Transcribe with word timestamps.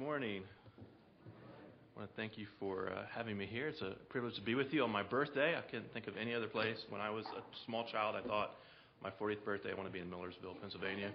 morning. 0.00 0.42
I 1.94 1.98
want 1.98 2.10
to 2.10 2.16
thank 2.16 2.38
you 2.38 2.46
for 2.58 2.88
uh, 2.88 3.02
having 3.14 3.36
me 3.36 3.44
here. 3.44 3.68
It's 3.68 3.82
a 3.82 3.96
privilege 4.08 4.34
to 4.36 4.40
be 4.40 4.54
with 4.54 4.72
you 4.72 4.82
on 4.82 4.90
my 4.90 5.02
birthday. 5.02 5.54
I 5.54 5.60
couldn't 5.60 5.92
think 5.92 6.06
of 6.06 6.14
any 6.16 6.32
other 6.32 6.46
place. 6.46 6.78
When 6.88 7.02
I 7.02 7.10
was 7.10 7.26
a 7.26 7.42
small 7.66 7.86
child, 7.92 8.16
I 8.16 8.26
thought 8.26 8.52
my 9.02 9.10
40th 9.20 9.44
birthday, 9.44 9.72
I 9.72 9.74
want 9.74 9.88
to 9.88 9.92
be 9.92 9.98
in 9.98 10.08
Millersville, 10.08 10.54
Pennsylvania, 10.58 11.10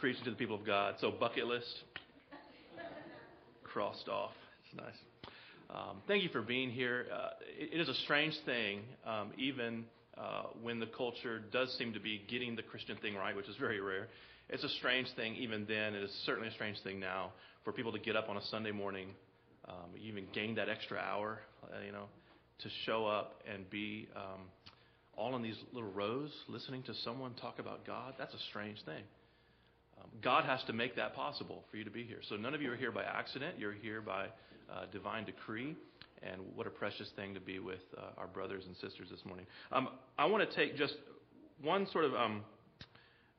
preaching 0.00 0.22
to 0.24 0.32
the 0.32 0.36
people 0.36 0.54
of 0.54 0.66
God. 0.66 0.96
So, 1.00 1.10
bucket 1.10 1.46
list 1.46 1.82
crossed 3.64 4.10
off. 4.10 4.32
It's 4.66 4.78
nice. 4.78 5.32
Um, 5.70 6.02
thank 6.06 6.22
you 6.22 6.28
for 6.28 6.42
being 6.42 6.68
here. 6.68 7.06
Uh, 7.10 7.30
it, 7.58 7.70
it 7.72 7.80
is 7.80 7.88
a 7.88 7.94
strange 8.04 8.34
thing, 8.44 8.80
um, 9.06 9.30
even 9.38 9.86
uh, 10.18 10.42
when 10.62 10.78
the 10.78 10.88
culture 10.94 11.40
does 11.52 11.74
seem 11.78 11.94
to 11.94 12.00
be 12.00 12.22
getting 12.28 12.54
the 12.54 12.62
Christian 12.62 12.98
thing 12.98 13.14
right, 13.14 13.34
which 13.34 13.48
is 13.48 13.56
very 13.56 13.80
rare. 13.80 14.08
It's 14.52 14.64
a 14.64 14.68
strange 14.68 15.08
thing 15.16 15.34
even 15.36 15.64
then. 15.66 15.94
It 15.94 16.02
is 16.02 16.10
certainly 16.26 16.48
a 16.48 16.52
strange 16.52 16.76
thing 16.82 17.00
now 17.00 17.32
for 17.64 17.72
people 17.72 17.90
to 17.92 17.98
get 17.98 18.16
up 18.16 18.28
on 18.28 18.36
a 18.36 18.42
Sunday 18.50 18.70
morning, 18.70 19.08
um, 19.66 19.96
even 19.98 20.26
gain 20.34 20.56
that 20.56 20.68
extra 20.68 20.98
hour, 20.98 21.40
uh, 21.64 21.80
you 21.86 21.90
know, 21.90 22.04
to 22.58 22.68
show 22.84 23.06
up 23.06 23.40
and 23.50 23.68
be 23.70 24.08
um, 24.14 24.42
all 25.16 25.34
in 25.36 25.42
these 25.42 25.56
little 25.72 25.90
rows 25.90 26.30
listening 26.48 26.82
to 26.82 26.94
someone 26.96 27.32
talk 27.40 27.60
about 27.60 27.86
God. 27.86 28.12
That's 28.18 28.34
a 28.34 28.38
strange 28.50 28.76
thing. 28.84 29.02
Um, 29.98 30.10
God 30.22 30.44
has 30.44 30.62
to 30.64 30.74
make 30.74 30.96
that 30.96 31.14
possible 31.14 31.64
for 31.70 31.78
you 31.78 31.84
to 31.84 31.90
be 31.90 32.04
here. 32.04 32.18
So 32.28 32.36
none 32.36 32.52
of 32.52 32.60
you 32.60 32.70
are 32.72 32.76
here 32.76 32.92
by 32.92 33.04
accident. 33.04 33.58
You're 33.58 33.72
here 33.72 34.02
by 34.02 34.26
uh, 34.70 34.84
divine 34.92 35.24
decree. 35.24 35.76
And 36.22 36.42
what 36.54 36.66
a 36.66 36.70
precious 36.70 37.08
thing 37.16 37.32
to 37.32 37.40
be 37.40 37.58
with 37.58 37.80
uh, 37.96 38.20
our 38.20 38.26
brothers 38.26 38.64
and 38.66 38.76
sisters 38.76 39.08
this 39.10 39.24
morning. 39.24 39.46
Um, 39.72 39.88
I 40.18 40.26
want 40.26 40.46
to 40.48 40.54
take 40.54 40.76
just 40.76 40.94
one 41.62 41.86
sort 41.90 42.04
of 42.04 42.14
um, 42.14 42.42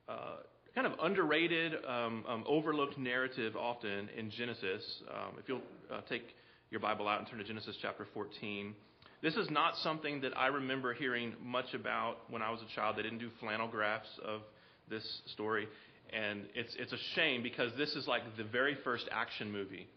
uh, 0.10 0.38
kind 0.76 0.88
of 0.88 0.94
underrated, 1.02 1.74
um, 1.88 2.24
um, 2.28 2.44
overlooked 2.48 2.98
narrative 2.98 3.56
often 3.56 4.10
in 4.18 4.32
Genesis. 4.32 4.84
Um, 5.10 5.34
if 5.40 5.48
you'll 5.48 5.62
uh, 5.92 6.02
take 6.10 6.24
your 6.72 6.80
Bible 6.80 7.08
out 7.08 7.20
and 7.20 7.30
turn 7.30 7.38
to 7.38 7.46
Genesis 7.46 7.78
chapter 7.82 8.08
14. 8.14 8.74
This 9.22 9.36
is 9.36 9.50
not 9.50 9.78
something 9.78 10.22
that 10.22 10.36
I 10.38 10.48
remember 10.48 10.94
hearing 10.94 11.34
much 11.42 11.74
about 11.74 12.18
when 12.30 12.42
I 12.42 12.50
was 12.50 12.60
a 12.62 12.76
child. 12.76 12.98
They 12.98 13.04
didn't 13.04 13.20
do 13.20 13.30
flannel 13.40 13.68
graphs 13.68 14.10
of 14.26 14.42
this 14.90 15.22
story. 15.28 15.68
And 16.12 16.42
it's, 16.56 16.76
it's 16.78 16.92
a 16.92 16.98
shame 17.16 17.44
because 17.44 17.72
this 17.78 17.96
is 17.96 18.08
like 18.08 18.22
the 18.38 18.44
very 18.44 18.76
first 18.84 19.08
action 19.12 19.52
movie 19.52 19.88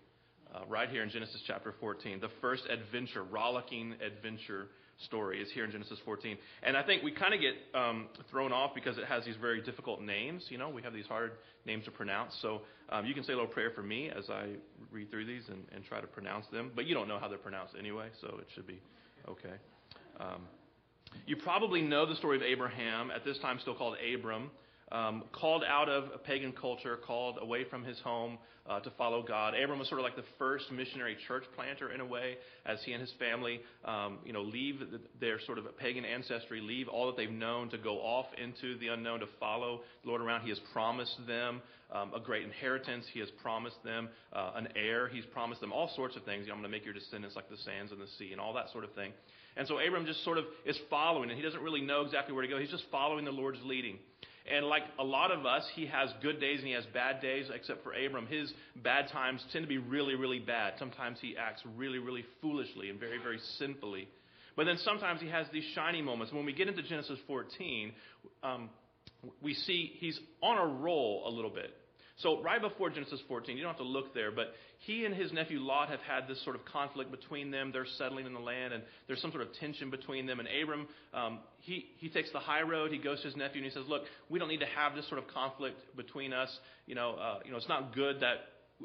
uh, 0.55 0.61
right 0.69 0.89
here 0.89 1.03
in 1.03 1.11
Genesis 1.11 1.43
chapter 1.47 1.75
14. 1.81 2.21
The 2.21 2.31
first 2.41 2.63
adventure, 2.71 3.23
rollicking 3.23 3.95
adventure 4.05 4.69
story 5.05 5.43
is 5.43 5.51
here 5.53 5.65
in 5.65 5.71
Genesis 5.71 5.99
14. 6.05 6.37
And 6.63 6.77
I 6.77 6.83
think 6.83 7.03
we 7.03 7.13
kind 7.13 7.35
of 7.35 7.41
get 7.41 7.55
um, 7.75 8.09
thrown 8.31 8.53
off 8.53 8.75
because 8.75 8.97
it 8.99 9.05
has 9.05 9.25
these 9.25 9.37
very 9.41 9.61
difficult 9.63 10.01
names. 10.01 10.47
You 10.49 10.59
know, 10.59 10.69
we 10.69 10.83
have 10.83 10.95
these 10.95 11.07
hard 11.07 11.33
names 11.67 11.85
to 11.85 11.91
pronounce. 11.91 12.37
So 12.41 12.63
um, 12.89 13.05
you 13.05 13.15
can 13.15 13.25
say 13.25 13.33
a 13.33 13.37
little 13.37 13.51
prayer 13.51 13.71
for 13.75 13.83
me 13.83 14.11
as 14.11 14.31
I 14.31 14.55
read 14.91 15.11
through 15.11 15.27
these 15.27 15.43
and, 15.49 15.65
and, 15.75 15.85
try 15.85 16.01
to 16.01 16.07
pronounce 16.07 16.47
them. 16.53 16.73
But 16.75 16.87
you 16.87 16.95
don't 16.95 17.09
know 17.09 17.19
how 17.19 17.29
they're 17.29 17.39
pronounced 17.39 17.75
anyway, 17.79 18.09
so 18.21 18.29
it 18.41 18.47
should 18.55 18.67
be 18.67 18.81
okay. 19.29 19.55
Um, 20.19 20.43
you 21.27 21.37
probably 21.37 21.83
know 21.83 22.07
the 22.07 22.17
story 22.17 22.37
of 22.37 22.43
Abraham, 22.43 23.11
at 23.11 23.25
this 23.25 23.39
time 23.39 23.59
still 23.61 23.75
called 23.75 23.97
Abram 24.15 24.51
um, 24.93 25.25
called 25.33 25.65
out 25.65 25.89
of 25.89 26.05
a 26.15 26.19
pagan 26.19 26.53
culture, 26.53 26.97
called 26.97 27.39
away 27.41 27.65
from 27.65 27.85
his 27.85 27.99
home 28.01 28.39
uh, 28.69 28.81
to 28.81 28.91
follow 28.99 29.23
God. 29.23 29.55
Abram 29.55 29.79
was 29.79 29.89
sort 29.89 30.01
of 30.01 30.05
like 30.05 30.17
the 30.17 30.25
first 30.39 30.71
missionary 30.73 31.17
church 31.29 31.45
planter 31.55 31.93
in 31.93 32.01
a 32.01 32.07
way, 32.07 32.37
as 32.65 32.79
he 32.85 32.93
and 32.93 33.01
his 33.01 33.13
family, 33.19 33.61
um, 33.85 34.19
you 34.25 34.33
know, 34.33 34.43
leave 34.43 34.81
the, 34.81 35.01
their 35.21 35.41
sort 35.47 35.59
of 35.59 35.65
pagan 35.79 36.05
ancestry, 36.05 36.61
leave 36.61 36.89
all 36.89 37.07
that 37.07 37.17
they've 37.17 37.31
known 37.31 37.69
to 37.71 37.79
go 37.79 37.99
off 37.99 38.27
into 38.43 38.79
the 38.79 38.89
unknown 38.89 39.21
to 39.21 39.27
follow 39.39 39.81
the 40.03 40.09
Lord 40.09 40.21
around. 40.21 40.43
He 40.43 40.51
has 40.51 40.61
promised 40.73 41.17
them 41.27 41.63
um, 41.93 42.13
a 42.15 42.21
great 42.21 42.45
inheritance. 42.45 43.07
He 43.13 43.21
has 43.21 43.29
promised 43.43 43.83
them 43.85 44.09
uh, 44.33 44.53
an 44.57 44.69
heir. 44.75 45.09
He's 45.09 45.27
promised 45.27 45.61
them 45.61 45.73
all 45.73 45.91
sorts 45.95 46.17
of 46.17 46.25
things. 46.25 46.43
You 46.43 46.49
know, 46.49 46.55
I'm 46.55 46.61
going 46.61 46.71
to 46.71 46.77
make 46.77 46.85
your 46.85 46.95
descendants 46.95 47.37
like 47.37 47.49
the 47.49 47.59
sands 47.59 47.93
in 47.93 47.99
the 47.99 48.09
sea 48.19 48.33
and 48.33 48.41
all 48.41 48.53
that 48.55 48.71
sort 48.73 48.85
of 48.85 48.93
thing. 48.95 49.13
And 49.57 49.67
so 49.67 49.79
Abram 49.79 50.05
just 50.05 50.23
sort 50.23 50.37
of 50.39 50.45
is 50.67 50.79
following, 50.91 51.31
and 51.31 51.39
he 51.39 51.43
doesn't 51.43 51.63
really 51.63 51.81
know 51.81 52.03
exactly 52.03 52.35
where 52.35 52.43
to 52.43 52.49
go. 52.49 52.59
He's 52.59 52.71
just 52.71 52.85
following 52.91 53.25
the 53.25 53.31
Lord's 53.31 53.61
leading. 53.65 53.99
And 54.53 54.67
like 54.67 54.83
a 54.99 55.05
lot 55.05 55.31
of 55.31 55.45
us, 55.45 55.65
he 55.75 55.87
has 55.87 56.11
good 56.23 56.41
days 56.41 56.59
and 56.59 56.69
he 56.69 56.75
has 56.75 56.85
bad 56.95 57.21
days, 57.21 57.47
except 57.53 57.83
for 57.83 57.93
Abram. 57.93 58.27
His 58.27 58.53
bad 58.77 59.09
times 59.11 59.45
tend 59.53 59.65
to 59.65 59.69
be 59.69 59.79
really, 59.79 60.15
really 60.15 60.39
bad. 60.39 60.75
Sometimes 60.79 61.19
he 61.21 61.37
acts 61.37 61.63
really, 61.77 61.99
really 61.99 62.25
foolishly 62.41 62.91
and 62.91 63.01
very, 63.01 63.19
very 63.19 63.39
sinfully. 63.59 64.09
But 64.57 64.65
then 64.65 64.79
sometimes 64.79 65.21
he 65.21 65.29
has 65.29 65.47
these 65.53 65.65
shining 65.75 66.05
moments. 66.05 66.33
When 66.33 66.47
we 66.47 66.53
get 66.53 66.69
into 66.69 66.83
Genesis 66.83 67.19
14, 67.27 67.93
um, 68.43 68.71
we 69.43 69.55
see 69.55 69.93
he's 69.99 70.19
on 70.43 70.59
a 70.59 70.67
roll 70.67 71.25
a 71.27 71.31
little 71.31 71.51
bit. 71.51 71.71
So, 72.19 72.43
right 72.43 72.61
before 72.61 72.89
Genesis 72.89 73.21
14, 73.29 73.57
you 73.57 73.63
don't 73.63 73.73
have 73.73 73.79
to 73.81 73.85
look 73.85 74.15
there, 74.15 74.31
but 74.31 74.55
he 74.81 75.05
and 75.05 75.15
his 75.15 75.33
nephew 75.33 75.59
Lot 75.61 75.89
have 75.89 76.01
had 76.01 76.29
this 76.29 76.43
sort 76.45 76.57
of 76.57 76.65
conflict 76.65 77.11
between 77.11 77.51
them. 77.51 77.71
They're 77.73 77.87
settling 77.99 78.27
in 78.27 78.35
the 78.35 78.41
land, 78.41 78.73
and 78.73 78.83
there's 79.07 79.21
some 79.21 79.31
sort 79.31 79.43
of 79.43 79.53
tension 79.55 79.91
between 79.91 80.27
them. 80.27 80.41
And 80.41 80.49
Abram, 80.63 80.87
um, 81.15 81.39
he, 81.61 81.87
he 81.99 82.09
takes 82.09 82.31
the 82.33 82.39
high 82.39 82.63
road. 82.63 82.93
He 82.93 82.99
goes 82.99 83.21
to 83.21 83.27
his 83.27 83.37
nephew 83.37 83.63
and 83.63 83.65
he 83.65 83.71
says, 83.71 83.85
Look, 83.89 84.03
we 84.29 84.39
don't 84.39 84.49
need 84.49 84.61
to 84.61 84.67
have 84.67 84.95
this 84.95 85.09
sort 85.09 85.19
of 85.19 85.29
conflict 85.29 85.79
between 85.97 86.33
us. 86.33 86.51
You 86.87 86.95
know, 86.95 87.15
uh, 87.15 87.39
you 87.45 87.51
know 87.51 87.57
it's 87.57 87.69
not 87.69 87.95
good 87.95 88.21
that 88.21 88.37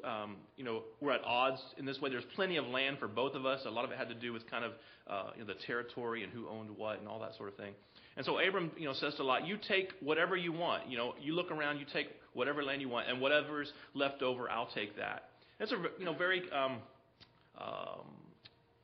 um, 0.03 0.37
you 0.55 0.63
know, 0.63 0.83
we're 1.01 1.11
at 1.11 1.23
odds 1.23 1.61
in 1.77 1.85
this 1.85 1.99
way. 1.99 2.09
There's 2.09 2.23
plenty 2.35 2.57
of 2.57 2.65
land 2.65 2.97
for 2.99 3.07
both 3.07 3.35
of 3.35 3.45
us. 3.45 3.61
A 3.65 3.69
lot 3.69 3.85
of 3.85 3.91
it 3.91 3.97
had 3.97 4.09
to 4.09 4.15
do 4.15 4.33
with 4.33 4.49
kind 4.49 4.63
of 4.63 4.71
uh, 5.07 5.31
you 5.35 5.41
know, 5.41 5.47
the 5.47 5.59
territory 5.67 6.23
and 6.23 6.31
who 6.31 6.47
owned 6.47 6.69
what 6.75 6.99
and 6.99 7.07
all 7.07 7.19
that 7.19 7.35
sort 7.35 7.49
of 7.49 7.55
thing. 7.55 7.73
And 8.17 8.25
so 8.25 8.39
Abram, 8.39 8.71
you 8.77 8.85
know, 8.85 8.93
says 8.93 9.15
to 9.15 9.23
Lot, 9.23 9.47
"You 9.47 9.57
take 9.67 9.89
whatever 9.99 10.35
you 10.35 10.51
want. 10.51 10.89
You 10.89 10.97
know, 10.97 11.13
you 11.21 11.33
look 11.33 11.51
around, 11.51 11.79
you 11.79 11.85
take 11.93 12.07
whatever 12.33 12.63
land 12.63 12.81
you 12.81 12.89
want, 12.89 13.09
and 13.09 13.21
whatever's 13.21 13.71
left 13.93 14.21
over, 14.21 14.49
I'll 14.49 14.69
take 14.73 14.97
that." 14.97 15.30
That's 15.61 15.73
a 15.73 15.77
you 15.99 16.05
know 16.05 16.15
very 16.15 16.41
um, 16.51 16.79
um, 17.55 18.07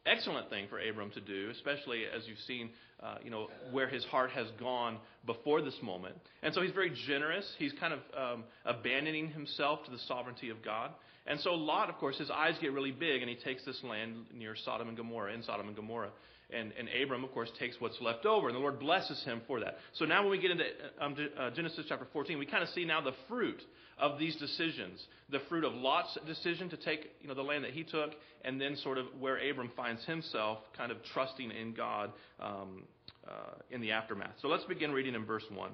excellent 0.06 0.52
thing 0.52 0.68
for 0.70 0.80
Abram 0.80 1.10
to 1.10 1.20
do, 1.20 1.50
especially 1.50 2.04
as 2.16 2.22
you've 2.28 2.38
seen, 2.46 2.70
uh, 3.02 3.16
you 3.24 3.32
know, 3.32 3.48
where 3.72 3.88
his 3.88 4.06
heart 4.06 4.30
has 4.30 4.46
gone 4.60 5.00
before 5.26 5.64
this 5.64 5.74
moment. 5.82 6.16
And 6.44 6.54
so 6.54 6.62
he's 6.62 6.74
very 6.74 6.94
generous. 7.08 7.52
He's 7.58 7.74
kind 7.80 7.94
of 7.94 8.00
um, 8.16 8.44
abandoning 8.64 9.30
himself 9.30 9.86
to 9.86 9.92
the 9.92 9.98
sovereignty 10.08 10.52
of 10.52 10.64
God. 10.64 10.92
And 11.26 11.40
so 11.40 11.56
Lot, 11.56 11.90
of 11.90 11.96
course, 11.96 12.20
his 12.20 12.30
eyes 12.30 12.54
get 12.62 12.72
really 12.74 12.92
big, 12.92 13.24
and 13.24 13.30
he 13.30 13.36
takes 13.36 13.66
this 13.66 13.84
land 13.84 14.28
near 14.32 14.56
Sodom 14.56 14.88
and 14.88 14.96
Gomorrah, 14.96 15.34
in 15.34 15.42
Sodom 15.42 15.66
and 15.66 15.76
Gomorrah. 15.76 16.12
And, 16.50 16.72
and 16.80 16.88
Abram, 17.04 17.26
of 17.26 17.34
course, 17.34 17.50
takes 17.60 17.76
what's 17.80 18.00
left 18.00 18.26
over, 18.26 18.48
and 18.48 18.56
the 18.56 18.60
Lord 18.60 18.80
blesses 18.80 19.22
him 19.26 19.42
for 19.48 19.60
that. 19.60 19.76
So 19.96 20.06
now, 20.06 20.22
when 20.22 20.32
we 20.32 20.40
get 20.40 20.52
into 20.52 20.64
um, 21.02 21.16
uh, 21.38 21.50
Genesis 21.52 21.86
chapter 21.90 22.08
14, 22.14 22.40
we 22.40 22.46
kind 22.46 22.64
of 22.64 22.70
see 22.70 22.86
now 22.86 23.02
the 23.02 23.12
fruit 23.28 23.62
of 24.00 24.18
these 24.18 24.36
decisions 24.38 25.00
the 25.30 25.40
fruit 25.50 25.66
of 25.66 25.74
Lot's 25.74 26.18
decision 26.26 26.70
to 26.70 26.78
take 26.78 27.12
you 27.22 27.28
know, 27.28 27.34
the 27.34 27.42
land 27.42 27.64
that 27.64 27.72
he 27.72 27.84
took, 27.84 28.12
and 28.46 28.62
then 28.62 28.78
sort 28.78 28.98
of 28.98 29.08
where 29.20 29.38
Abram 29.38 29.72
finds 29.76 30.04
himself 30.06 30.60
kind 30.78 30.92
of 30.92 30.98
trusting 31.14 31.52
in 31.52 31.74
God 31.74 32.12
um, 32.40 32.84
uh, 33.28 33.56
in 33.72 33.82
the 33.82 33.92
aftermath. 33.92 34.32
So 34.42 34.48
let's 34.48 34.64
begin 34.66 34.92
reading 34.92 35.16
in 35.16 35.26
verse 35.26 35.44
1. 35.54 35.72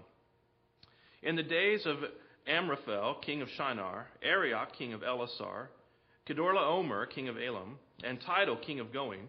In 1.22 1.35
the 1.35 1.44
days 1.44 1.85
of 1.85 1.97
Amraphel, 2.47 3.22
king 3.23 3.41
of 3.41 3.47
Shinar, 3.57 4.07
Arioch, 4.23 4.73
king 4.78 4.94
of 4.94 5.01
Ellasar, 5.01 5.67
Kedorlaomer, 6.28 7.09
king 7.09 7.29
of 7.29 7.38
Elam, 7.38 7.78
and 8.03 8.19
Tidal, 8.22 8.57
king 8.57 8.79
of 8.79 8.88
Goiim, 8.88 9.28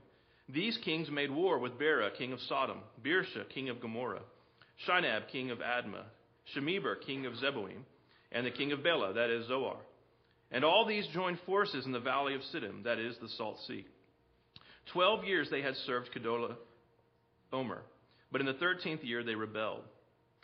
these 0.48 0.78
kings 0.84 1.10
made 1.10 1.30
war 1.30 1.58
with 1.58 1.78
Bera, 1.78 2.10
king 2.16 2.32
of 2.32 2.40
Sodom, 2.48 2.78
Birsha, 3.04 3.48
king 3.52 3.68
of 3.68 3.80
Gomorrah, 3.80 4.22
Shinab, 4.86 5.28
king 5.32 5.50
of 5.50 5.58
Admah, 5.58 6.04
Shemeber, 6.54 6.96
king 7.06 7.26
of 7.26 7.32
Zeboim, 7.34 7.82
and 8.32 8.44
the 8.44 8.50
king 8.50 8.72
of 8.72 8.82
Bela, 8.82 9.14
that 9.14 9.30
is 9.30 9.46
Zoar. 9.48 9.76
And 10.50 10.64
all 10.64 10.84
these 10.86 11.06
joined 11.14 11.38
forces 11.46 11.86
in 11.86 11.92
the 11.92 12.00
valley 12.00 12.34
of 12.34 12.42
Siddim, 12.52 12.84
that 12.84 12.98
is 12.98 13.16
the 13.20 13.28
Salt 13.30 13.58
Sea. 13.66 13.86
Twelve 14.92 15.24
years 15.24 15.48
they 15.50 15.62
had 15.62 15.74
served 15.86 16.10
Kedolah 16.14 16.56
Omer, 17.52 17.82
but 18.30 18.40
in 18.40 18.46
the 18.46 18.54
thirteenth 18.54 19.02
year 19.02 19.24
they 19.24 19.34
rebelled. 19.34 19.84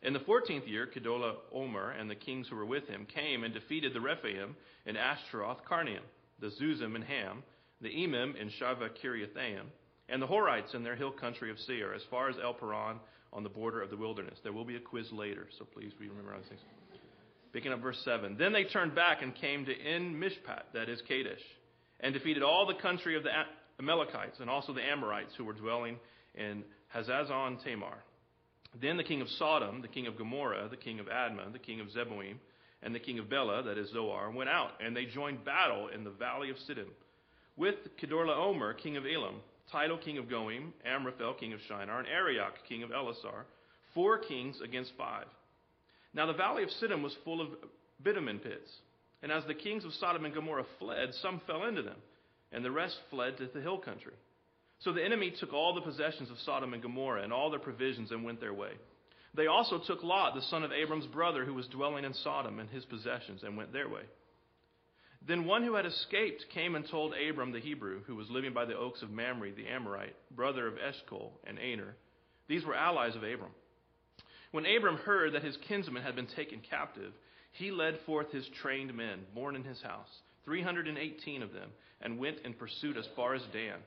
In 0.02 0.14
the 0.14 0.20
fourteenth 0.20 0.66
year, 0.66 0.86
Kedolah 0.86 1.34
Omer 1.52 1.90
and 1.90 2.08
the 2.08 2.14
kings 2.14 2.48
who 2.48 2.56
were 2.56 2.64
with 2.64 2.88
him 2.88 3.06
came 3.14 3.44
and 3.44 3.52
defeated 3.52 3.92
the 3.92 4.00
Rephaim 4.00 4.56
in 4.86 4.96
Ashteroth 4.96 5.58
Karnaim, 5.70 6.00
the 6.40 6.50
Zuzim 6.60 6.96
in 6.96 7.02
Ham, 7.02 7.42
the 7.82 7.90
Emim 7.90 8.34
in 8.40 8.50
Shaveh 8.60 8.88
Kiriathaim, 9.04 9.64
and 10.10 10.20
the 10.20 10.26
Horites 10.26 10.74
in 10.74 10.82
their 10.82 10.96
hill 10.96 11.12
country 11.12 11.50
of 11.50 11.58
Seir, 11.60 11.94
as 11.94 12.02
far 12.10 12.28
as 12.28 12.36
El 12.42 12.54
Paran 12.54 12.98
on 13.32 13.42
the 13.42 13.48
border 13.48 13.80
of 13.80 13.90
the 13.90 13.96
wilderness. 13.96 14.38
There 14.42 14.52
will 14.52 14.64
be 14.64 14.76
a 14.76 14.80
quiz 14.80 15.10
later, 15.12 15.46
so 15.58 15.64
please 15.64 15.92
remember 15.98 16.32
those 16.34 16.48
things. 16.48 16.60
Picking 17.52 17.72
up 17.72 17.80
verse 17.80 18.00
7. 18.04 18.36
Then 18.38 18.52
they 18.52 18.64
turned 18.64 18.94
back 18.94 19.22
and 19.22 19.34
came 19.34 19.64
to 19.66 19.72
En 19.72 20.14
Mishpat, 20.14 20.62
that 20.74 20.88
is 20.88 21.00
Kadesh, 21.08 21.42
and 22.00 22.14
defeated 22.14 22.42
all 22.42 22.66
the 22.66 22.74
country 22.74 23.16
of 23.16 23.22
the 23.22 23.30
Amalekites 23.78 24.38
and 24.40 24.50
also 24.50 24.72
the 24.72 24.82
Amorites 24.82 25.32
who 25.36 25.44
were 25.44 25.52
dwelling 25.52 25.98
in 26.34 26.64
Hazazon 26.94 27.62
Tamar. 27.64 27.98
Then 28.80 28.96
the 28.96 29.04
king 29.04 29.20
of 29.20 29.28
Sodom, 29.30 29.82
the 29.82 29.88
king 29.88 30.06
of 30.06 30.16
Gomorrah, 30.16 30.68
the 30.68 30.76
king 30.76 31.00
of 31.00 31.06
Admah, 31.06 31.52
the 31.52 31.58
king 31.58 31.80
of 31.80 31.88
Zeboim, 31.88 32.36
and 32.82 32.94
the 32.94 33.00
king 33.00 33.18
of 33.18 33.28
Bela, 33.28 33.62
that 33.64 33.78
is 33.78 33.90
Zoar, 33.92 34.30
went 34.30 34.48
out, 34.48 34.70
and 34.84 34.96
they 34.96 35.06
joined 35.06 35.44
battle 35.44 35.88
in 35.94 36.04
the 36.04 36.10
valley 36.10 36.50
of 36.50 36.56
Siddim 36.68 36.86
with 37.56 37.74
Kedorlaomer, 38.00 38.76
king 38.78 38.96
of 38.96 39.04
Elam, 39.04 39.36
Tidal, 39.72 39.98
king 39.98 40.18
of 40.18 40.26
Goiim, 40.26 40.72
Amraphel, 40.84 41.34
king 41.34 41.52
of 41.52 41.60
Shinar, 41.68 42.00
and 42.00 42.08
Arioch, 42.08 42.54
king 42.68 42.82
of 42.82 42.90
Ellasar, 42.90 43.44
four 43.94 44.18
kings 44.18 44.60
against 44.62 44.92
five. 44.96 45.26
Now 46.14 46.26
the 46.26 46.32
valley 46.32 46.62
of 46.62 46.70
Siddim 46.70 47.02
was 47.02 47.14
full 47.24 47.40
of 47.40 47.48
bitumen 48.02 48.38
pits. 48.38 48.70
And 49.22 49.30
as 49.30 49.44
the 49.46 49.54
kings 49.54 49.84
of 49.84 49.92
Sodom 49.94 50.24
and 50.24 50.34
Gomorrah 50.34 50.64
fled, 50.78 51.10
some 51.20 51.40
fell 51.46 51.64
into 51.64 51.82
them, 51.82 51.96
and 52.52 52.64
the 52.64 52.70
rest 52.70 52.96
fled 53.10 53.36
to 53.38 53.48
the 53.52 53.60
hill 53.60 53.78
country. 53.78 54.14
So 54.80 54.92
the 54.92 55.04
enemy 55.04 55.32
took 55.38 55.52
all 55.52 55.74
the 55.74 55.82
possessions 55.82 56.30
of 56.30 56.38
Sodom 56.38 56.72
and 56.72 56.82
Gomorrah 56.82 57.22
and 57.22 57.32
all 57.32 57.50
their 57.50 57.60
provisions 57.60 58.10
and 58.10 58.24
went 58.24 58.40
their 58.40 58.54
way. 58.54 58.72
They 59.34 59.46
also 59.46 59.78
took 59.86 60.02
Lot, 60.02 60.34
the 60.34 60.42
son 60.42 60.64
of 60.64 60.72
Abram's 60.72 61.06
brother, 61.06 61.44
who 61.44 61.54
was 61.54 61.66
dwelling 61.68 62.04
in 62.04 62.14
Sodom, 62.14 62.58
and 62.58 62.68
his 62.70 62.84
possessions, 62.86 63.42
and 63.44 63.56
went 63.56 63.72
their 63.72 63.88
way. 63.88 64.02
Then 65.26 65.44
one 65.44 65.62
who 65.62 65.74
had 65.74 65.86
escaped 65.86 66.46
came 66.48 66.74
and 66.74 66.88
told 66.88 67.14
Abram 67.14 67.52
the 67.52 67.60
Hebrew, 67.60 68.02
who 68.06 68.16
was 68.16 68.30
living 68.30 68.52
by 68.52 68.64
the 68.64 68.76
oaks 68.76 69.02
of 69.02 69.10
Mamre 69.10 69.52
the 69.52 69.68
Amorite, 69.68 70.16
brother 70.34 70.66
of 70.66 70.78
Eshcol 70.78 71.32
and 71.44 71.58
Aner. 71.58 71.94
These 72.48 72.64
were 72.64 72.74
allies 72.74 73.14
of 73.14 73.22
Abram. 73.22 73.52
When 74.50 74.66
Abram 74.66 74.96
heard 74.96 75.34
that 75.34 75.44
his 75.44 75.56
kinsman 75.68 76.02
had 76.02 76.16
been 76.16 76.26
taken 76.26 76.60
captive, 76.60 77.12
he 77.52 77.70
led 77.70 78.00
forth 78.06 78.32
his 78.32 78.48
trained 78.62 78.94
men, 78.94 79.20
born 79.34 79.56
in 79.56 79.64
his 79.64 79.80
house, 79.82 80.08
318 80.44 81.42
of 81.42 81.52
them, 81.52 81.70
and 82.00 82.18
went 82.18 82.38
in 82.44 82.54
pursuit 82.54 82.96
as 82.96 83.06
far 83.14 83.34
as 83.34 83.42
Dan. 83.52 83.78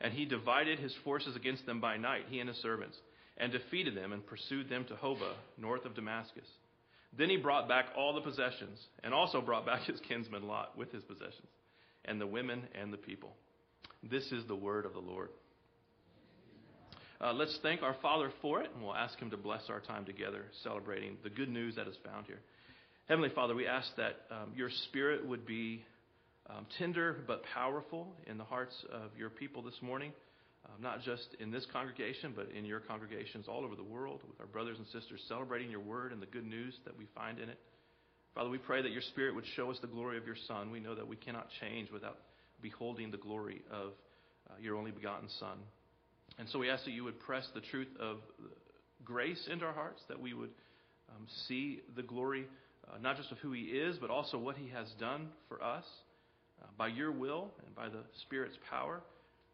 And 0.00 0.12
he 0.12 0.26
divided 0.26 0.78
his 0.78 0.94
forces 1.02 1.34
against 1.34 1.66
them 1.66 1.80
by 1.80 1.96
night, 1.96 2.26
he 2.28 2.40
and 2.40 2.48
his 2.48 2.58
servants, 2.58 2.96
and 3.36 3.50
defeated 3.50 3.96
them 3.96 4.12
and 4.12 4.24
pursued 4.24 4.68
them 4.68 4.84
to 4.84 4.94
Hobah, 4.94 5.34
north 5.56 5.84
of 5.84 5.94
Damascus. 5.94 6.46
Then 7.16 7.30
he 7.30 7.36
brought 7.36 7.68
back 7.68 7.86
all 7.96 8.14
the 8.14 8.20
possessions, 8.20 8.78
and 9.02 9.14
also 9.14 9.40
brought 9.40 9.66
back 9.66 9.82
his 9.82 10.00
kinsman 10.08 10.46
Lot 10.46 10.76
with 10.76 10.92
his 10.92 11.02
possessions, 11.04 11.48
and 12.04 12.20
the 12.20 12.26
women 12.26 12.62
and 12.80 12.92
the 12.92 12.98
people. 12.98 13.34
This 14.02 14.30
is 14.30 14.44
the 14.46 14.54
word 14.54 14.84
of 14.86 14.92
the 14.92 15.00
Lord. 15.00 15.30
Uh, 17.20 17.32
let's 17.32 17.58
thank 17.62 17.82
our 17.82 17.96
Father 18.00 18.30
for 18.40 18.60
it, 18.60 18.70
and 18.72 18.84
we'll 18.84 18.94
ask 18.94 19.18
him 19.18 19.30
to 19.30 19.36
bless 19.36 19.62
our 19.68 19.80
time 19.80 20.04
together 20.04 20.44
celebrating 20.62 21.16
the 21.24 21.30
good 21.30 21.48
news 21.48 21.74
that 21.74 21.88
is 21.88 21.96
found 22.04 22.26
here. 22.26 22.38
Heavenly 23.08 23.30
Father, 23.30 23.54
we 23.54 23.66
ask 23.66 23.88
that 23.96 24.16
um, 24.30 24.52
your 24.54 24.70
Spirit 24.88 25.26
would 25.26 25.44
be 25.44 25.82
um, 26.48 26.66
tender 26.78 27.16
but 27.26 27.42
powerful 27.54 28.06
in 28.26 28.38
the 28.38 28.44
hearts 28.44 28.74
of 28.92 29.10
your 29.18 29.30
people 29.30 29.62
this 29.62 29.74
morning, 29.82 30.12
uh, 30.68 30.72
not 30.80 31.02
just 31.02 31.26
in 31.40 31.50
this 31.50 31.66
congregation, 31.72 32.32
but 32.36 32.50
in 32.56 32.64
your 32.64 32.80
congregations 32.80 33.46
all 33.48 33.64
over 33.64 33.74
the 33.74 33.82
world 33.82 34.20
with 34.28 34.38
our 34.40 34.46
brothers 34.46 34.76
and 34.78 34.86
sisters 34.88 35.20
celebrating 35.28 35.70
your 35.70 35.80
word 35.80 36.12
and 36.12 36.20
the 36.20 36.26
good 36.26 36.46
news 36.46 36.74
that 36.84 36.96
we 36.96 37.06
find 37.14 37.38
in 37.38 37.48
it. 37.48 37.58
Father, 38.34 38.50
we 38.50 38.58
pray 38.58 38.82
that 38.82 38.92
your 38.92 39.02
Spirit 39.02 39.34
would 39.34 39.46
show 39.56 39.70
us 39.70 39.78
the 39.80 39.86
glory 39.86 40.18
of 40.18 40.26
your 40.26 40.36
Son. 40.46 40.70
We 40.70 40.80
know 40.80 40.94
that 40.94 41.08
we 41.08 41.16
cannot 41.16 41.48
change 41.60 41.90
without 41.90 42.18
beholding 42.60 43.10
the 43.10 43.16
glory 43.16 43.62
of 43.70 43.92
uh, 44.48 44.54
your 44.60 44.76
only 44.76 44.90
begotten 44.90 45.28
Son. 45.40 45.58
And 46.38 46.48
so 46.50 46.58
we 46.58 46.70
ask 46.70 46.84
that 46.84 46.92
you 46.92 47.04
would 47.04 47.18
press 47.20 47.48
the 47.54 47.60
truth 47.60 47.88
of 47.98 48.18
grace 49.04 49.48
into 49.50 49.64
our 49.64 49.72
hearts, 49.72 50.00
that 50.08 50.20
we 50.20 50.34
would 50.34 50.50
um, 51.08 51.26
see 51.48 51.80
the 51.96 52.02
glory 52.02 52.46
uh, 52.86 52.98
not 53.00 53.16
just 53.16 53.30
of 53.32 53.38
who 53.38 53.52
he 53.52 53.62
is, 53.62 53.96
but 53.98 54.10
also 54.10 54.38
what 54.38 54.56
he 54.56 54.68
has 54.68 54.86
done 55.00 55.28
for 55.48 55.62
us. 55.62 55.84
Uh, 56.60 56.66
by 56.76 56.88
your 56.88 57.12
will 57.12 57.50
and 57.64 57.74
by 57.74 57.88
the 57.88 58.02
Spirit's 58.22 58.56
power, 58.68 59.00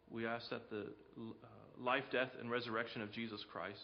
we 0.09 0.25
ask 0.25 0.49
that 0.49 0.69
the 0.69 0.85
uh, 1.17 1.47
life, 1.77 2.03
death, 2.11 2.29
and 2.39 2.49
resurrection 2.49 3.01
of 3.01 3.11
Jesus 3.11 3.43
Christ 3.51 3.81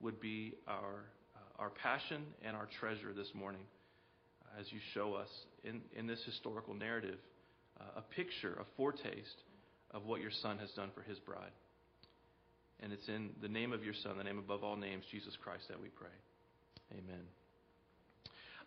would 0.00 0.20
be 0.20 0.54
our, 0.66 1.04
uh, 1.36 1.62
our 1.62 1.70
passion 1.70 2.22
and 2.42 2.56
our 2.56 2.68
treasure 2.80 3.12
this 3.12 3.28
morning 3.34 3.62
as 4.58 4.66
you 4.72 4.78
show 4.94 5.14
us 5.14 5.28
in, 5.64 5.80
in 5.96 6.06
this 6.06 6.22
historical 6.24 6.74
narrative 6.74 7.18
uh, 7.80 7.84
a 7.98 8.02
picture, 8.02 8.56
a 8.60 8.64
foretaste 8.76 9.42
of 9.92 10.04
what 10.04 10.20
your 10.20 10.30
Son 10.42 10.58
has 10.58 10.70
done 10.72 10.90
for 10.94 11.02
his 11.02 11.18
bride. 11.20 11.52
And 12.80 12.92
it's 12.92 13.08
in 13.08 13.30
the 13.42 13.48
name 13.48 13.72
of 13.72 13.84
your 13.84 13.94
Son, 13.94 14.18
the 14.18 14.24
name 14.24 14.38
above 14.38 14.62
all 14.62 14.76
names, 14.76 15.04
Jesus 15.10 15.36
Christ, 15.42 15.64
that 15.68 15.80
we 15.80 15.88
pray. 15.88 16.08
Amen. 16.92 17.37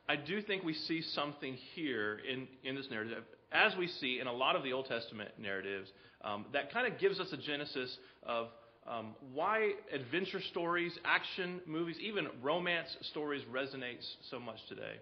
I 0.07 0.15
do 0.15 0.41
think 0.41 0.63
we 0.63 0.73
see 0.73 1.01
something 1.01 1.57
here 1.75 2.19
in, 2.29 2.47
in 2.63 2.75
this 2.75 2.87
narrative, 2.89 3.23
as 3.51 3.75
we 3.77 3.87
see 3.87 4.19
in 4.19 4.27
a 4.27 4.33
lot 4.33 4.55
of 4.55 4.63
the 4.63 4.73
Old 4.73 4.87
Testament 4.87 5.31
narratives, 5.37 5.89
um, 6.23 6.45
that 6.53 6.71
kind 6.73 6.91
of 6.91 6.99
gives 6.99 7.19
us 7.19 7.31
a 7.31 7.37
genesis 7.37 7.97
of 8.23 8.47
um, 8.87 9.15
why 9.33 9.71
adventure 9.93 10.41
stories, 10.51 10.97
action 11.05 11.61
movies, 11.65 11.97
even 12.01 12.27
romance 12.41 12.95
stories 13.11 13.43
resonate 13.51 14.03
so 14.29 14.39
much 14.39 14.57
today. 14.67 14.95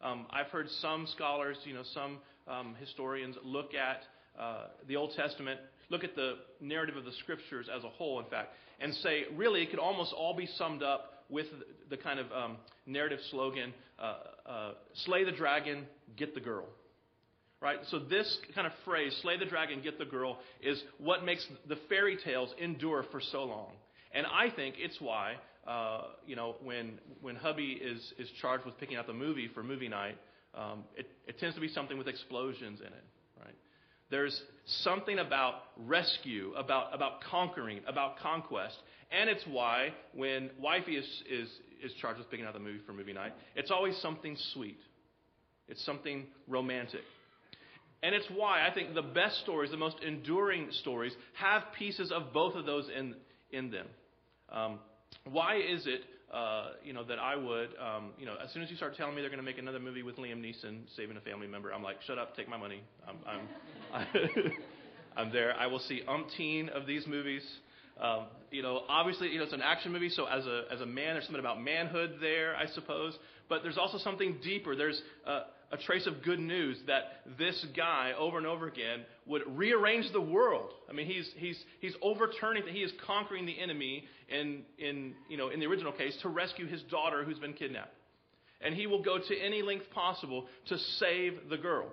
Um, 0.00 0.26
I've 0.30 0.46
heard 0.46 0.68
some 0.80 1.06
scholars, 1.14 1.56
you 1.64 1.74
know, 1.74 1.82
some 1.92 2.18
um, 2.46 2.76
historians 2.78 3.36
look 3.42 3.72
at 3.74 4.02
uh, 4.40 4.66
the 4.86 4.96
Old 4.96 5.14
Testament, 5.14 5.60
look 5.90 6.04
at 6.04 6.14
the 6.14 6.34
narrative 6.60 6.96
of 6.96 7.04
the 7.04 7.12
scriptures 7.20 7.66
as 7.74 7.84
a 7.84 7.88
whole, 7.88 8.20
in 8.20 8.26
fact, 8.26 8.50
and 8.80 8.94
say, 8.96 9.24
really, 9.34 9.62
it 9.62 9.70
could 9.70 9.78
almost 9.78 10.12
all 10.12 10.34
be 10.34 10.46
summed 10.46 10.82
up 10.82 11.13
with 11.28 11.46
the 11.90 11.96
kind 11.96 12.18
of 12.18 12.26
um, 12.32 12.56
narrative 12.86 13.20
slogan 13.30 13.72
uh, 13.98 14.14
uh, 14.46 14.70
slay 15.04 15.24
the 15.24 15.32
dragon, 15.32 15.86
get 16.16 16.34
the 16.34 16.40
girl. 16.40 16.66
Right? 17.60 17.78
So, 17.90 17.98
this 17.98 18.38
kind 18.54 18.66
of 18.66 18.72
phrase, 18.84 19.16
slay 19.22 19.38
the 19.38 19.46
dragon, 19.46 19.80
get 19.82 19.98
the 19.98 20.04
girl, 20.04 20.38
is 20.60 20.82
what 20.98 21.24
makes 21.24 21.46
the 21.66 21.76
fairy 21.88 22.18
tales 22.22 22.52
endure 22.60 23.04
for 23.10 23.20
so 23.32 23.44
long. 23.44 23.72
And 24.12 24.26
I 24.26 24.54
think 24.54 24.74
it's 24.78 25.00
why, 25.00 25.36
uh, 25.66 26.02
you 26.26 26.36
know, 26.36 26.56
when, 26.62 26.98
when 27.22 27.36
hubby 27.36 27.80
is, 27.82 28.12
is 28.18 28.28
charged 28.42 28.66
with 28.66 28.78
picking 28.78 28.96
out 28.96 29.06
the 29.06 29.14
movie 29.14 29.48
for 29.54 29.62
movie 29.62 29.88
night, 29.88 30.18
um, 30.54 30.84
it, 30.94 31.06
it 31.26 31.38
tends 31.38 31.54
to 31.54 31.60
be 31.60 31.68
something 31.68 31.96
with 31.96 32.06
explosions 32.06 32.80
in 32.80 32.86
it. 32.88 33.04
There's 34.14 34.40
something 34.84 35.18
about 35.18 35.54
rescue, 35.76 36.52
about, 36.56 36.94
about 36.94 37.20
conquering, 37.28 37.80
about 37.84 38.16
conquest. 38.20 38.76
And 39.10 39.28
it's 39.28 39.42
why 39.44 39.88
when 40.14 40.50
wifey 40.62 40.94
is, 40.94 41.22
is, 41.28 41.48
is 41.82 41.92
charged 42.00 42.20
with 42.20 42.30
picking 42.30 42.46
out 42.46 42.52
the 42.52 42.60
movie 42.60 42.78
for 42.86 42.92
movie 42.92 43.12
night, 43.12 43.32
it's 43.56 43.72
always 43.72 43.96
something 43.96 44.36
sweet. 44.52 44.78
It's 45.66 45.84
something 45.84 46.26
romantic. 46.46 47.00
And 48.04 48.14
it's 48.14 48.28
why 48.32 48.64
I 48.64 48.72
think 48.72 48.94
the 48.94 49.02
best 49.02 49.40
stories, 49.40 49.72
the 49.72 49.76
most 49.76 49.96
enduring 50.06 50.68
stories, 50.70 51.12
have 51.32 51.64
pieces 51.76 52.12
of 52.12 52.32
both 52.32 52.54
of 52.54 52.66
those 52.66 52.88
in, 52.96 53.16
in 53.50 53.72
them. 53.72 53.86
Um, 54.48 54.78
why 55.28 55.56
is 55.56 55.88
it, 55.88 56.02
uh, 56.34 56.70
you 56.82 56.92
know, 56.92 57.04
that 57.04 57.18
I 57.18 57.36
would, 57.36 57.68
um, 57.80 58.10
you 58.18 58.26
know, 58.26 58.34
as 58.42 58.52
soon 58.52 58.62
as 58.62 58.70
you 58.70 58.76
start 58.76 58.96
telling 58.96 59.14
me 59.14 59.20
they're 59.20 59.30
going 59.30 59.38
to 59.38 59.44
make 59.44 59.58
another 59.58 59.78
movie 59.78 60.02
with 60.02 60.16
Liam 60.16 60.40
Neeson 60.40 60.80
saving 60.96 61.16
a 61.16 61.20
family 61.20 61.46
member, 61.46 61.72
I'm 61.72 61.82
like, 61.82 62.02
shut 62.06 62.18
up, 62.18 62.36
take 62.36 62.48
my 62.48 62.56
money. 62.56 62.82
I'm, 63.06 63.16
I'm, 63.94 64.52
I'm 65.16 65.32
there. 65.32 65.54
I 65.56 65.68
will 65.68 65.78
see 65.78 66.02
umpteen 66.08 66.68
of 66.70 66.86
these 66.86 67.06
movies. 67.06 67.42
Um, 68.00 68.26
you 68.50 68.62
know, 68.62 68.82
obviously, 68.88 69.28
you 69.28 69.38
know, 69.38 69.44
it's 69.44 69.52
an 69.52 69.62
action 69.62 69.92
movie, 69.92 70.08
so 70.08 70.24
as 70.26 70.44
a, 70.46 70.64
as 70.72 70.80
a 70.80 70.86
man, 70.86 71.14
there's 71.14 71.24
something 71.24 71.38
about 71.38 71.62
manhood 71.62 72.16
there, 72.20 72.56
I 72.56 72.66
suppose. 72.66 73.16
But 73.48 73.62
there's 73.62 73.78
also 73.78 73.98
something 73.98 74.38
deeper. 74.42 74.74
There's 74.74 75.00
a, 75.26 75.42
a 75.74 75.76
trace 75.76 76.06
of 76.06 76.22
good 76.22 76.38
news 76.38 76.78
that 76.86 77.02
this 77.36 77.66
guy, 77.76 78.12
over 78.16 78.38
and 78.38 78.46
over 78.46 78.68
again, 78.68 79.00
would 79.26 79.42
rearrange 79.48 80.06
the 80.12 80.20
world. 80.20 80.70
I 80.88 80.92
mean, 80.92 81.06
he's, 81.06 81.28
he's, 81.36 81.60
he's 81.80 81.94
overturning, 82.00 82.62
he 82.68 82.78
is 82.78 82.92
conquering 83.04 83.44
the 83.44 83.58
enemy 83.58 84.04
in, 84.28 84.62
in, 84.78 85.14
you 85.28 85.36
know, 85.36 85.48
in 85.48 85.58
the 85.58 85.66
original 85.66 85.90
case 85.90 86.16
to 86.22 86.28
rescue 86.28 86.68
his 86.68 86.80
daughter 86.82 87.24
who's 87.24 87.40
been 87.40 87.54
kidnapped. 87.54 87.92
And 88.60 88.74
he 88.74 88.86
will 88.86 89.02
go 89.02 89.18
to 89.18 89.38
any 89.38 89.62
length 89.62 89.90
possible 89.90 90.46
to 90.68 90.78
save 90.78 91.48
the 91.50 91.56
girl. 91.56 91.88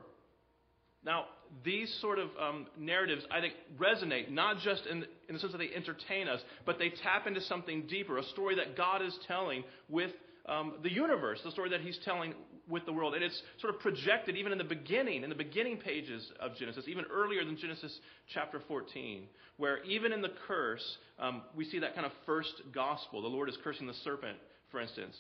Now, 1.04 1.26
these 1.66 1.92
sort 2.02 2.20
of 2.20 2.30
um, 2.40 2.68
narratives, 2.78 3.24
I 3.32 3.42
think, 3.42 3.56
resonate 3.80 4.30
not 4.30 4.60
just 4.60 4.86
in, 4.86 5.06
in 5.28 5.34
the 5.34 5.40
sense 5.40 5.54
that 5.54 5.58
they 5.58 5.72
entertain 5.76 6.28
us, 6.28 6.40
but 6.68 6.78
they 6.78 6.90
tap 7.02 7.26
into 7.26 7.42
something 7.42 7.88
deeper, 7.88 8.20
a 8.20 8.24
story 8.26 8.56
that 8.58 8.78
God 8.78 9.02
is 9.02 9.18
telling 9.28 9.64
with 9.90 10.12
um, 10.46 10.74
the 10.84 10.92
universe, 10.92 11.40
the 11.44 11.52
story 11.52 11.72
that 11.72 11.82
He's 11.82 12.00
telling 12.06 12.36
with 12.70 12.86
the 12.86 12.94
world. 12.94 13.14
And 13.14 13.24
it's 13.24 13.42
sort 13.60 13.74
of 13.74 13.80
projected 13.80 14.36
even 14.36 14.52
in 14.52 14.58
the 14.58 14.64
beginning, 14.64 15.24
in 15.24 15.30
the 15.30 15.36
beginning 15.36 15.78
pages 15.78 16.32
of 16.40 16.56
Genesis, 16.56 16.86
even 16.88 17.06
earlier 17.12 17.44
than 17.44 17.58
Genesis 17.58 17.98
chapter 18.34 18.62
14, 18.68 19.24
where 19.58 19.84
even 19.84 20.12
in 20.14 20.22
the 20.22 20.32
curse, 20.48 20.98
um, 21.20 21.42
we 21.56 21.66
see 21.66 21.80
that 21.80 21.94
kind 21.96 22.06
of 22.06 22.12
first 22.26 22.54
gospel. 22.74 23.22
The 23.22 23.28
Lord 23.28 23.50
is 23.50 23.58
cursing 23.64 23.88
the 23.88 23.94
serpent, 24.04 24.38
for 24.72 24.80
instance. 24.80 25.16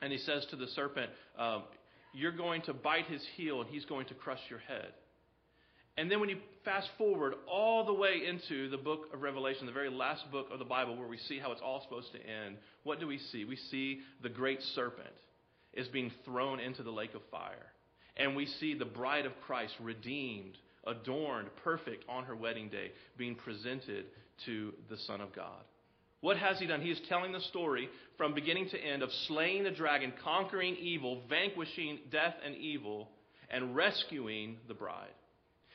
And 0.00 0.12
He 0.12 0.18
says 0.18 0.46
to 0.50 0.56
the 0.56 0.66
serpent, 0.68 1.10
um, 1.38 1.62
You're 2.12 2.36
going 2.36 2.62
to 2.62 2.74
bite 2.74 3.06
his 3.06 3.22
heel, 3.36 3.60
and 3.60 3.70
he's 3.70 3.84
going 3.84 4.06
to 4.06 4.14
crush 4.14 4.40
your 4.50 4.60
head. 4.60 4.92
And 5.98 6.10
then 6.10 6.20
when 6.20 6.28
you 6.28 6.36
fast 6.64 6.90
forward 6.98 7.34
all 7.50 7.84
the 7.86 7.94
way 7.94 8.20
into 8.28 8.68
the 8.68 8.76
book 8.76 9.08
of 9.14 9.22
Revelation, 9.22 9.64
the 9.64 9.72
very 9.72 9.88
last 9.88 10.30
book 10.30 10.48
of 10.52 10.58
the 10.58 10.64
Bible, 10.64 10.94
where 10.94 11.08
we 11.08 11.16
see 11.16 11.38
how 11.38 11.52
it's 11.52 11.62
all 11.62 11.80
supposed 11.80 12.12
to 12.12 12.18
end, 12.18 12.56
what 12.82 13.00
do 13.00 13.06
we 13.06 13.16
see? 13.16 13.46
We 13.46 13.56
see 13.56 14.00
the 14.22 14.28
great 14.28 14.60
serpent 14.74 15.08
is 15.76 15.88
being 15.88 16.10
thrown 16.24 16.60
into 16.60 16.82
the 16.82 16.90
lake 16.90 17.14
of 17.14 17.22
fire. 17.30 17.66
And 18.16 18.34
we 18.34 18.46
see 18.46 18.74
the 18.74 18.84
bride 18.84 19.26
of 19.26 19.32
Christ 19.46 19.74
redeemed, 19.80 20.56
adorned, 20.86 21.48
perfect 21.62 22.04
on 22.08 22.24
her 22.24 22.34
wedding 22.34 22.68
day, 22.68 22.92
being 23.18 23.34
presented 23.34 24.06
to 24.46 24.72
the 24.88 24.96
Son 25.06 25.20
of 25.20 25.34
God. 25.34 25.62
What 26.20 26.38
has 26.38 26.58
he 26.58 26.66
done? 26.66 26.80
He 26.80 26.90
is 26.90 27.00
telling 27.08 27.32
the 27.32 27.40
story 27.40 27.88
from 28.16 28.34
beginning 28.34 28.70
to 28.70 28.78
end 28.78 29.02
of 29.02 29.10
slaying 29.28 29.64
the 29.64 29.70
dragon, 29.70 30.12
conquering 30.24 30.76
evil, 30.76 31.22
vanquishing 31.28 31.98
death 32.10 32.34
and 32.44 32.56
evil, 32.56 33.10
and 33.50 33.76
rescuing 33.76 34.56
the 34.66 34.74
bride. 34.74 35.12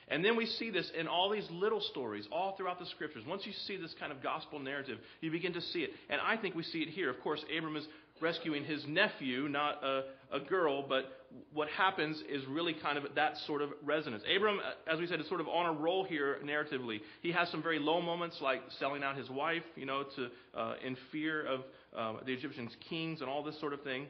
And 0.08 0.25
then 0.25 0.36
we 0.36 0.46
see 0.46 0.72
this 0.72 0.91
in 1.00 1.08
all 1.08 1.29
these 1.29 1.48
little 1.51 1.79
stories 1.79 2.27
all 2.34 2.58
throughout 2.58 2.79
the 2.79 2.86
scriptures. 2.88 3.24
Once 3.25 3.46
you 3.46 3.53
see 3.65 3.77
this 3.77 3.96
kind 3.98 4.12
of 4.12 4.22
gospel 4.22 4.60
narrative, 4.60 4.98
you 5.22 5.31
begin 5.31 5.53
to 5.53 5.62
see 5.62 5.79
it. 5.79 5.91
And 6.10 6.20
I 6.20 6.36
think 6.36 6.53
we 6.53 6.63
see 6.63 6.79
it 6.79 6.89
here. 6.89 7.10
Of 7.10 7.22
course, 7.22 7.41
Abram 7.55 7.77
is 7.77 7.88
rescuing 8.21 8.63
his 8.63 8.85
nephew, 8.87 9.47
not 9.49 9.83
a, 9.83 10.03
a 10.31 10.39
girl, 10.39 10.85
but 10.87 11.05
what 11.53 11.67
happens 11.69 12.21
is 12.29 12.45
really 12.47 12.73
kind 12.73 12.97
of 12.97 13.05
that 13.15 13.37
sort 13.47 13.61
of 13.61 13.69
resonance. 13.83 14.23
Abram, 14.35 14.59
as 14.91 14.99
we 14.99 15.07
said, 15.07 15.19
is 15.19 15.27
sort 15.27 15.41
of 15.41 15.47
on 15.47 15.65
a 15.65 15.79
roll 15.79 16.03
here 16.03 16.37
narratively. 16.43 16.99
He 17.21 17.31
has 17.31 17.49
some 17.49 17.63
very 17.63 17.79
low 17.79 18.01
moments, 18.01 18.37
like 18.41 18.61
selling 18.79 19.03
out 19.03 19.17
his 19.17 19.29
wife, 19.29 19.63
you 19.75 19.85
know, 19.85 20.03
to 20.15 20.27
uh, 20.57 20.73
in 20.85 20.97
fear 21.11 21.45
of 21.45 21.61
uh, 21.97 22.23
the 22.25 22.33
Egyptians' 22.33 22.75
kings 22.89 23.21
and 23.21 23.29
all 23.29 23.43
this 23.43 23.59
sort 23.59 23.73
of 23.73 23.81
thing. 23.81 24.07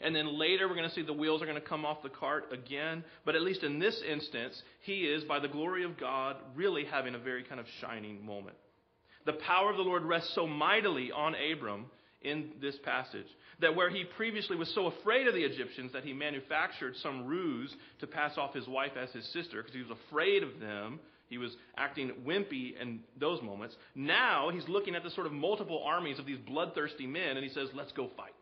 And 0.00 0.14
then 0.14 0.38
later, 0.38 0.68
we're 0.68 0.76
going 0.76 0.88
to 0.88 0.94
see 0.94 1.02
the 1.02 1.12
wheels 1.12 1.42
are 1.42 1.46
going 1.46 1.60
to 1.60 1.66
come 1.66 1.84
off 1.84 2.02
the 2.02 2.08
cart 2.08 2.52
again. 2.52 3.02
But 3.24 3.34
at 3.34 3.42
least 3.42 3.64
in 3.64 3.78
this 3.78 4.00
instance, 4.08 4.60
he 4.82 5.00
is, 5.04 5.24
by 5.24 5.40
the 5.40 5.48
glory 5.48 5.84
of 5.84 5.98
God, 5.98 6.36
really 6.54 6.84
having 6.84 7.14
a 7.14 7.18
very 7.18 7.42
kind 7.42 7.60
of 7.60 7.66
shining 7.80 8.24
moment. 8.24 8.56
The 9.26 9.32
power 9.32 9.70
of 9.70 9.76
the 9.76 9.82
Lord 9.82 10.04
rests 10.04 10.32
so 10.34 10.46
mightily 10.46 11.10
on 11.10 11.34
Abram 11.34 11.86
in 12.22 12.50
this 12.60 12.76
passage 12.84 13.26
that 13.60 13.74
where 13.74 13.90
he 13.90 14.04
previously 14.16 14.56
was 14.56 14.72
so 14.74 14.86
afraid 14.86 15.26
of 15.26 15.34
the 15.34 15.44
Egyptians 15.44 15.92
that 15.92 16.04
he 16.04 16.12
manufactured 16.12 16.94
some 17.02 17.26
ruse 17.26 17.74
to 18.00 18.06
pass 18.06 18.36
off 18.36 18.54
his 18.54 18.66
wife 18.68 18.92
as 19.00 19.10
his 19.10 19.24
sister 19.32 19.62
because 19.62 19.74
he 19.74 19.82
was 19.82 19.98
afraid 20.08 20.42
of 20.42 20.60
them. 20.60 21.00
He 21.28 21.38
was 21.38 21.54
acting 21.76 22.12
wimpy 22.26 22.80
in 22.80 23.00
those 23.18 23.42
moments. 23.42 23.76
Now 23.94 24.50
he's 24.50 24.66
looking 24.68 24.94
at 24.94 25.02
the 25.02 25.10
sort 25.10 25.26
of 25.26 25.32
multiple 25.32 25.82
armies 25.84 26.18
of 26.18 26.26
these 26.26 26.38
bloodthirsty 26.38 27.06
men 27.06 27.36
and 27.36 27.44
he 27.44 27.52
says, 27.52 27.68
Let's 27.74 27.92
go 27.92 28.08
fight. 28.16 28.34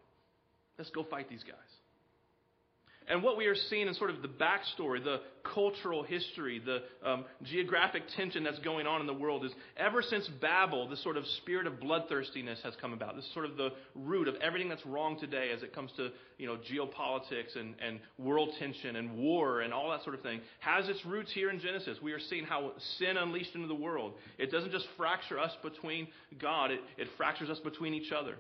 Let's 0.79 0.91
go 0.91 1.05
fight 1.05 1.29
these 1.29 1.43
guys. 1.43 1.76
And 3.09 3.23
what 3.23 3.37
we 3.37 3.47
are 3.47 3.55
seeing 3.55 3.87
in 3.87 3.95
sort 3.95 4.11
of 4.11 4.21
the 4.23 4.29
backstory, 4.29 5.03
the 5.03 5.21
cultural 5.55 6.03
history, 6.03 6.61
the 6.65 6.83
um, 7.09 7.25
geographic 7.45 8.03
tension 8.17 8.43
that's 8.43 8.59
going 8.61 8.87
on 8.87 9.01
in 9.01 9.07
the 9.07 9.15
world 9.15 9.45
is 9.45 9.53
ever 9.77 10.03
since 10.03 10.29
Babel, 10.41 10.89
this 10.89 11.03
sort 11.05 11.17
of 11.17 11.25
spirit 11.39 11.69
of 11.69 11.79
bloodthirstiness 11.79 12.61
has 12.65 12.75
come 12.81 12.93
about. 12.93 13.15
This 13.15 13.25
is 13.25 13.33
sort 13.33 13.45
of 13.45 13.57
the 13.57 13.71
root 13.95 14.27
of 14.27 14.35
everything 14.37 14.69
that's 14.69 14.85
wrong 14.85 15.19
today 15.21 15.51
as 15.55 15.63
it 15.63 15.73
comes 15.73 15.93
to 15.97 16.11
you 16.39 16.47
know, 16.47 16.57
geopolitics 16.57 17.57
and, 17.59 17.75
and 17.85 18.01
world 18.19 18.51
tension 18.59 18.97
and 18.97 19.17
war 19.17 19.61
and 19.61 19.73
all 19.73 19.91
that 19.91 20.03
sort 20.03 20.17
of 20.17 20.23
thing, 20.23 20.41
has 20.59 20.89
its 20.89 21.05
roots 21.07 21.31
here 21.33 21.51
in 21.51 21.61
Genesis. 21.61 21.99
We 22.03 22.13
are 22.13 22.21
seeing 22.29 22.45
how 22.45 22.73
sin 22.99 23.17
unleashed 23.17 23.55
into 23.55 23.69
the 23.69 23.75
world. 23.75 24.15
It 24.39 24.51
doesn't 24.51 24.73
just 24.73 24.87
fracture 24.97 25.39
us 25.39 25.53
between 25.63 26.09
God, 26.41 26.73
it, 26.73 26.81
it 26.99 27.09
fractures 27.17 27.51
us 27.51 27.59
between 27.61 27.95
each 27.95 28.13
other. 28.13 28.35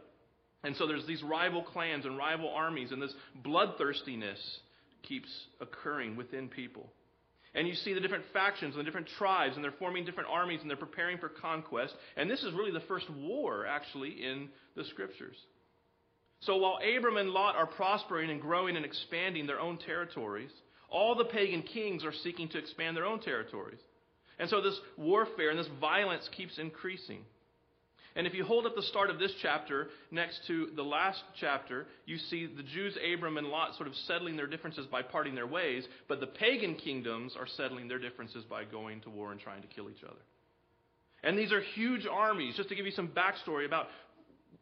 And 0.66 0.74
so 0.74 0.88
there's 0.88 1.06
these 1.06 1.22
rival 1.22 1.62
clans 1.62 2.06
and 2.06 2.18
rival 2.18 2.52
armies, 2.52 2.90
and 2.90 3.00
this 3.00 3.14
bloodthirstiness 3.44 4.58
keeps 5.04 5.28
occurring 5.60 6.16
within 6.16 6.48
people. 6.48 6.90
And 7.54 7.68
you 7.68 7.74
see 7.74 7.94
the 7.94 8.00
different 8.00 8.24
factions 8.32 8.74
and 8.74 8.80
the 8.80 8.84
different 8.84 9.06
tribes, 9.16 9.54
and 9.54 9.62
they're 9.62 9.70
forming 9.78 10.04
different 10.04 10.28
armies, 10.28 10.58
and 10.62 10.68
they're 10.68 10.76
preparing 10.76 11.18
for 11.18 11.28
conquest. 11.28 11.94
And 12.16 12.28
this 12.28 12.42
is 12.42 12.52
really 12.52 12.72
the 12.72 12.80
first 12.88 13.08
war, 13.10 13.64
actually, 13.64 14.10
in 14.10 14.48
the 14.74 14.82
scriptures. 14.86 15.36
So 16.40 16.56
while 16.56 16.80
Abram 16.96 17.16
and 17.16 17.30
Lot 17.30 17.54
are 17.54 17.68
prospering 17.68 18.30
and 18.30 18.40
growing 18.40 18.74
and 18.76 18.84
expanding 18.84 19.46
their 19.46 19.60
own 19.60 19.78
territories, 19.78 20.50
all 20.90 21.14
the 21.14 21.26
pagan 21.26 21.62
kings 21.62 22.04
are 22.04 22.12
seeking 22.24 22.48
to 22.48 22.58
expand 22.58 22.96
their 22.96 23.06
own 23.06 23.20
territories. 23.20 23.78
And 24.40 24.50
so 24.50 24.60
this 24.60 24.80
warfare 24.96 25.50
and 25.50 25.58
this 25.60 25.70
violence 25.80 26.28
keeps 26.36 26.58
increasing. 26.58 27.20
And 28.16 28.26
if 28.26 28.32
you 28.32 28.44
hold 28.44 28.64
up 28.64 28.74
the 28.74 28.82
start 28.82 29.10
of 29.10 29.18
this 29.18 29.32
chapter 29.42 29.88
next 30.10 30.40
to 30.46 30.70
the 30.74 30.82
last 30.82 31.22
chapter, 31.38 31.86
you 32.06 32.16
see 32.16 32.46
the 32.46 32.62
Jews, 32.62 32.96
Abram 33.14 33.36
and 33.36 33.48
Lot, 33.48 33.76
sort 33.76 33.88
of 33.88 33.94
settling 34.06 34.36
their 34.36 34.46
differences 34.46 34.86
by 34.86 35.02
parting 35.02 35.34
their 35.34 35.46
ways, 35.46 35.86
but 36.08 36.20
the 36.20 36.26
pagan 36.26 36.76
kingdoms 36.76 37.36
are 37.38 37.46
settling 37.46 37.88
their 37.88 37.98
differences 37.98 38.42
by 38.44 38.64
going 38.64 39.02
to 39.02 39.10
war 39.10 39.32
and 39.32 39.40
trying 39.40 39.60
to 39.60 39.68
kill 39.68 39.90
each 39.90 40.02
other. 40.02 40.16
And 41.22 41.36
these 41.38 41.52
are 41.52 41.60
huge 41.60 42.06
armies. 42.10 42.56
Just 42.56 42.70
to 42.70 42.74
give 42.74 42.86
you 42.86 42.92
some 42.92 43.08
backstory 43.08 43.66
about 43.66 43.88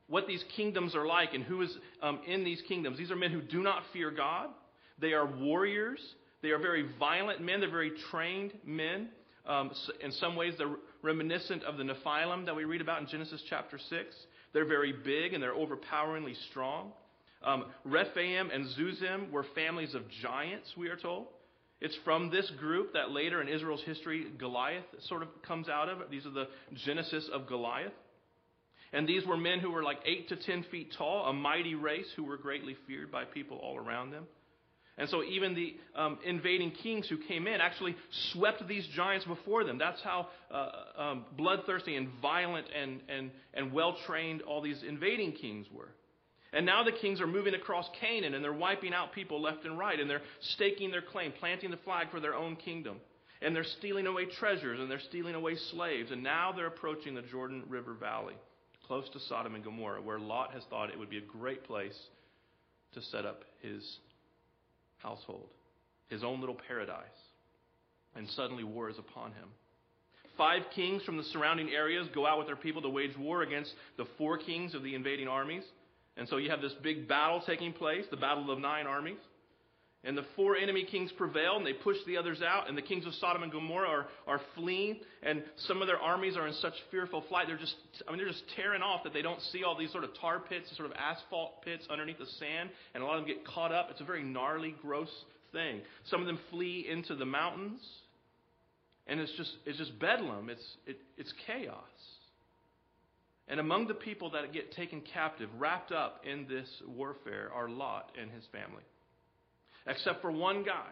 what 0.08 0.26
these 0.26 0.44
kingdoms 0.56 0.94
are 0.94 1.06
like 1.06 1.32
and 1.32 1.44
who 1.44 1.62
is 1.62 1.76
um, 2.02 2.20
in 2.26 2.42
these 2.42 2.61
kingdoms. 2.66 2.99
These 2.99 3.11
are 3.11 3.16
men 3.16 3.30
who 3.30 3.40
do 3.40 3.62
not 3.62 3.82
fear 3.92 4.11
God. 4.11 4.49
They 4.99 5.12
are 5.12 5.26
warriors. 5.26 6.00
They 6.42 6.50
are 6.50 6.58
very 6.58 6.88
violent 6.99 7.40
men. 7.40 7.61
They're 7.61 7.70
very 7.70 7.92
trained 8.11 8.52
men. 8.64 9.08
Um, 9.46 9.70
in 10.02 10.12
some 10.12 10.37
ways, 10.37 10.54
they're 10.58 10.76
reminiscent 11.04 11.62
of 11.64 11.76
the 11.76 11.84
Nephilim 11.84 12.46
that 12.46 12.56
we 12.56 12.64
read 12.64 12.80
about 12.80 13.00
in 13.00 13.06
Genesis 13.06 13.42
chapter 13.49 13.78
6. 13.78 14.16
They're 14.52 14.64
very 14.64 14.92
big 14.92 15.34
and 15.34 15.42
they're 15.42 15.54
overpoweringly 15.54 16.34
strong. 16.50 16.92
Um, 17.44 17.66
Rephaim 17.84 18.50
and 18.50 18.66
Zuzim 18.68 19.30
were 19.30 19.44
families 19.54 19.94
of 19.94 20.02
giants, 20.23 20.73
we 20.76 20.88
are 20.88 20.96
told. 20.96 21.26
It's 21.80 21.96
from 22.04 22.30
this 22.30 22.50
group 22.58 22.94
that 22.94 23.11
later 23.11 23.42
in 23.42 23.49
Israel's 23.49 23.82
history, 23.82 24.26
Goliath 24.38 24.84
sort 25.08 25.23
of 25.23 25.28
comes 25.46 25.68
out 25.68 25.90
of. 25.90 26.11
These 26.11 26.25
are 26.25 26.30
the 26.30 26.49
genesis 26.87 27.28
of 27.32 27.46
Goliath. 27.46 27.92
And 28.94 29.06
these 29.06 29.26
were 29.26 29.37
men 29.37 29.58
who 29.58 29.70
were 29.70 29.82
like 29.82 29.99
8 30.06 30.28
to 30.30 30.37
10 30.37 30.64
feet 30.70 30.94
tall, 30.96 31.26
a 31.26 31.32
mighty 31.32 31.75
race 31.75 32.06
who 32.16 32.25
were 32.25 32.38
greatly 32.38 32.76
feared 32.87 33.11
by 33.11 33.25
people 33.25 33.58
all 33.58 33.76
around 33.76 34.12
them. 34.12 34.25
And 34.96 35.08
so 35.08 35.24
even 35.24 35.54
the 35.54 35.74
um, 35.96 36.18
invading 36.24 36.70
kings 36.70 37.08
who 37.08 37.16
came 37.16 37.48
in 37.48 37.60
actually 37.60 37.96
swept 38.32 38.66
these 38.68 38.86
giants 38.94 39.26
before 39.26 39.64
them. 39.64 39.76
That's 39.76 40.00
how 40.02 40.28
uh, 40.52 40.70
um, 40.96 41.24
bloodthirsty 41.36 41.96
and 41.96 42.08
violent 42.22 42.66
and, 42.74 43.00
and, 43.08 43.30
and 43.54 43.72
well 43.72 43.96
trained 44.06 44.42
all 44.42 44.60
these 44.62 44.82
invading 44.86 45.32
kings 45.32 45.66
were. 45.72 45.88
And 46.52 46.64
now 46.64 46.84
the 46.84 46.92
kings 46.92 47.20
are 47.20 47.26
moving 47.26 47.54
across 47.54 47.88
Canaan 48.00 48.34
and 48.34 48.44
they're 48.44 48.52
wiping 48.52 48.94
out 48.94 49.12
people 49.12 49.42
left 49.42 49.64
and 49.64 49.76
right 49.76 49.98
and 49.98 50.08
they're 50.08 50.22
staking 50.40 50.92
their 50.92 51.02
claim, 51.02 51.32
planting 51.40 51.72
the 51.72 51.76
flag 51.78 52.12
for 52.12 52.20
their 52.20 52.36
own 52.36 52.54
kingdom. 52.54 52.98
And 53.42 53.54
they're 53.54 53.64
stealing 53.64 54.06
away 54.06 54.26
treasures 54.26 54.78
and 54.78 54.88
they're 54.88 55.00
stealing 55.00 55.34
away 55.34 55.56
slaves. 55.72 56.12
And 56.12 56.22
now 56.22 56.52
they're 56.52 56.68
approaching 56.68 57.16
the 57.16 57.22
Jordan 57.22 57.64
River 57.68 57.94
Valley, 57.94 58.34
close 58.86 59.08
to 59.12 59.18
Sodom 59.28 59.56
and 59.56 59.64
Gomorrah, 59.64 60.00
where 60.00 60.20
Lot 60.20 60.52
has 60.52 60.62
thought 60.70 60.90
it 60.90 60.98
would 60.98 61.10
be 61.10 61.18
a 61.18 61.22
great 61.22 61.64
place 61.64 61.98
to 62.92 63.02
set 63.02 63.26
up 63.26 63.42
his 63.60 63.98
household, 65.04 65.50
his 66.08 66.25
own 66.25 66.40
little 66.40 66.56
paradise. 66.66 66.99
And 68.16 68.28
suddenly 68.30 68.64
war 68.64 68.88
is 68.88 68.99
upon 68.99 69.32
him. 69.32 69.49
Five 70.37 70.62
kings 70.75 71.02
from 71.04 71.16
the 71.16 71.23
surrounding 71.25 71.70
areas 71.70 72.08
go 72.14 72.26
out 72.26 72.38
with 72.38 72.49
their 72.49 72.56
people 72.56 72.82
to 72.82 72.88
wage 72.88 73.16
war 73.16 73.42
against 73.42 73.73
the 73.96 74.06
four 74.18 74.38
kings 74.38 74.75
of 74.75 74.82
the 74.82 74.94
invading 74.94 75.28
armies. 75.28 75.62
And 76.16 76.28
so 76.28 76.38
you 76.38 76.50
have 76.50 76.61
this 76.61 76.75
big 76.82 77.08
battle 77.08 77.42
taking 77.46 77.73
place, 77.73 78.04
the 78.11 78.16
battle 78.16 78.50
of 78.50 78.58
nine 78.58 78.87
armies. 78.87 79.18
And 80.06 80.18
the 80.18 80.25
four 80.37 80.54
enemy 80.54 80.84
kings 80.84 81.11
prevail, 81.12 81.56
and 81.56 81.66
they 81.66 81.73
push 81.73 81.96
the 82.06 82.18
others 82.18 82.42
out. 82.42 82.68
And 82.68 82.76
the 82.76 82.82
kings 82.82 83.06
of 83.06 83.14
Sodom 83.14 83.42
and 83.42 83.50
Gomorrah 83.50 83.88
are, 83.88 84.06
are 84.26 84.40
fleeing, 84.54 85.00
and 85.23 85.42
some 85.66 85.80
of 85.80 85.88
their 85.88 85.99
armies 85.99 86.37
are 86.37 86.46
in 86.46 86.52
such 86.54 86.75
fearful 86.90 87.25
flight. 87.30 87.46
They're 87.49 87.56
just, 87.56 87.75
I 88.06 88.11
mean, 88.11 88.18
they're 88.18 88.28
just 88.28 88.44
tearing 88.54 88.82
off 88.82 89.02
that 89.04 89.14
they 89.14 89.23
don't 89.23 89.40
see 89.50 89.64
all 89.64 89.76
these 89.78 89.90
sort 89.92 90.04
of 90.04 90.11
tar 90.20 90.40
pits, 90.40 90.68
sort 90.76 90.90
of 90.90 90.96
asphalt 90.96 91.62
pits 91.64 91.87
underneath 91.90 92.18
the 92.18 92.26
sand, 92.38 92.68
and 92.94 93.02
a 93.02 93.06
lot 93.06 93.18
of 93.18 93.25
them 93.25 93.34
get 93.34 93.46
caught 93.46 93.73
up. 93.73 93.88
It's 93.90 94.02
a 94.02 94.04
very 94.04 94.23
gnarly, 94.23 94.75
gross 94.82 95.08
thing. 95.52 95.80
Some 96.11 96.20
of 96.20 96.26
them 96.26 96.38
flee 96.50 96.87
into 96.90 97.14
the 97.14 97.25
mountains, 97.25 97.80
and 99.06 99.20
it's 99.20 99.32
just, 99.38 99.52
it's 99.64 99.78
just 99.78 99.99
bedlam. 99.99 100.50
It's, 100.50 100.76
it, 100.87 100.99
it's 101.16 101.32
chaos. 101.46 101.78
And 103.49 103.58
among 103.58 103.88
the 103.88 103.94
people 103.94 104.30
that 104.32 104.52
get 104.52 104.73
taken 104.73 105.00
captive, 105.00 105.49
wrapped 105.58 105.92
up 105.92 106.25
in 106.30 106.46
this 106.46 106.68
warfare, 106.87 107.50
are 107.54 107.70
Lot 107.70 108.12
and 108.20 108.30
his 108.30 108.44
family 108.52 108.82
except 109.86 110.22
for 110.22 110.30
one 110.30 110.62
guy. 110.62 110.88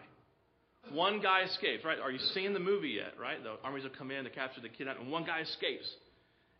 One 0.90 1.20
guy 1.20 1.42
escapes, 1.42 1.84
right? 1.84 1.98
Are 1.98 2.10
you 2.10 2.18
seeing 2.34 2.52
the 2.52 2.60
movie 2.60 2.90
yet, 2.90 3.14
right? 3.20 3.42
The 3.42 3.54
armies 3.62 3.84
have 3.84 3.92
come 3.92 4.10
in 4.10 4.24
to 4.24 4.30
capture 4.30 4.60
the 4.60 4.68
kid, 4.68 4.88
and 4.88 5.10
one 5.10 5.24
guy 5.24 5.40
escapes. 5.40 5.88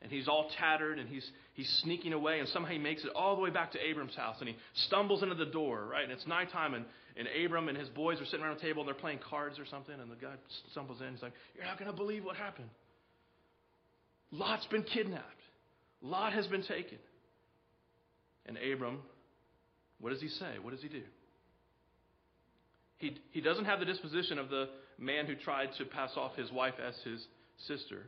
And 0.00 0.10
he's 0.10 0.26
all 0.26 0.50
tattered, 0.58 0.98
and 0.98 1.08
he's, 1.08 1.28
he's 1.54 1.68
sneaking 1.82 2.12
away, 2.12 2.40
and 2.40 2.48
somehow 2.48 2.70
he 2.70 2.78
makes 2.78 3.04
it 3.04 3.10
all 3.14 3.36
the 3.36 3.42
way 3.42 3.50
back 3.50 3.72
to 3.72 3.78
Abram's 3.78 4.16
house, 4.16 4.36
and 4.40 4.48
he 4.48 4.56
stumbles 4.86 5.22
into 5.22 5.34
the 5.34 5.46
door, 5.46 5.86
right? 5.90 6.02
And 6.02 6.12
it's 6.12 6.26
nighttime, 6.26 6.74
and, 6.74 6.84
and 7.16 7.28
Abram 7.44 7.68
and 7.68 7.78
his 7.78 7.88
boys 7.88 8.20
are 8.20 8.24
sitting 8.24 8.44
around 8.44 8.56
the 8.56 8.62
table, 8.62 8.82
and 8.82 8.88
they're 8.88 8.94
playing 8.94 9.20
cards 9.28 9.58
or 9.58 9.66
something, 9.66 9.94
and 9.94 10.10
the 10.10 10.16
guy 10.16 10.34
stumbles 10.72 11.00
in. 11.00 11.12
He's 11.12 11.22
like, 11.22 11.34
You're 11.54 11.64
not 11.64 11.78
going 11.78 11.90
to 11.90 11.96
believe 11.96 12.24
what 12.24 12.36
happened. 12.36 12.68
Lot's 14.32 14.66
been 14.66 14.82
kidnapped. 14.82 15.26
Lot 16.00 16.32
has 16.32 16.46
been 16.46 16.62
taken. 16.62 16.98
And 18.46 18.56
Abram, 18.58 18.98
what 20.00 20.10
does 20.10 20.20
he 20.20 20.28
say? 20.28 20.58
What 20.60 20.72
does 20.72 20.82
he 20.82 20.88
do? 20.88 21.02
He, 23.02 23.16
he 23.32 23.40
doesn't 23.40 23.64
have 23.64 23.80
the 23.80 23.85
disposition 23.85 24.38
of 24.38 24.49
the 24.49 24.68
man 24.97 25.26
who 25.26 25.35
tried 25.35 25.71
to 25.76 25.85
pass 25.85 26.12
off 26.16 26.37
his 26.37 26.52
wife 26.52 26.75
as 26.80 26.94
his 27.02 27.26
sister. 27.66 28.04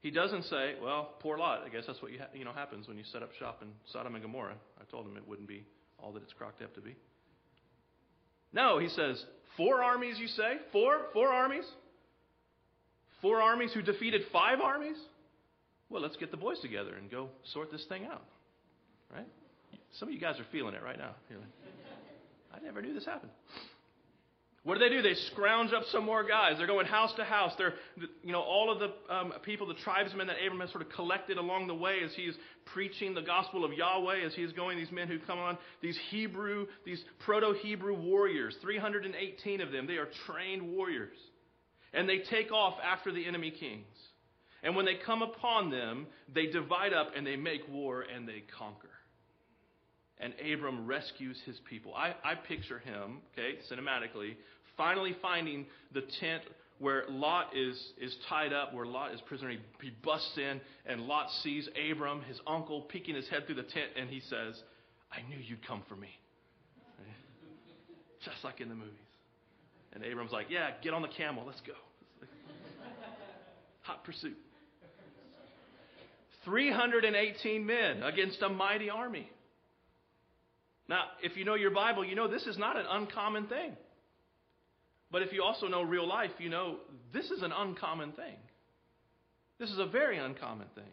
He 0.00 0.10
doesn't 0.10 0.42
say, 0.46 0.74
well, 0.82 1.10
poor 1.20 1.38
Lot. 1.38 1.62
I 1.64 1.68
guess 1.68 1.84
that's 1.86 2.02
what 2.02 2.10
you, 2.10 2.18
ha- 2.18 2.34
you 2.34 2.44
know 2.44 2.52
happens 2.52 2.88
when 2.88 2.98
you 2.98 3.04
set 3.12 3.22
up 3.22 3.30
shop 3.38 3.60
in 3.62 3.68
Sodom 3.92 4.16
and 4.16 4.24
Gomorrah. 4.24 4.56
I 4.80 4.90
told 4.90 5.06
him 5.06 5.16
it 5.16 5.22
wouldn't 5.28 5.46
be 5.46 5.64
all 6.00 6.10
that 6.14 6.24
it's 6.24 6.32
crocked 6.32 6.62
up 6.62 6.74
to 6.74 6.80
be. 6.80 6.96
No, 8.52 8.80
he 8.80 8.88
says, 8.88 9.24
four 9.56 9.84
armies, 9.84 10.16
you 10.18 10.26
say? 10.26 10.56
Four? 10.72 11.02
Four 11.12 11.28
armies? 11.28 11.64
Four 13.22 13.40
armies 13.40 13.70
who 13.72 13.82
defeated 13.82 14.22
five 14.32 14.58
armies? 14.60 14.96
Well, 15.90 16.02
let's 16.02 16.16
get 16.16 16.32
the 16.32 16.36
boys 16.36 16.58
together 16.58 16.96
and 16.96 17.08
go 17.08 17.28
sort 17.52 17.70
this 17.70 17.84
thing 17.88 18.04
out. 18.04 18.24
Right? 19.14 19.28
Some 20.00 20.08
of 20.08 20.14
you 20.14 20.20
guys 20.20 20.40
are 20.40 20.46
feeling 20.50 20.74
it 20.74 20.82
right 20.82 20.98
now. 20.98 21.14
I 22.54 22.60
never 22.64 22.82
knew 22.82 22.94
this 22.94 23.04
happened. 23.04 23.32
What 24.64 24.74
do 24.74 24.80
they 24.80 24.94
do? 24.94 25.00
They 25.00 25.14
scrounge 25.32 25.72
up 25.72 25.84
some 25.92 26.04
more 26.04 26.22
guys. 26.22 26.58
They're 26.58 26.66
going 26.66 26.84
house 26.84 27.14
to 27.16 27.24
house. 27.24 27.52
They're, 27.56 27.74
you 28.22 28.32
know, 28.32 28.42
all 28.42 28.70
of 28.70 28.80
the 28.80 29.14
um, 29.14 29.32
people, 29.42 29.66
the 29.66 29.74
tribesmen 29.74 30.26
that 30.26 30.36
Abram 30.44 30.60
has 30.60 30.70
sort 30.70 30.82
of 30.82 30.90
collected 30.90 31.38
along 31.38 31.68
the 31.68 31.74
way 31.74 32.00
as 32.04 32.12
he's 32.14 32.34
preaching 32.66 33.14
the 33.14 33.22
gospel 33.22 33.64
of 33.64 33.72
Yahweh, 33.72 34.26
as 34.26 34.34
he's 34.34 34.52
going, 34.52 34.76
these 34.76 34.92
men 34.92 35.08
who 35.08 35.20
come 35.20 35.38
on, 35.38 35.56
these 35.80 35.98
Hebrew, 36.10 36.66
these 36.84 37.02
proto 37.20 37.54
Hebrew 37.62 37.94
warriors, 37.94 38.56
318 38.60 39.62
of 39.62 39.72
them. 39.72 39.86
They 39.86 39.96
are 39.96 40.08
trained 40.26 40.70
warriors. 40.70 41.16
And 41.94 42.06
they 42.06 42.18
take 42.18 42.52
off 42.52 42.74
after 42.84 43.10
the 43.10 43.26
enemy 43.26 43.50
kings. 43.52 43.86
And 44.62 44.76
when 44.76 44.84
they 44.84 44.96
come 44.96 45.22
upon 45.22 45.70
them, 45.70 46.06
they 46.34 46.46
divide 46.46 46.92
up 46.92 47.12
and 47.16 47.26
they 47.26 47.36
make 47.36 47.66
war 47.70 48.02
and 48.02 48.28
they 48.28 48.42
conquer 48.58 48.87
and 50.20 50.32
Abram 50.52 50.86
rescues 50.86 51.36
his 51.46 51.58
people. 51.68 51.94
I, 51.94 52.14
I 52.24 52.34
picture 52.34 52.78
him, 52.78 53.18
okay, 53.32 53.58
cinematically, 53.70 54.34
finally 54.76 55.16
finding 55.22 55.66
the 55.92 56.02
tent 56.20 56.42
where 56.78 57.04
Lot 57.08 57.56
is, 57.56 57.76
is 58.00 58.16
tied 58.28 58.52
up, 58.52 58.72
where 58.72 58.86
Lot 58.86 59.12
is 59.12 59.20
prisoner. 59.22 59.50
He, 59.50 59.58
he 59.80 59.92
busts 60.04 60.36
in, 60.36 60.60
and 60.86 61.02
Lot 61.02 61.30
sees 61.42 61.68
Abram, 61.90 62.22
his 62.22 62.38
uncle, 62.46 62.82
peeking 62.82 63.14
his 63.14 63.28
head 63.28 63.46
through 63.46 63.56
the 63.56 63.62
tent, 63.62 63.90
and 63.96 64.08
he 64.08 64.20
says, 64.20 64.60
I 65.12 65.22
knew 65.28 65.38
you'd 65.38 65.66
come 65.66 65.82
for 65.88 65.96
me. 65.96 66.10
Just 68.24 68.44
like 68.44 68.60
in 68.60 68.68
the 68.68 68.74
movies. 68.74 68.92
And 69.92 70.04
Abram's 70.04 70.32
like, 70.32 70.46
Yeah, 70.50 70.70
get 70.82 70.94
on 70.94 71.02
the 71.02 71.08
camel, 71.08 71.44
let's 71.46 71.60
go. 71.62 71.72
Hot 73.82 74.04
pursuit. 74.04 74.36
318 76.44 77.66
men 77.66 78.02
against 78.02 78.40
a 78.42 78.48
mighty 78.48 78.90
army. 78.90 79.28
Now, 80.88 81.04
if 81.22 81.36
you 81.36 81.44
know 81.44 81.54
your 81.54 81.70
Bible, 81.70 82.04
you 82.04 82.14
know 82.14 82.28
this 82.28 82.46
is 82.46 82.56
not 82.56 82.76
an 82.76 82.86
uncommon 82.88 83.46
thing. 83.46 83.72
But 85.10 85.22
if 85.22 85.32
you 85.32 85.42
also 85.42 85.68
know 85.68 85.82
real 85.82 86.06
life, 86.06 86.30
you 86.38 86.48
know 86.48 86.76
this 87.12 87.30
is 87.30 87.42
an 87.42 87.52
uncommon 87.52 88.12
thing. 88.12 88.36
This 89.58 89.70
is 89.70 89.78
a 89.78 89.86
very 89.86 90.18
uncommon 90.18 90.68
thing. 90.74 90.84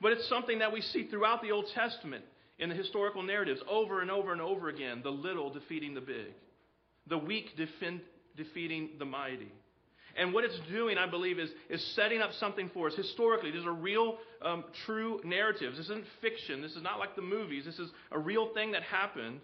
But 0.00 0.12
it's 0.12 0.28
something 0.28 0.60
that 0.60 0.72
we 0.72 0.80
see 0.80 1.08
throughout 1.08 1.42
the 1.42 1.52
Old 1.52 1.66
Testament 1.74 2.24
in 2.58 2.68
the 2.68 2.74
historical 2.74 3.22
narratives 3.22 3.60
over 3.68 4.00
and 4.00 4.10
over 4.10 4.32
and 4.32 4.40
over 4.40 4.68
again 4.68 5.00
the 5.02 5.10
little 5.10 5.50
defeating 5.50 5.94
the 5.94 6.00
big, 6.00 6.32
the 7.06 7.18
weak 7.18 7.56
defend, 7.56 8.00
defeating 8.36 8.90
the 8.98 9.04
mighty. 9.04 9.52
And 10.16 10.32
what 10.32 10.44
it's 10.44 10.58
doing, 10.70 10.98
I 10.98 11.08
believe, 11.08 11.38
is, 11.38 11.50
is 11.68 11.84
setting 11.94 12.20
up 12.20 12.32
something 12.34 12.70
for 12.74 12.88
us. 12.88 12.94
Historically, 12.94 13.50
these 13.50 13.64
are 13.64 13.72
real, 13.72 14.18
um, 14.42 14.64
true 14.86 15.20
narratives. 15.24 15.76
This 15.76 15.86
isn't 15.86 16.04
fiction. 16.20 16.62
This 16.62 16.72
is 16.72 16.82
not 16.82 16.98
like 16.98 17.16
the 17.16 17.22
movies. 17.22 17.64
This 17.64 17.78
is 17.78 17.90
a 18.10 18.18
real 18.18 18.52
thing 18.54 18.72
that 18.72 18.82
happened. 18.82 19.40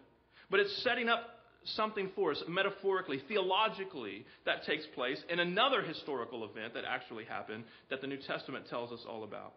But 0.51 0.61
it's 0.61 0.83
setting 0.83 1.09
up 1.09 1.21
something 1.65 2.11
for 2.15 2.31
us, 2.31 2.43
metaphorically, 2.49 3.23
theologically, 3.29 4.25
that 4.45 4.65
takes 4.65 4.87
place 4.95 5.23
in 5.29 5.41
another 5.41 5.83
historical 5.83 6.45
event 6.45 6.75
that 6.75 6.85
actually 6.85 7.25
happened 7.25 7.65
that 7.91 8.01
the 8.01 8.07
New 8.07 8.19
Testament 8.19 8.67
tells 8.69 8.93
us 8.93 9.05
all 9.09 9.25
about. 9.25 9.55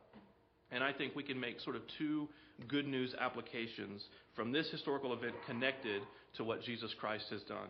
And 0.71 0.83
I 0.83 0.93
think 0.93 1.15
we 1.15 1.23
can 1.23 1.39
make 1.39 1.59
sort 1.59 1.75
of 1.75 1.81
two 1.97 2.27
good 2.67 2.87
news 2.87 3.15
applications 3.19 4.03
from 4.35 4.51
this 4.51 4.69
historical 4.69 5.13
event 5.13 5.33
connected 5.47 6.01
to 6.37 6.43
what 6.43 6.61
Jesus 6.63 6.93
Christ 6.99 7.25
has 7.31 7.41
done. 7.43 7.69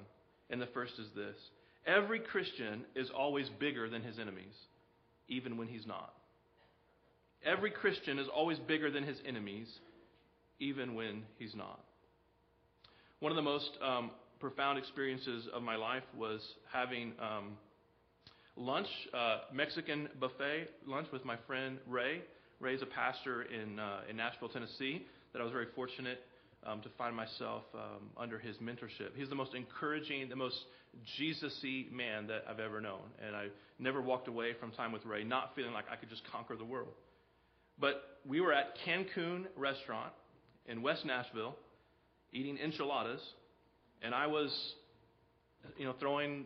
And 0.50 0.62
the 0.62 0.68
first 0.68 0.94
is 1.00 1.08
this 1.16 1.36
Every 1.90 2.20
Christian 2.20 2.86
is 2.96 3.10
always 3.10 3.50
bigger 3.60 3.90
than 3.90 4.04
his 4.04 4.20
enemies, 4.20 4.54
even 5.28 5.58
when 5.58 5.68
he's 5.68 5.88
not. 5.88 6.14
Every 7.44 7.72
Christian 7.72 8.20
is 8.20 8.28
always 8.28 8.60
bigger 8.60 8.92
than 8.92 9.04
his 9.04 9.18
enemies, 9.26 9.68
even 10.60 10.94
when 10.94 11.24
he's 11.40 11.56
not. 11.56 11.80
One 13.22 13.32
of 13.32 13.38
the 13.38 13.42
most 13.42 13.72
um, 13.82 14.12
profound 14.40 14.78
experiences 14.78 15.48
of 15.52 15.64
my 15.64 15.78
life 15.78 16.04
was 16.16 16.42
having 16.72 17.14
um, 17.20 17.58
lunch, 18.56 18.88
uh, 19.12 19.40
Mexican 19.52 20.10
buffet 20.20 20.70
lunch 20.86 21.08
with 21.12 21.26
my 21.26 21.38
friend 21.48 21.80
Ray. 21.88 22.22
Ray's 22.60 22.84
a 22.84 22.86
pastor 22.86 23.44
in, 23.44 23.80
uh, 23.80 24.02
in 24.08 24.16
Nashville, 24.16 24.50
Tennessee, 24.50 25.08
that 25.34 25.40
I 25.40 25.44
was 25.44 25.52
very 25.52 25.68
fortunate 25.74 26.20
um, 26.66 26.82
to 26.82 26.90
find 26.98 27.16
myself 27.16 27.64
um, 27.74 28.10
under 28.18 28.38
his 28.38 28.58
mentorship. 28.58 29.16
He's 29.16 29.30
the 29.30 29.36
most 29.36 29.54
encouraging, 29.56 30.28
the 30.30 30.36
most 30.36 30.58
Jesus-y 31.18 31.86
man 31.92 32.28
that 32.28 32.44
I've 32.50 32.60
ever 32.60 32.82
known. 32.82 33.02
And 33.26 33.36
I 33.36 33.48
never 33.78 34.02
walked 34.02 34.28
away 34.28 34.54
from 34.60 34.72
time 34.72 34.92
with 34.92 35.06
Ray 35.06 35.24
not 35.24 35.56
feeling 35.56 35.74
like 35.74 35.86
I 35.92 35.96
could 35.96 36.10
just 36.10 36.24
conquer 36.32 36.56
the 36.56 36.66
world. 36.66 36.94
But 37.80 38.02
we 38.28 38.42
were 38.42 38.54
at 38.54 38.76
Cancun 38.86 39.46
Restaurant 39.56 40.12
in 40.66 40.82
West 40.82 41.06
Nashville 41.06 41.56
eating 42.34 42.58
enchiladas, 42.58 43.22
and 44.02 44.14
I 44.14 44.28
was, 44.28 44.52
you 45.78 45.86
know, 45.86 45.96
throwing 46.00 46.46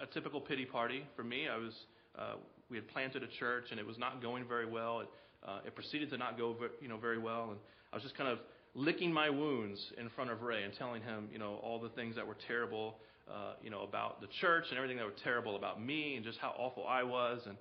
a, 0.00 0.04
a 0.04 0.06
typical 0.06 0.40
pity 0.40 0.64
party 0.64 1.04
for 1.14 1.22
me. 1.22 1.46
I 1.48 1.58
was, 1.58 1.72
uh, 2.18 2.34
we 2.70 2.76
had 2.76 2.88
planted 2.88 3.22
a 3.22 3.28
church, 3.38 3.66
and 3.70 3.78
it 3.78 3.86
was 3.86 3.98
not 3.98 4.22
going 4.22 4.48
very 4.48 4.66
well. 4.66 5.00
It, 5.00 5.08
uh, 5.46 5.58
it 5.66 5.74
proceeded 5.74 6.10
to 6.10 6.16
not 6.16 6.38
go, 6.38 6.56
you 6.80 6.88
know, 6.88 6.96
very 6.96 7.18
well, 7.18 7.50
and 7.50 7.58
I 7.92 7.96
was 7.96 8.02
just 8.02 8.16
kind 8.16 8.30
of 8.30 8.38
licking 8.74 9.12
my 9.12 9.30
wounds 9.30 9.80
in 9.98 10.08
front 10.10 10.30
of 10.30 10.42
Ray 10.42 10.62
and 10.62 10.72
telling 10.78 11.02
him, 11.02 11.28
you 11.32 11.38
know, 11.38 11.60
all 11.62 11.78
the 11.78 11.90
things 11.90 12.16
that 12.16 12.26
were 12.26 12.36
terrible 12.46 12.96
uh, 13.30 13.54
you 13.62 13.70
know, 13.70 13.82
about 13.82 14.20
the 14.20 14.26
church 14.40 14.64
and 14.70 14.76
everything 14.76 14.96
that 14.96 15.06
were 15.06 15.14
terrible 15.24 15.56
about 15.56 15.82
me 15.82 16.16
and 16.16 16.24
just 16.24 16.38
how 16.38 16.54
awful 16.58 16.86
I 16.86 17.02
was. 17.02 17.40
And, 17.46 17.56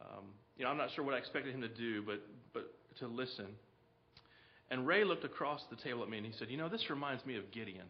um, 0.00 0.24
you 0.56 0.64
know, 0.64 0.70
I'm 0.70 0.76
not 0.76 0.90
sure 0.94 1.04
what 1.04 1.14
I 1.14 1.18
expected 1.18 1.54
him 1.54 1.60
to 1.62 1.68
do, 1.68 2.02
but, 2.02 2.20
but 2.52 2.72
to 2.98 3.06
listen. 3.06 3.46
And 4.70 4.86
Ray 4.86 5.04
looked 5.04 5.24
across 5.24 5.60
the 5.70 5.76
table 5.76 6.02
at 6.02 6.08
me 6.08 6.18
and 6.18 6.26
he 6.26 6.32
said, 6.38 6.48
You 6.50 6.56
know, 6.56 6.68
this 6.68 6.90
reminds 6.90 7.24
me 7.24 7.36
of 7.36 7.50
Gideon. 7.50 7.86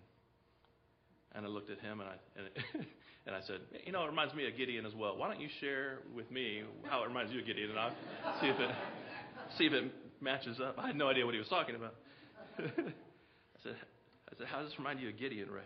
And 1.35 1.47
I 1.47 1.49
looked 1.49 1.71
at 1.71 1.79
him 1.81 2.01
and 2.01 2.09
I, 2.09 2.15
and, 2.37 2.87
and 3.27 3.35
I 3.35 3.41
said, 3.47 3.61
You 3.85 3.93
know, 3.93 4.05
it 4.05 4.09
reminds 4.09 4.35
me 4.35 4.47
of 4.47 4.57
Gideon 4.57 4.87
as 4.87 4.95
well. 4.95 5.17
Why 5.17 5.29
don't 5.29 5.41
you 5.41 5.49
share 5.61 5.99
with 6.15 6.31
me 6.31 6.63
how 6.89 7.03
it 7.03 7.09
reminds 7.09 7.33
you 7.33 7.41
of 7.41 7.47
Gideon? 7.47 7.71
And 7.71 7.79
I'll 7.79 7.93
see 8.41 8.49
if 8.49 8.61
it, 8.61 8.71
see 9.59 9.67
if 9.67 9.73
it 9.73 9.93
matches 10.21 10.59
up. 10.61 10.77
I 10.79 10.89
had 10.89 10.97
no 10.97 11.09
idea 11.09 11.25
what 11.25 11.35
he 11.35 11.39
was 11.39 11.49
talking 11.49 11.75
about. 11.75 11.95
I 12.79 13.63
said, 13.63 13.77
I 14.29 14.39
said, 14.39 14.47
How 14.47 14.61
does 14.61 14.71
this 14.71 14.79
remind 14.79 15.01
you 15.01 15.09
of 15.09 15.19
Gideon, 15.19 15.51
Ray? 15.51 15.63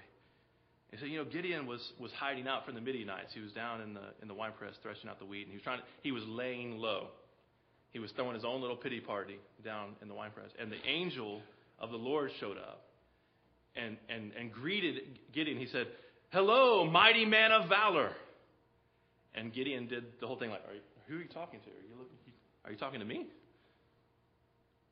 He 0.91 1.01
said, 1.01 1.09
you 1.09 1.19
know, 1.19 1.25
Gideon 1.25 1.67
was, 1.67 1.81
was 1.99 2.13
hiding 2.13 2.47
out 2.47 2.65
from 2.65 2.77
the 2.77 2.81
Midianites. 2.81 3.33
He 3.35 3.41
was 3.41 3.51
down 3.51 3.81
in 3.81 3.95
the, 3.95 4.15
in 4.23 4.29
the 4.29 4.35
wine 4.35 4.53
press 4.57 4.75
threshing 4.81 5.11
out 5.11 5.19
the 5.19 5.25
wheat, 5.25 5.43
and 5.43 5.51
he 5.51 5.57
was 5.57 5.65
trying 5.65 5.79
to, 5.79 5.85
he 6.03 6.13
was 6.13 6.23
laying 6.29 6.79
low. 6.79 7.09
He 7.91 7.99
was 7.99 8.13
throwing 8.13 8.35
his 8.35 8.45
own 8.45 8.61
little 8.61 8.77
pity 8.77 9.01
party 9.01 9.39
down 9.65 9.97
in 10.03 10.09
the 10.09 10.15
wine 10.15 10.31
press. 10.33 10.51
And 10.61 10.71
the 10.71 10.81
angel 10.87 11.43
of 11.81 11.91
the 11.91 11.97
Lord 11.97 12.31
showed 12.39 12.59
up 12.59 12.85
and, 13.75 13.97
and, 14.09 14.31
and 14.39 14.53
greeted 14.53 15.19
Gideon. 15.33 15.59
He 15.59 15.67
said, 15.67 15.89
Hello, 16.31 16.85
mighty 16.89 17.25
man 17.25 17.51
of 17.51 17.69
valor. 17.69 18.11
And 19.35 19.53
Gideon 19.53 19.89
did 19.89 20.05
the 20.21 20.29
whole 20.29 20.39
thing 20.39 20.51
like, 20.51 20.63
are 20.69 20.75
you, 20.75 20.81
Who 21.09 21.17
are 21.17 21.23
you 21.23 21.29
talking 21.29 21.61
to? 21.61 21.67
Are 21.67 21.83
you, 21.89 21.97
looking, 21.99 22.17
are 22.65 22.71
you 22.71 22.77
talking 22.77 23.01
to 23.01 23.07
me? 23.07 23.27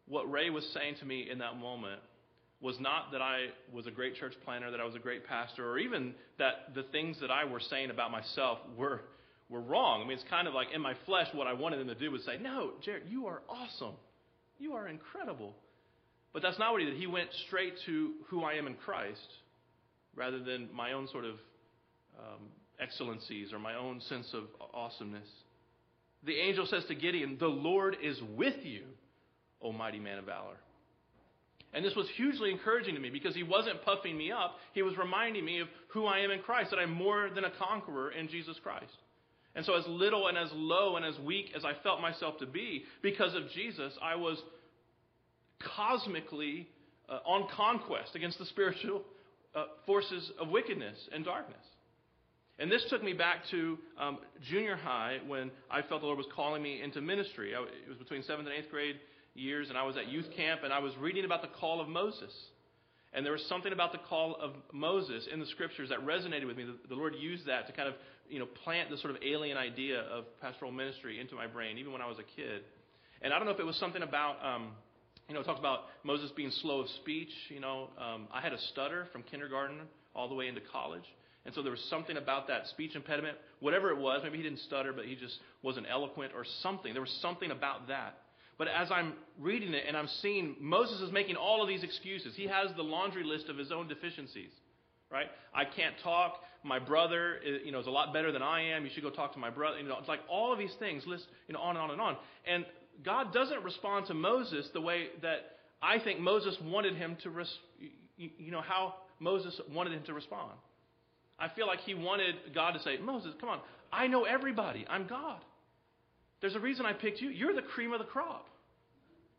What 0.06 0.30
Ray 0.30 0.50
was 0.50 0.66
saying 0.74 0.96
to 1.00 1.04
me 1.04 1.28
in 1.30 1.38
that 1.38 1.56
moment 1.56 2.00
was 2.60 2.78
not 2.78 3.10
that 3.12 3.20
I 3.20 3.46
was 3.72 3.86
a 3.86 3.90
great 3.90 4.14
church 4.16 4.34
planner, 4.44 4.70
that 4.70 4.80
I 4.80 4.84
was 4.84 4.94
a 4.94 5.00
great 5.00 5.26
pastor, 5.26 5.68
or 5.68 5.78
even 5.78 6.14
that 6.38 6.74
the 6.74 6.84
things 6.84 7.18
that 7.20 7.30
I 7.30 7.44
were 7.44 7.60
saying 7.60 7.90
about 7.90 8.10
myself 8.10 8.58
were, 8.76 9.02
were 9.48 9.60
wrong. 9.60 10.00
I 10.00 10.04
mean, 10.04 10.16
it's 10.16 10.28
kind 10.30 10.46
of 10.46 10.54
like 10.54 10.68
in 10.72 10.80
my 10.80 10.94
flesh, 11.04 11.26
what 11.32 11.46
I 11.46 11.52
wanted 11.54 11.80
them 11.80 11.88
to 11.88 11.94
do 11.94 12.10
was 12.10 12.24
say, 12.24 12.38
No, 12.40 12.72
Jared, 12.84 13.04
you 13.08 13.26
are 13.26 13.42
awesome. 13.48 13.94
You 14.58 14.74
are 14.74 14.86
incredible. 14.86 15.54
But 16.32 16.42
that's 16.42 16.58
not 16.58 16.72
what 16.72 16.80
he 16.80 16.86
did. 16.86 16.96
He 16.96 17.06
went 17.06 17.28
straight 17.46 17.74
to 17.86 18.12
who 18.28 18.44
I 18.44 18.54
am 18.54 18.66
in 18.66 18.74
Christ 18.74 19.26
rather 20.14 20.38
than 20.38 20.68
my 20.72 20.92
own 20.92 21.08
sort 21.08 21.24
of 21.24 21.34
um, 22.18 22.48
excellencies 22.80 23.52
or 23.52 23.58
my 23.58 23.74
own 23.74 24.00
sense 24.02 24.32
of 24.34 24.44
awesomeness. 24.72 25.28
The 26.24 26.36
angel 26.36 26.66
says 26.66 26.84
to 26.86 26.94
Gideon, 26.94 27.36
The 27.38 27.48
Lord 27.48 27.96
is 28.02 28.20
with 28.36 28.64
you, 28.64 28.84
O 29.62 29.72
mighty 29.72 29.98
man 29.98 30.18
of 30.18 30.25
valor. 30.25 30.57
And 31.75 31.85
this 31.85 31.94
was 31.94 32.07
hugely 32.16 32.51
encouraging 32.51 32.94
to 32.94 33.01
me 33.01 33.09
because 33.09 33.35
he 33.35 33.42
wasn't 33.42 33.83
puffing 33.83 34.16
me 34.16 34.31
up. 34.31 34.57
He 34.75 34.83
was 34.83 34.96
reminding 34.98 35.44
me 35.44 35.61
of 35.61 35.68
who 35.88 36.05
I 36.05 36.18
am 36.18 36.31
in 36.31 36.40
Christ, 36.40 36.70
that 36.70 36.79
I'm 36.79 36.92
more 36.92 37.31
than 37.35 37.44
a 37.44 37.51
conqueror 37.51 38.11
in 38.11 38.29
Jesus 38.29 38.57
Christ. 38.62 38.92
And 39.55 39.64
so, 39.64 39.75
as 39.75 39.85
little 39.87 40.29
and 40.29 40.37
as 40.37 40.48
low 40.53 40.96
and 40.96 41.05
as 41.05 41.18
weak 41.20 41.53
as 41.57 41.64
I 41.64 41.72
felt 41.83 42.01
myself 42.01 42.38
to 42.38 42.46
be, 42.46 42.85
because 43.03 43.35
of 43.35 43.51
Jesus, 43.55 43.92
I 44.03 44.16
was 44.16 44.38
cosmically 45.77 46.68
uh, 47.09 47.18
on 47.27 47.48
conquest 47.55 48.14
against 48.14 48.38
the 48.38 48.46
spiritual 48.46 49.03
uh, 49.55 49.64
forces 49.87 50.31
of 50.40 50.48
wickedness 50.48 50.96
and 51.14 51.25
darkness. 51.25 51.61
And 52.59 52.70
this 52.70 52.85
took 52.90 53.03
me 53.03 53.12
back 53.12 53.38
to 53.51 53.79
um, 54.01 54.18
junior 54.51 54.77
high 54.77 55.18
when 55.27 55.51
I 55.70 55.83
felt 55.83 56.01
the 56.01 56.07
Lord 56.07 56.18
was 56.18 56.29
calling 56.35 56.62
me 56.62 56.83
into 56.83 57.01
ministry. 57.01 57.55
I, 57.55 57.62
it 57.62 57.88
was 57.88 57.98
between 57.98 58.22
seventh 58.22 58.48
and 58.48 58.57
eighth 58.57 58.70
grade 58.70 58.96
years, 59.34 59.68
and 59.68 59.78
I 59.78 59.82
was 59.84 59.96
at 59.96 60.08
youth 60.08 60.26
camp, 60.36 60.62
and 60.64 60.72
I 60.72 60.78
was 60.78 60.92
reading 60.98 61.24
about 61.24 61.42
the 61.42 61.48
call 61.48 61.80
of 61.80 61.88
Moses. 61.88 62.32
And 63.14 63.26
there 63.26 63.32
was 63.32 63.44
something 63.48 63.72
about 63.72 63.92
the 63.92 63.98
call 63.98 64.36
of 64.40 64.52
Moses 64.72 65.28
in 65.30 65.38
the 65.38 65.46
scriptures 65.46 65.90
that 65.90 66.00
resonated 66.00 66.46
with 66.46 66.56
me. 66.56 66.66
The, 66.88 66.94
Lord 66.94 67.14
used 67.18 67.46
that 67.46 67.66
to 67.66 67.72
kind 67.72 67.88
of, 67.88 67.94
you 68.28 68.38
know, 68.38 68.46
plant 68.64 68.88
this 68.88 69.02
sort 69.02 69.14
of 69.14 69.22
alien 69.22 69.58
idea 69.58 70.00
of 70.00 70.24
pastoral 70.40 70.72
ministry 70.72 71.20
into 71.20 71.34
my 71.34 71.46
brain, 71.46 71.76
even 71.76 71.92
when 71.92 72.00
I 72.00 72.06
was 72.06 72.18
a 72.18 72.40
kid. 72.40 72.62
And 73.20 73.32
I 73.32 73.38
don't 73.38 73.46
know 73.46 73.52
if 73.52 73.60
it 73.60 73.66
was 73.66 73.76
something 73.76 74.02
about, 74.02 74.36
um, 74.42 74.70
you 75.28 75.34
know, 75.34 75.40
it 75.40 75.44
talks 75.44 75.60
about 75.60 75.80
Moses 76.04 76.30
being 76.34 76.50
slow 76.62 76.80
of 76.80 76.88
speech. 77.02 77.30
You 77.50 77.60
know, 77.60 77.90
um, 77.98 78.28
I 78.32 78.40
had 78.40 78.54
a 78.54 78.58
stutter 78.72 79.06
from 79.12 79.22
kindergarten 79.24 79.80
all 80.14 80.28
the 80.28 80.34
way 80.34 80.48
into 80.48 80.62
college. 80.72 81.04
And 81.44 81.54
so 81.54 81.62
there 81.62 81.72
was 81.72 81.84
something 81.90 82.16
about 82.16 82.48
that 82.48 82.66
speech 82.68 82.94
impediment, 82.94 83.36
whatever 83.60 83.90
it 83.90 83.98
was. 83.98 84.20
Maybe 84.22 84.38
he 84.38 84.42
didn't 84.42 84.60
stutter, 84.60 84.92
but 84.92 85.04
he 85.04 85.16
just 85.16 85.34
wasn't 85.62 85.86
eloquent 85.90 86.32
or 86.34 86.44
something. 86.62 86.92
There 86.92 87.02
was 87.02 87.18
something 87.20 87.50
about 87.50 87.88
that. 87.88 88.18
But 88.58 88.68
as 88.68 88.90
I'm 88.90 89.14
reading 89.40 89.74
it 89.74 89.84
and 89.88 89.96
I'm 89.96 90.08
seeing 90.20 90.56
Moses 90.60 91.00
is 91.00 91.12
making 91.12 91.36
all 91.36 91.62
of 91.62 91.68
these 91.68 91.82
excuses, 91.82 92.34
he 92.36 92.46
has 92.46 92.70
the 92.76 92.82
laundry 92.82 93.24
list 93.24 93.48
of 93.48 93.56
his 93.56 93.72
own 93.72 93.88
deficiencies. 93.88 94.50
Right? 95.10 95.26
I 95.54 95.64
can't 95.64 95.94
talk. 96.02 96.40
My 96.64 96.78
brother, 96.78 97.36
is, 97.44 97.60
you 97.64 97.72
know, 97.72 97.80
is 97.80 97.86
a 97.86 97.90
lot 97.90 98.14
better 98.14 98.32
than 98.32 98.42
I 98.42 98.62
am. 98.70 98.84
You 98.84 98.90
should 98.94 99.02
go 99.02 99.10
talk 99.10 99.32
to 99.34 99.38
my 99.38 99.50
brother. 99.50 99.78
You 99.78 99.86
know, 99.86 99.98
it's 99.98 100.08
like 100.08 100.20
all 100.28 100.52
of 100.52 100.58
these 100.58 100.72
things, 100.78 101.06
list, 101.06 101.26
you 101.48 101.54
know, 101.54 101.60
on 101.60 101.76
and 101.76 101.82
on 101.82 101.90
and 101.90 102.00
on. 102.00 102.16
And 102.46 102.64
God 103.04 103.32
doesn't 103.32 103.62
respond 103.62 104.06
to 104.06 104.14
Moses 104.14 104.68
the 104.72 104.80
way 104.80 105.08
that 105.20 105.40
I 105.82 105.98
think 105.98 106.20
Moses 106.20 106.56
wanted 106.62 106.96
him 106.96 107.16
to, 107.24 107.30
res- 107.30 107.58
you 108.16 108.50
know, 108.50 108.60
how 108.60 108.94
Moses 109.18 109.60
wanted 109.72 109.92
him 109.92 110.02
to 110.04 110.14
respond. 110.14 110.52
I 111.38 111.48
feel 111.48 111.66
like 111.66 111.80
he 111.80 111.94
wanted 111.94 112.36
God 112.54 112.72
to 112.72 112.80
say, 112.80 112.98
Moses, 112.98 113.34
come 113.40 113.48
on, 113.48 113.60
I 113.92 114.06
know 114.06 114.24
everybody. 114.24 114.86
I'm 114.88 115.06
God. 115.06 115.40
There's 116.42 116.57
a 116.57 116.61
reason 116.61 116.85
I 116.85 116.92
picked 116.92 117.22
you. 117.22 117.31
You're 117.31 117.55
the 117.55 117.62
cream 117.62 117.92
of 117.92 118.00
the 118.00 118.05
crop. 118.05 118.46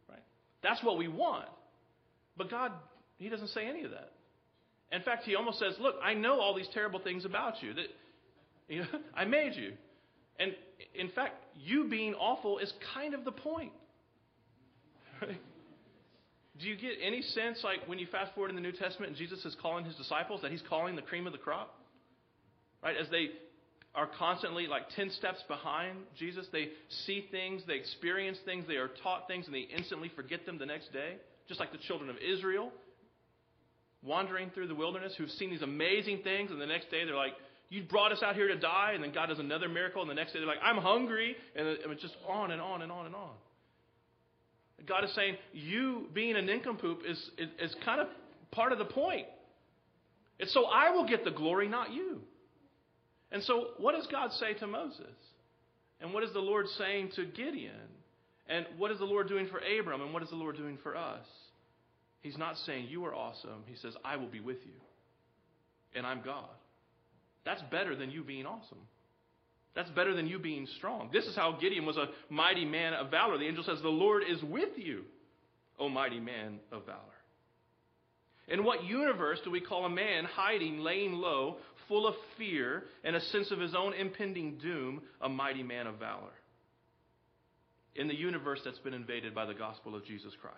Right? 0.10 0.24
That's 0.64 0.82
what 0.82 0.98
we 0.98 1.10
want. 1.10 1.50
But 2.38 2.50
God, 2.50 2.72
He 3.18 3.30
doesn't 3.30 3.50
say 3.50 3.68
any 3.68 3.84
of 3.84 3.92
that. 3.92 4.14
In 4.92 5.04
fact, 5.04 5.26
He 5.26 5.36
almost 5.36 5.60
says, 5.60 5.76
Look, 5.80 5.96
I 6.02 6.14
know 6.14 6.40
all 6.40 6.56
these 6.56 6.70
terrible 6.74 7.02
things 7.02 7.26
about 7.26 7.62
you. 7.62 7.74
That 7.74 7.88
you 8.70 8.80
know, 8.82 8.88
I 9.16 9.26
made 9.26 9.54
you. 9.54 9.74
And 10.40 10.54
in 10.96 11.10
fact, 11.10 11.36
you 11.56 11.90
being 11.90 12.16
awful 12.16 12.58
is 12.58 12.72
kind 12.96 13.14
of 13.14 13.26
the 13.26 13.32
point. 13.32 13.74
Right? 15.22 15.40
Do 16.60 16.68
you 16.68 16.76
get 16.76 16.94
any 17.04 17.22
sense, 17.22 17.60
like 17.64 17.88
when 17.88 18.00
you 18.00 18.08
fast 18.12 18.34
forward 18.34 18.50
in 18.50 18.56
the 18.56 18.62
New 18.62 18.72
Testament 18.72 19.10
and 19.10 19.16
Jesus 19.16 19.44
is 19.44 19.56
calling 19.62 19.86
his 19.86 19.96
disciples, 19.96 20.42
that 20.42 20.52
he's 20.52 20.64
calling 20.70 20.96
the 20.96 21.02
cream 21.02 21.28
of 21.28 21.34
the 21.34 21.40
crop? 21.40 21.76
Right? 22.82 22.96
As 23.00 23.10
they 23.10 23.30
are 23.96 24.08
constantly 24.18 24.68
like 24.68 24.90
10 24.96 25.12
steps 25.12 25.44
behind 25.48 26.00
Jesus, 26.18 26.48
they 26.52 26.70
see 27.06 27.28
things, 27.32 27.62
they 27.68 27.76
experience 27.76 28.40
things, 28.46 28.66
they 28.68 28.76
are 28.76 28.90
taught 29.04 29.28
things, 29.28 29.46
and 29.46 29.54
they 29.54 29.68
instantly 29.76 30.12
forget 30.16 30.46
them 30.46 30.58
the 30.58 30.66
next 30.66 30.92
day. 30.92 31.16
Just 31.48 31.60
like 31.60 31.72
the 31.72 31.78
children 31.78 32.10
of 32.10 32.16
Israel 32.18 32.72
wandering 34.04 34.50
through 34.52 34.68
the 34.68 34.76
wilderness 34.76 35.14
who've 35.18 35.32
seen 35.32 35.50
these 35.50 35.62
amazing 35.62 36.20
things, 36.24 36.52
and 36.52 36.60
the 36.60 36.66
next 36.66 36.92
day 36.92 37.06
they're 37.06 37.16
like, 37.16 37.34
You 37.70 37.84
brought 37.84 38.12
us 38.12 38.22
out 38.24 38.36
here 38.36 38.48
to 38.48 38.58
die, 38.58 38.92
and 38.94 39.04
then 39.04 39.14
God 39.14 39.28
does 39.28 39.40
another 39.40 39.70
miracle, 39.70 40.02
and 40.02 40.10
the 40.10 40.16
next 40.16 40.34
day 40.34 40.40
they're 40.40 40.48
like, 40.48 40.58
I'm 40.64 40.78
hungry, 40.78 41.36
and 41.56 41.68
it's 41.68 42.02
just 42.02 42.16
on 42.28 42.52
and 42.52 42.62
on 42.62 42.82
and 42.82 42.92
on 42.92 43.06
and 43.06 43.16
on. 43.16 43.32
God 44.88 45.04
is 45.04 45.14
saying, 45.16 45.38
You 45.54 46.10
being 46.14 46.36
a 46.36 46.42
nincompoop 46.42 47.02
is, 47.08 47.18
is, 47.38 47.50
is 47.60 47.76
kind 47.86 48.02
of 48.02 48.08
part 48.52 48.72
of 48.72 48.80
the 48.80 48.86
point. 48.86 49.28
It's 50.40 50.54
so 50.54 50.66
I 50.66 50.90
will 50.92 51.08
get 51.08 51.24
the 51.24 51.32
glory, 51.32 51.70
not 51.70 51.94
you. 51.94 52.22
And 53.34 53.44
so, 53.44 53.70
what 53.78 53.96
does 53.96 54.08
God 54.12 54.32
say 54.34 54.54
to 54.54 54.68
Moses? 54.68 55.06
And 56.00 56.14
what 56.14 56.24
is 56.24 56.32
the 56.34 56.40
Lord 56.40 56.68
saying 56.78 57.12
to 57.16 57.26
Gideon? 57.26 57.74
And 58.48 58.66
what 58.78 58.92
is 58.92 59.00
the 59.00 59.06
Lord 59.06 59.28
doing 59.28 59.48
for 59.48 59.60
Abram? 59.60 60.02
And 60.02 60.14
what 60.14 60.22
is 60.22 60.30
the 60.30 60.36
Lord 60.36 60.56
doing 60.56 60.78
for 60.84 60.96
us? 60.96 61.26
He's 62.22 62.38
not 62.38 62.56
saying, 62.66 62.88
You 62.90 63.04
are 63.06 63.16
awesome. 63.16 63.64
He 63.66 63.76
says, 63.76 63.96
I 64.06 64.18
will 64.18 64.28
be 64.28 64.40
with 64.40 64.60
you. 64.66 64.74
And 65.96 66.06
I'm 66.06 66.22
God. 66.22 66.50
That's 67.44 67.62
better 67.72 67.96
than 67.96 68.12
you 68.12 68.24
being 68.24 68.46
awesome. 68.46 68.78
That's 69.76 69.90
better 69.90 70.14
than 70.16 70.28
you 70.28 70.38
being 70.38 70.68
strong. 70.78 71.10
This 71.12 71.26
is 71.26 71.36
how 71.36 71.58
Gideon 71.60 71.86
was 71.86 71.98
a 71.98 72.10
mighty 72.30 72.66
man 72.66 72.94
of 72.94 73.10
valor. 73.10 73.40
The 73.40 73.48
angel 73.48 73.64
says, 73.64 73.82
The 73.82 73.90
Lord 73.90 74.24
is 74.30 74.42
with 74.44 74.78
you, 74.78 75.04
O 75.80 75.90
mighty 75.90 76.20
man 76.20 76.60
of 76.72 76.86
valor. 76.86 77.00
In 78.48 78.64
what 78.64 78.84
universe 78.84 79.40
do 79.44 79.52
we 79.52 79.62
call 79.62 79.86
a 79.86 79.90
man 79.90 80.26
hiding, 80.26 80.80
laying 80.80 81.14
low, 81.14 81.58
full 81.88 82.08
of 82.08 82.16
fear 82.38 82.84
and 83.04 83.16
a 83.16 83.22
sense 83.22 83.52
of 83.52 83.60
his 83.60 83.76
own 83.76 83.94
impending 83.94 84.58
doom, 84.58 85.02
a 85.22 85.30
mighty 85.30 85.64
man 85.64 85.88
of 85.88 85.96
valor? 85.96 86.34
In 87.96 88.08
the 88.08 88.16
universe 88.16 88.60
that's 88.66 88.80
been 88.80 88.94
invaded 88.94 89.36
by 89.36 89.46
the 89.46 89.54
gospel 89.54 89.96
of 89.96 90.06
Jesus 90.06 90.34
Christ. 90.42 90.58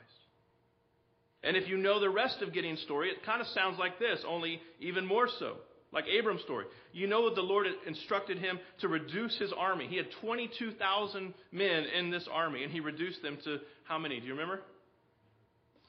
And 1.44 1.56
if 1.56 1.68
you 1.68 1.78
know 1.78 2.00
the 2.00 2.10
rest 2.10 2.42
of 2.42 2.54
Gideon's 2.54 2.82
story, 2.82 3.10
it 3.10 3.26
kind 3.26 3.40
of 3.40 3.48
sounds 3.48 3.78
like 3.78 4.00
this, 4.00 4.20
only 4.28 4.60
even 4.80 5.06
more 5.06 5.28
so. 5.40 5.58
Like 5.92 6.06
Abram's 6.08 6.42
story. 6.42 6.66
You 6.92 7.08
know 7.08 7.30
that 7.30 7.36
the 7.36 7.42
Lord 7.42 7.68
instructed 7.88 8.40
him 8.40 8.60
to 8.82 8.88
reduce 8.88 9.38
his 9.38 9.54
army. 9.58 9.88
He 9.88 9.96
had 9.96 10.08
22,000 10.22 11.34
men 11.52 11.86
in 11.98 12.10
this 12.10 12.28
army, 12.32 12.64
and 12.64 12.72
he 12.72 12.80
reduced 12.80 13.22
them 13.22 13.38
to 13.46 13.60
how 13.86 13.98
many? 13.98 14.20
Do 14.20 14.26
you 14.26 14.34
remember? 14.34 14.62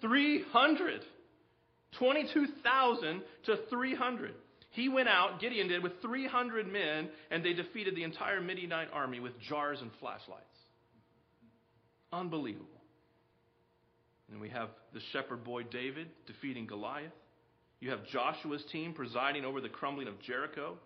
300. 0.03 1.01
22,000 1.99 3.23
to 3.47 3.57
300. 3.71 4.35
He 4.77 4.91
went 4.91 5.09
out, 5.09 5.41
Gideon 5.41 5.69
did, 5.69 5.83
with 5.83 6.03
300 6.03 6.71
men, 6.71 7.09
and 7.31 7.43
they 7.43 7.55
defeated 7.55 7.97
the 7.97 8.05
entire 8.05 8.43
Midianite 8.43 8.89
army 8.93 9.21
with 9.21 9.33
jars 9.49 9.79
and 9.81 9.91
flashlights. 10.01 10.45
Unbelievable. 12.13 12.67
And 14.31 14.39
we 14.39 14.51
have 14.51 14.69
the 14.93 15.01
shepherd 15.15 15.45
boy 15.45 15.63
David 15.63 16.09
defeating 16.27 16.67
Goliath. 16.67 17.13
You 17.81 17.89
have 17.91 18.01
Joshua's 18.13 18.63
team 18.71 18.93
presiding 18.93 19.47
over 19.47 19.63
the 19.63 19.71
crumbling 19.71 20.09
of 20.09 20.21
Jericho. 20.21 20.77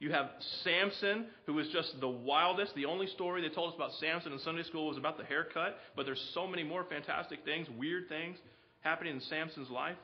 You 0.00 0.10
have 0.10 0.30
Samson, 0.64 1.26
who 1.46 1.54
was 1.54 1.68
just 1.72 2.00
the 2.00 2.08
wildest. 2.08 2.74
The 2.74 2.86
only 2.86 3.06
story 3.06 3.42
they 3.42 3.54
told 3.54 3.70
us 3.70 3.76
about 3.76 3.92
Samson 4.00 4.32
in 4.32 4.40
Sunday 4.40 4.64
school 4.64 4.88
was 4.88 4.96
about 4.96 5.18
the 5.18 5.24
haircut, 5.24 5.76
but 5.94 6.04
there's 6.04 6.30
so 6.34 6.48
many 6.48 6.64
more 6.64 6.84
fantastic 6.90 7.44
things, 7.44 7.68
weird 7.78 8.08
things 8.08 8.38
happening 8.80 9.14
in 9.14 9.20
Samson's 9.20 9.70
life. 9.70 9.96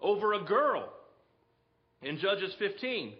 Over 0.00 0.32
a 0.32 0.44
girl. 0.44 0.90
In 2.02 2.18
Judges 2.18 2.54
15, 2.58 3.12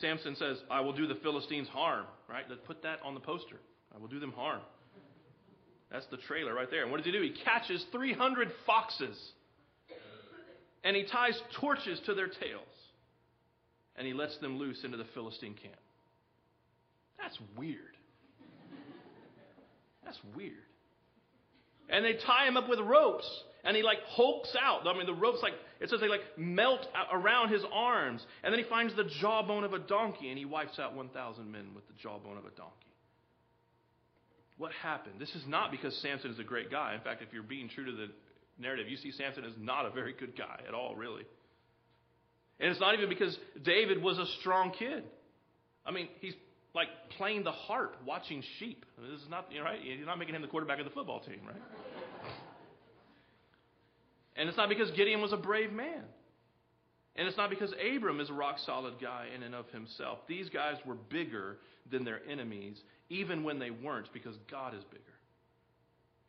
Samson 0.00 0.36
says, 0.36 0.58
I 0.70 0.80
will 0.80 0.92
do 0.92 1.06
the 1.06 1.14
Philistines 1.16 1.68
harm. 1.68 2.06
Right? 2.28 2.44
Let's 2.48 2.62
put 2.66 2.82
that 2.82 2.98
on 3.04 3.14
the 3.14 3.20
poster. 3.20 3.56
I 3.94 3.98
will 3.98 4.08
do 4.08 4.20
them 4.20 4.32
harm. 4.32 4.60
That's 5.90 6.06
the 6.06 6.16
trailer 6.16 6.52
right 6.52 6.70
there. 6.70 6.82
And 6.82 6.90
what 6.90 6.98
does 6.98 7.06
he 7.06 7.12
do? 7.12 7.22
He 7.22 7.34
catches 7.44 7.84
300 7.92 8.50
foxes 8.66 9.16
and 10.82 10.96
he 10.96 11.04
ties 11.04 11.40
torches 11.60 12.00
to 12.06 12.14
their 12.14 12.26
tails 12.26 12.66
and 13.96 14.06
he 14.06 14.12
lets 14.12 14.36
them 14.38 14.58
loose 14.58 14.82
into 14.84 14.96
the 14.96 15.06
Philistine 15.14 15.54
camp. 15.54 15.76
That's 17.18 17.38
weird. 17.56 17.96
That's 20.04 20.18
weird. 20.36 20.52
And 21.88 22.04
they 22.04 22.14
tie 22.14 22.46
him 22.46 22.56
up 22.56 22.68
with 22.68 22.80
ropes 22.80 23.28
and 23.64 23.76
he 23.76 23.82
like 23.82 23.98
hulks 24.08 24.54
out. 24.60 24.86
I 24.86 24.96
mean, 24.96 25.06
the 25.06 25.14
ropes 25.14 25.38
like 25.42 25.54
it 25.80 25.90
says 25.90 26.00
they 26.00 26.08
like 26.08 26.22
melt 26.36 26.86
around 27.12 27.50
his 27.50 27.62
arms, 27.72 28.24
and 28.42 28.52
then 28.52 28.62
he 28.62 28.68
finds 28.68 28.94
the 28.94 29.04
jawbone 29.20 29.64
of 29.64 29.72
a 29.72 29.78
donkey 29.78 30.28
and 30.28 30.38
he 30.38 30.44
wipes 30.44 30.78
out 30.78 30.94
1,000 30.94 31.50
men 31.50 31.68
with 31.74 31.86
the 31.88 31.94
jawbone 32.02 32.38
of 32.38 32.44
a 32.44 32.50
donkey. 32.50 32.72
What 34.56 34.70
happened? 34.82 35.16
This 35.18 35.34
is 35.34 35.42
not 35.48 35.70
because 35.70 35.96
Samson 36.00 36.30
is 36.30 36.38
a 36.38 36.44
great 36.44 36.70
guy. 36.70 36.94
In 36.94 37.00
fact, 37.00 37.22
if 37.22 37.32
you're 37.32 37.42
being 37.42 37.68
true 37.68 37.84
to 37.84 37.92
the 37.92 38.06
narrative, 38.58 38.88
you 38.88 38.96
see 38.96 39.10
Samson 39.10 39.44
is 39.44 39.54
not 39.58 39.84
a 39.84 39.90
very 39.90 40.12
good 40.12 40.36
guy 40.38 40.60
at 40.68 40.74
all, 40.74 40.94
really. 40.94 41.24
And 42.60 42.70
it's 42.70 42.80
not 42.80 42.94
even 42.94 43.08
because 43.08 43.36
David 43.64 44.00
was 44.00 44.16
a 44.18 44.26
strong 44.40 44.70
kid. 44.78 45.02
I 45.84 45.90
mean, 45.90 46.08
he's 46.20 46.34
like 46.74 46.88
playing 47.16 47.44
the 47.44 47.52
harp, 47.52 47.96
watching 48.04 48.42
sheep. 48.58 48.84
I 48.98 49.02
mean, 49.02 49.12
this 49.12 49.20
is 49.20 49.28
not, 49.30 49.46
right? 49.62 49.78
You're 49.82 50.06
not 50.06 50.18
making 50.18 50.34
him 50.34 50.42
the 50.42 50.48
quarterback 50.48 50.78
of 50.80 50.84
the 50.84 50.90
football 50.90 51.20
team, 51.20 51.40
right? 51.46 51.56
and 54.36 54.48
it's 54.48 54.58
not 54.58 54.68
because 54.68 54.90
Gideon 54.92 55.20
was 55.20 55.32
a 55.32 55.36
brave 55.36 55.72
man. 55.72 56.02
And 57.16 57.28
it's 57.28 57.36
not 57.36 57.48
because 57.48 57.72
Abram 57.94 58.18
is 58.18 58.28
a 58.28 58.32
rock 58.32 58.56
solid 58.66 58.94
guy 59.00 59.28
in 59.34 59.44
and 59.44 59.54
of 59.54 59.68
himself. 59.70 60.18
These 60.26 60.48
guys 60.48 60.76
were 60.84 60.96
bigger 60.96 61.58
than 61.90 62.04
their 62.04 62.20
enemies, 62.28 62.76
even 63.08 63.44
when 63.44 63.60
they 63.60 63.70
weren't, 63.70 64.12
because 64.12 64.34
God 64.50 64.74
is 64.74 64.82
bigger. 64.90 65.02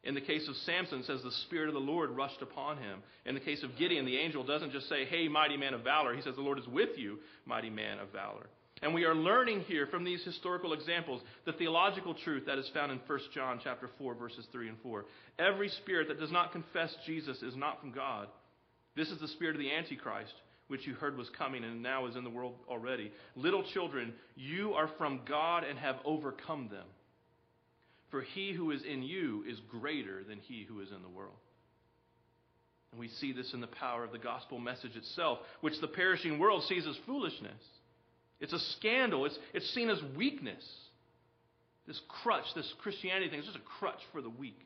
In 0.03 0.13
the 0.13 0.21
case 0.21 0.47
of 0.47 0.55
Samson, 0.57 1.03
says 1.03 1.23
the 1.23 1.31
Spirit 1.47 1.67
of 1.67 1.73
the 1.73 1.79
Lord 1.79 2.11
rushed 2.11 2.43
upon 2.43 2.77
him. 2.77 2.99
In 3.25 3.33
the 3.33 3.41
case 3.41 3.63
of 3.63 3.75
Gideon, 3.75 4.05
the 4.05 4.17
angel 4.17 4.43
doesn't 4.43 4.71
just 4.71 4.87
say, 4.87 5.05
Hey, 5.05 5.27
mighty 5.27 5.57
man 5.57 5.73
of 5.73 5.81
valor. 5.81 6.15
He 6.15 6.21
says, 6.21 6.35
The 6.35 6.41
Lord 6.41 6.59
is 6.59 6.67
with 6.67 6.95
you, 6.97 7.17
mighty 7.47 7.71
man 7.71 7.97
of 7.97 8.11
valor. 8.11 8.45
And 8.81 8.93
we 8.93 9.05
are 9.05 9.15
learning 9.15 9.61
here 9.61 9.87
from 9.87 10.03
these 10.03 10.23
historical 10.23 10.73
examples 10.73 11.21
the 11.45 11.53
theological 11.53 12.13
truth 12.13 12.43
that 12.45 12.57
is 12.57 12.69
found 12.73 12.91
in 12.91 12.99
1 13.07 13.19
John 13.33 13.59
chapter 13.63 13.89
4 13.97 14.15
verses 14.15 14.45
3 14.51 14.69
and 14.69 14.77
4. 14.83 15.05
Every 15.39 15.69
spirit 15.69 16.09
that 16.09 16.19
does 16.19 16.31
not 16.31 16.51
confess 16.51 16.93
Jesus 17.05 17.41
is 17.41 17.55
not 17.55 17.79
from 17.79 17.91
God. 17.91 18.27
This 18.95 19.09
is 19.09 19.19
the 19.19 19.29
spirit 19.29 19.55
of 19.55 19.61
the 19.61 19.73
antichrist 19.73 20.33
which 20.67 20.87
you 20.87 20.93
heard 20.95 21.17
was 21.17 21.29
coming 21.37 21.63
and 21.63 21.83
now 21.83 22.07
is 22.07 22.15
in 22.15 22.23
the 22.23 22.29
world 22.29 22.55
already. 22.67 23.11
Little 23.35 23.63
children, 23.73 24.13
you 24.35 24.73
are 24.73 24.89
from 24.97 25.21
God 25.27 25.63
and 25.63 25.77
have 25.77 25.97
overcome 26.03 26.69
them. 26.71 26.87
For 28.09 28.21
he 28.21 28.53
who 28.53 28.71
is 28.71 28.81
in 28.83 29.03
you 29.03 29.43
is 29.47 29.59
greater 29.69 30.23
than 30.23 30.39
he 30.39 30.65
who 30.67 30.81
is 30.81 30.89
in 30.89 31.01
the 31.01 31.09
world. 31.09 31.35
And 32.91 32.99
we 32.99 33.09
see 33.09 33.31
this 33.31 33.53
in 33.53 33.61
the 33.61 33.67
power 33.67 34.03
of 34.03 34.11
the 34.11 34.17
gospel 34.17 34.57
message 34.57 34.95
itself, 34.95 35.39
which 35.61 35.79
the 35.81 35.87
perishing 35.87 36.39
world 36.39 36.63
sees 36.67 36.87
as 36.87 36.95
foolishness. 37.05 37.61
It's 38.39 38.53
a 38.53 38.59
scandal, 38.59 39.25
it's, 39.25 39.37
it's 39.53 39.69
seen 39.73 39.89
as 39.89 39.99
weakness. 40.15 40.63
This 41.87 41.99
crutch, 42.23 42.45
this 42.55 42.71
Christianity 42.81 43.29
thing, 43.29 43.39
is 43.39 43.45
just 43.45 43.57
a 43.57 43.79
crutch 43.79 44.01
for 44.11 44.21
the 44.21 44.29
weak. 44.29 44.59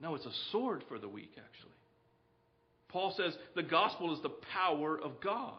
No, 0.00 0.14
it's 0.14 0.26
a 0.26 0.32
sword 0.50 0.84
for 0.88 0.98
the 0.98 1.08
weak, 1.08 1.32
actually. 1.32 1.70
Paul 2.88 3.14
says 3.16 3.36
the 3.54 3.62
gospel 3.62 4.12
is 4.14 4.22
the 4.22 4.32
power 4.52 4.98
of 5.00 5.20
God. 5.20 5.54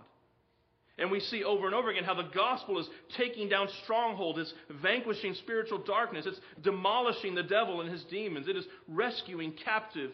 And 0.97 1.09
we 1.09 1.19
see 1.19 1.43
over 1.43 1.65
and 1.65 1.73
over 1.73 1.89
again 1.89 2.03
how 2.03 2.13
the 2.13 2.29
gospel 2.35 2.77
is 2.79 2.87
taking 3.17 3.49
down 3.49 3.69
strongholds, 3.83 4.37
it's 4.37 4.53
vanquishing 4.81 5.33
spiritual 5.35 5.79
darkness, 5.79 6.25
it's 6.27 6.39
demolishing 6.61 7.33
the 7.33 7.43
devil 7.43 7.81
and 7.81 7.89
his 7.89 8.03
demons, 8.03 8.47
it 8.47 8.57
is 8.57 8.65
rescuing 8.87 9.53
captive 9.63 10.11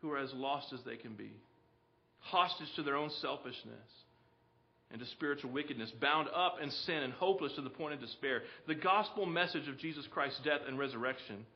who 0.00 0.10
are 0.10 0.18
as 0.18 0.32
lost 0.32 0.72
as 0.72 0.80
they 0.86 0.96
can 0.96 1.14
be, 1.14 1.32
hostage 2.18 2.68
to 2.76 2.82
their 2.82 2.96
own 2.96 3.10
selfishness 3.20 4.01
and 4.92 5.00
to 5.00 5.06
spiritual 5.08 5.50
wickedness, 5.50 5.90
bound 6.00 6.28
up 6.34 6.56
in 6.62 6.70
sin 6.70 6.96
and 6.96 7.12
hopeless 7.14 7.52
to 7.54 7.62
the 7.62 7.70
point 7.70 7.94
of 7.94 8.00
despair. 8.00 8.42
The 8.68 8.74
gospel 8.74 9.26
message 9.26 9.66
of 9.68 9.78
Jesus 9.78 10.06
Christ's 10.10 10.40
death 10.44 10.60
and 10.68 10.78
resurrection, 10.78 11.46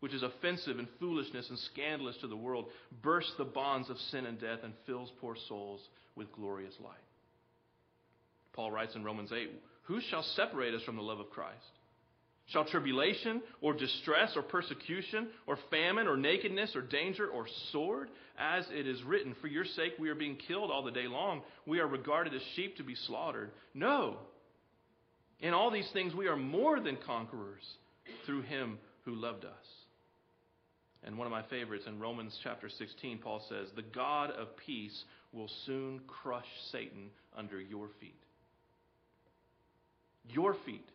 which 0.00 0.14
is 0.14 0.22
offensive 0.22 0.78
and 0.78 0.88
foolishness 1.00 1.50
and 1.50 1.58
scandalous 1.58 2.16
to 2.20 2.28
the 2.28 2.36
world, 2.36 2.66
bursts 3.02 3.34
the 3.36 3.44
bonds 3.44 3.90
of 3.90 3.98
sin 4.10 4.26
and 4.26 4.40
death 4.40 4.60
and 4.62 4.72
fills 4.86 5.10
poor 5.20 5.36
souls 5.48 5.80
with 6.14 6.32
glorious 6.32 6.74
light. 6.82 6.94
Paul 8.52 8.70
writes 8.70 8.94
in 8.94 9.02
Romans 9.02 9.32
8 9.32 9.50
Who 9.84 10.00
shall 10.10 10.22
separate 10.22 10.74
us 10.74 10.82
from 10.84 10.96
the 10.96 11.02
love 11.02 11.18
of 11.18 11.30
Christ? 11.30 11.58
Shall 12.48 12.64
tribulation 12.66 13.40
or 13.60 13.72
distress 13.72 14.32
or 14.36 14.42
persecution 14.42 15.28
or 15.46 15.58
famine 15.70 16.06
or 16.06 16.16
nakedness 16.16 16.76
or 16.76 16.82
danger 16.82 17.26
or 17.26 17.46
sword? 17.72 18.10
As 18.38 18.66
it 18.70 18.86
is 18.86 19.02
written, 19.04 19.34
For 19.40 19.48
your 19.48 19.64
sake 19.64 19.92
we 19.98 20.10
are 20.10 20.14
being 20.14 20.36
killed 20.36 20.70
all 20.70 20.82
the 20.82 20.90
day 20.90 21.06
long. 21.06 21.42
We 21.66 21.80
are 21.80 21.86
regarded 21.86 22.34
as 22.34 22.42
sheep 22.54 22.76
to 22.76 22.84
be 22.84 22.94
slaughtered. 23.06 23.50
No. 23.72 24.18
In 25.40 25.54
all 25.54 25.70
these 25.70 25.88
things 25.92 26.14
we 26.14 26.28
are 26.28 26.36
more 26.36 26.80
than 26.80 26.98
conquerors 27.06 27.62
through 28.26 28.42
him 28.42 28.78
who 29.04 29.14
loved 29.14 29.44
us. 29.44 29.52
And 31.02 31.18
one 31.18 31.26
of 31.26 31.32
my 31.32 31.42
favorites 31.44 31.84
in 31.86 31.98
Romans 31.98 32.38
chapter 32.42 32.68
16, 32.68 33.18
Paul 33.18 33.42
says, 33.48 33.68
The 33.74 33.82
God 33.82 34.30
of 34.30 34.56
peace 34.56 35.04
will 35.32 35.50
soon 35.66 36.00
crush 36.06 36.46
Satan 36.70 37.10
under 37.36 37.60
your 37.60 37.88
feet 38.00 38.16
your 40.28 40.56
feet. 40.66 40.88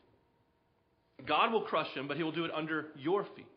God 1.28 1.52
will 1.52 1.62
crush 1.62 1.90
him, 1.94 2.08
but 2.08 2.18
he 2.18 2.24
will 2.24 2.32
do 2.32 2.46
it 2.46 2.52
under 2.54 2.88
your 2.98 3.24
feet. 3.36 3.48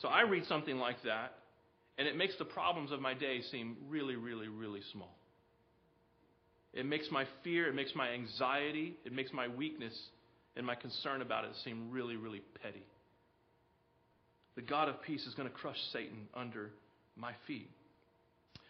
So 0.00 0.08
I 0.08 0.22
read 0.22 0.44
something 0.46 0.76
like 0.76 1.02
that, 1.04 1.32
and 1.98 2.08
it 2.08 2.16
makes 2.16 2.36
the 2.36 2.44
problems 2.44 2.92
of 2.92 3.00
my 3.00 3.14
day 3.14 3.40
seem 3.50 3.76
really, 3.88 4.16
really, 4.16 4.48
really 4.48 4.80
small. 4.92 5.16
It 6.72 6.86
makes 6.86 7.08
my 7.10 7.24
fear, 7.44 7.68
it 7.68 7.74
makes 7.74 7.94
my 7.94 8.10
anxiety, 8.10 8.96
it 9.04 9.12
makes 9.12 9.32
my 9.32 9.46
weakness 9.46 9.96
and 10.56 10.66
my 10.66 10.74
concern 10.74 11.22
about 11.22 11.44
it 11.44 11.52
seem 11.64 11.90
really, 11.90 12.16
really 12.16 12.42
petty. 12.62 12.82
The 14.56 14.62
God 14.62 14.88
of 14.88 15.02
peace 15.02 15.24
is 15.26 15.34
going 15.34 15.48
to 15.48 15.54
crush 15.54 15.78
Satan 15.92 16.28
under 16.34 16.70
my 17.16 17.32
feet. 17.46 17.70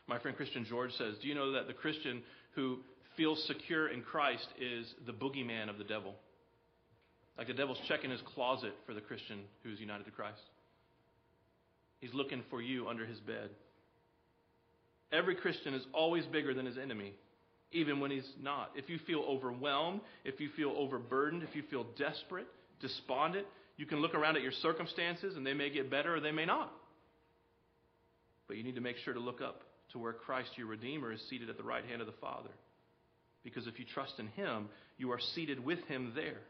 My 0.06 0.18
friend 0.18 0.36
Christian 0.36 0.66
George 0.68 0.92
says, 0.92 1.16
Do 1.20 1.28
you 1.28 1.34
know 1.34 1.52
that 1.52 1.66
the 1.66 1.72
Christian 1.72 2.22
who 2.54 2.78
feels 3.16 3.42
secure 3.46 3.88
in 3.88 4.02
Christ 4.02 4.46
is 4.60 4.92
the 5.06 5.12
boogeyman 5.12 5.68
of 5.68 5.78
the 5.78 5.84
devil. 5.84 6.14
Like 7.36 7.48
the 7.48 7.54
devil's 7.54 7.80
checking 7.88 8.10
his 8.10 8.20
closet 8.34 8.74
for 8.86 8.94
the 8.94 9.00
Christian 9.00 9.40
who's 9.62 9.80
united 9.80 10.04
to 10.04 10.10
Christ. 10.10 10.40
He's 12.00 12.14
looking 12.14 12.42
for 12.50 12.62
you 12.62 12.88
under 12.88 13.06
his 13.06 13.18
bed. 13.20 13.50
Every 15.12 15.34
Christian 15.34 15.74
is 15.74 15.84
always 15.92 16.24
bigger 16.26 16.54
than 16.54 16.66
his 16.66 16.78
enemy, 16.78 17.12
even 17.72 18.00
when 18.00 18.10
he's 18.10 18.28
not. 18.42 18.70
If 18.74 18.88
you 18.88 18.98
feel 19.06 19.20
overwhelmed, 19.20 20.00
if 20.24 20.40
you 20.40 20.48
feel 20.56 20.74
overburdened, 20.76 21.42
if 21.42 21.54
you 21.54 21.62
feel 21.70 21.86
desperate, 21.98 22.46
despondent, 22.80 23.46
you 23.76 23.86
can 23.86 24.00
look 24.00 24.14
around 24.14 24.36
at 24.36 24.42
your 24.42 24.52
circumstances 24.52 25.36
and 25.36 25.46
they 25.46 25.54
may 25.54 25.70
get 25.70 25.90
better 25.90 26.14
or 26.16 26.20
they 26.20 26.32
may 26.32 26.44
not. 26.44 26.72
But 28.46 28.56
you 28.56 28.62
need 28.62 28.74
to 28.74 28.80
make 28.80 28.96
sure 28.98 29.14
to 29.14 29.20
look 29.20 29.40
up 29.40 29.62
to 29.92 29.98
where 29.98 30.12
Christ, 30.12 30.50
your 30.56 30.66
Redeemer, 30.66 31.12
is 31.12 31.20
seated 31.28 31.48
at 31.48 31.56
the 31.56 31.62
right 31.62 31.84
hand 31.84 32.00
of 32.00 32.06
the 32.06 32.14
Father. 32.20 32.50
Because 33.42 33.66
if 33.66 33.78
you 33.78 33.84
trust 33.84 34.14
in 34.18 34.28
Him, 34.28 34.68
you 34.98 35.12
are 35.12 35.20
seated 35.34 35.64
with 35.64 35.78
Him 35.86 36.12
there. 36.14 36.40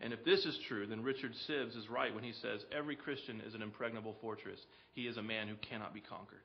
And 0.00 0.12
if 0.12 0.24
this 0.24 0.44
is 0.44 0.58
true, 0.68 0.86
then 0.86 1.02
Richard 1.02 1.32
Sibbes 1.48 1.76
is 1.76 1.88
right 1.88 2.14
when 2.14 2.24
he 2.24 2.32
says 2.32 2.64
every 2.76 2.96
Christian 2.96 3.40
is 3.46 3.54
an 3.54 3.62
impregnable 3.62 4.16
fortress. 4.20 4.58
He 4.92 5.02
is 5.02 5.16
a 5.16 5.22
man 5.22 5.48
who 5.48 5.54
cannot 5.68 5.94
be 5.94 6.00
conquered. 6.00 6.42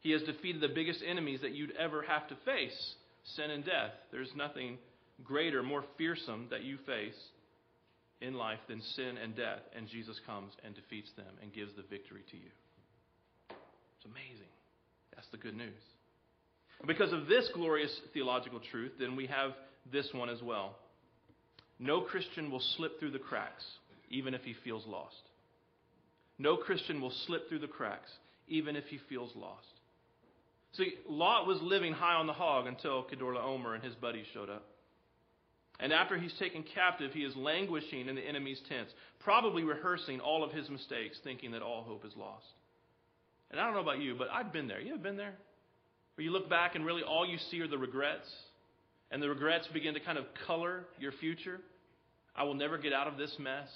He 0.00 0.10
has 0.12 0.22
defeated 0.22 0.60
the 0.60 0.74
biggest 0.74 1.00
enemies 1.06 1.40
that 1.42 1.54
you'd 1.54 1.76
ever 1.76 2.02
have 2.02 2.26
to 2.28 2.36
face 2.44 2.94
sin 3.36 3.50
and 3.50 3.64
death. 3.64 3.92
There's 4.10 4.32
nothing 4.34 4.78
greater, 5.22 5.62
more 5.62 5.84
fearsome 5.96 6.48
that 6.50 6.64
you 6.64 6.78
face 6.86 7.18
in 8.20 8.34
life 8.34 8.58
than 8.68 8.80
sin 8.96 9.16
and 9.22 9.36
death. 9.36 9.60
And 9.76 9.86
Jesus 9.88 10.18
comes 10.26 10.52
and 10.64 10.74
defeats 10.74 11.10
them 11.16 11.34
and 11.40 11.52
gives 11.52 11.72
the 11.76 11.82
victory 11.82 12.22
to 12.30 12.36
you. 12.36 12.50
It's 13.50 14.06
amazing. 14.06 14.50
That's 15.14 15.28
the 15.28 15.36
good 15.36 15.56
news. 15.56 15.82
Because 16.86 17.12
of 17.12 17.28
this 17.28 17.48
glorious 17.54 17.94
theological 18.12 18.60
truth, 18.70 18.92
then 18.98 19.14
we 19.14 19.26
have 19.26 19.52
this 19.92 20.08
one 20.12 20.28
as 20.28 20.42
well. 20.42 20.76
No 21.82 22.00
Christian 22.02 22.48
will 22.48 22.62
slip 22.76 23.00
through 23.00 23.10
the 23.10 23.18
cracks, 23.18 23.64
even 24.08 24.34
if 24.34 24.42
he 24.42 24.54
feels 24.62 24.86
lost. 24.86 25.16
No 26.38 26.56
Christian 26.56 27.00
will 27.00 27.12
slip 27.26 27.48
through 27.48 27.58
the 27.58 27.66
cracks, 27.66 28.08
even 28.46 28.76
if 28.76 28.84
he 28.84 29.00
feels 29.08 29.32
lost. 29.34 29.66
See, 30.74 30.94
Lot 31.08 31.48
was 31.48 31.58
living 31.60 31.92
high 31.92 32.14
on 32.14 32.28
the 32.28 32.32
hog 32.32 32.68
until 32.68 33.04
Kedorlaomer 33.04 33.74
and 33.74 33.82
his 33.82 33.96
buddies 33.96 34.26
showed 34.32 34.48
up. 34.48 34.64
And 35.80 35.92
after 35.92 36.16
he's 36.16 36.32
taken 36.38 36.64
captive, 36.72 37.10
he 37.12 37.24
is 37.24 37.34
languishing 37.34 38.06
in 38.06 38.14
the 38.14 38.22
enemy's 38.22 38.60
tents, 38.68 38.92
probably 39.18 39.64
rehearsing 39.64 40.20
all 40.20 40.44
of 40.44 40.52
his 40.52 40.70
mistakes, 40.70 41.18
thinking 41.24 41.50
that 41.50 41.62
all 41.62 41.82
hope 41.82 42.04
is 42.04 42.12
lost. 42.16 42.46
And 43.50 43.60
I 43.60 43.64
don't 43.64 43.74
know 43.74 43.80
about 43.80 43.98
you, 44.00 44.14
but 44.16 44.28
I've 44.32 44.52
been 44.52 44.68
there. 44.68 44.80
You 44.80 44.94
ever 44.94 45.02
been 45.02 45.16
there? 45.16 45.34
Where 46.14 46.24
you 46.24 46.30
look 46.30 46.48
back 46.48 46.76
and 46.76 46.86
really 46.86 47.02
all 47.02 47.26
you 47.26 47.38
see 47.50 47.60
are 47.60 47.66
the 47.66 47.76
regrets, 47.76 48.30
and 49.10 49.20
the 49.20 49.28
regrets 49.28 49.66
begin 49.72 49.94
to 49.94 50.00
kind 50.00 50.16
of 50.16 50.26
color 50.46 50.84
your 51.00 51.10
future. 51.10 51.58
I 52.34 52.44
will 52.44 52.54
never 52.54 52.78
get 52.78 52.92
out 52.92 53.06
of 53.06 53.16
this 53.16 53.34
mess. 53.38 53.68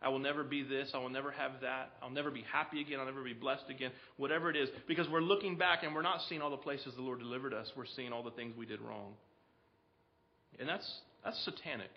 I 0.00 0.08
will 0.08 0.18
never 0.18 0.42
be 0.42 0.62
this. 0.62 0.90
I 0.94 0.98
will 0.98 1.10
never 1.10 1.30
have 1.30 1.52
that. 1.62 1.92
I'll 2.02 2.10
never 2.10 2.30
be 2.30 2.44
happy 2.52 2.80
again. 2.80 2.98
I'll 2.98 3.06
never 3.06 3.22
be 3.22 3.34
blessed 3.34 3.70
again. 3.70 3.92
Whatever 4.16 4.50
it 4.50 4.56
is. 4.56 4.68
Because 4.88 5.08
we're 5.08 5.20
looking 5.20 5.56
back 5.56 5.84
and 5.84 5.94
we're 5.94 6.02
not 6.02 6.20
seeing 6.28 6.42
all 6.42 6.50
the 6.50 6.56
places 6.56 6.92
the 6.96 7.02
Lord 7.02 7.20
delivered 7.20 7.54
us. 7.54 7.70
We're 7.76 7.86
seeing 7.94 8.12
all 8.12 8.22
the 8.22 8.32
things 8.32 8.54
we 8.56 8.66
did 8.66 8.80
wrong. 8.80 9.12
And 10.58 10.68
that's, 10.68 10.90
that's 11.24 11.38
satanic. 11.44 11.90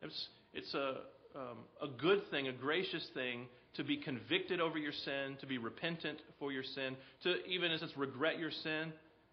It's, 0.00 0.28
it's 0.54 0.72
a, 0.74 0.98
um, 1.34 1.58
a 1.82 1.88
good 1.88 2.22
thing, 2.30 2.48
a 2.48 2.52
gracious 2.52 3.06
thing 3.14 3.46
to 3.74 3.84
be 3.84 3.96
convicted 3.96 4.60
over 4.60 4.78
your 4.78 4.92
sin, 4.92 5.36
to 5.40 5.46
be 5.46 5.58
repentant 5.58 6.18
for 6.38 6.52
your 6.52 6.62
sin, 6.62 6.96
to 7.22 7.44
even 7.46 7.70
as 7.70 7.82
it's 7.82 7.96
regret 7.96 8.38
your 8.38 8.50
sin. 8.50 8.92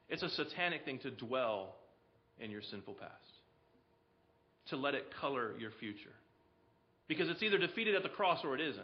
It's 0.10 0.24
a 0.24 0.30
satanic 0.30 0.86
thing 0.86 1.00
to 1.00 1.12
dwell 1.12 1.76
in 2.40 2.52
your 2.52 2.62
sinful 2.62 2.96
past, 2.96 3.35
to 4.70 4.78
let 4.78 4.96
it 4.96 5.06
color 5.20 5.54
your 5.60 5.72
future. 5.80 6.14
Because 7.08 7.30
it's 7.30 7.44
either 7.44 7.58
defeated 7.58 7.96
at 7.96 8.04
the 8.04 8.10
cross 8.10 8.40
or 8.44 8.56
it 8.56 8.62
isn't. 8.62 8.84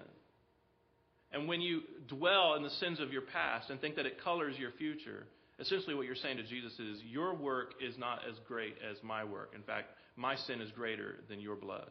And 1.32 1.48
when 1.48 1.62
you 1.62 1.82
dwell 2.08 2.56
in 2.56 2.64
the 2.64 2.70
sins 2.70 3.00
of 3.00 3.12
your 3.12 3.22
past 3.22 3.70
and 3.70 3.80
think 3.80 3.96
that 3.96 4.06
it 4.06 4.22
colors 4.24 4.56
your 4.60 4.72
future, 4.72 5.26
essentially 5.60 5.96
what 5.96 6.06
you're 6.06 6.16
saying 6.16 6.38
to 6.38 6.44
Jesus 6.44 6.74
is, 6.74 7.02
Your 7.04 7.34
work 7.34 7.74
is 7.82 7.98
not 7.98 8.20
as 8.30 8.36
great 8.48 8.76
as 8.90 8.98
my 9.02 9.24
work. 9.24 9.54
In 9.56 9.64
fact, 9.64 9.88
my 10.16 10.36
sin 10.36 10.62
is 10.62 10.70
greater 10.72 11.16
than 11.30 11.40
your 11.40 11.56
blood. 11.56 11.90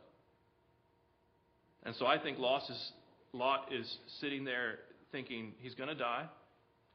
And 1.84 1.94
so 1.96 2.06
I 2.06 2.18
think 2.18 2.38
loss 2.38 2.68
is 2.68 2.92
Lot 3.32 3.72
is 3.72 3.98
sitting 4.20 4.44
there 4.44 4.78
thinking 5.12 5.52
he's 5.60 5.74
going 5.74 5.88
to 5.88 5.94
die, 5.94 6.26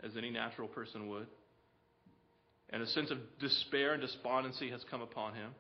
as 0.03 0.11
any 0.17 0.29
natural 0.29 0.67
person 0.67 1.07
would. 1.07 1.27
And 2.69 2.81
a 2.81 2.87
sense 2.87 3.11
of 3.11 3.17
despair 3.39 3.93
and 3.93 4.01
despondency 4.01 4.69
has 4.69 4.83
come 4.89 5.01
upon 5.01 5.33
him. 5.33 5.51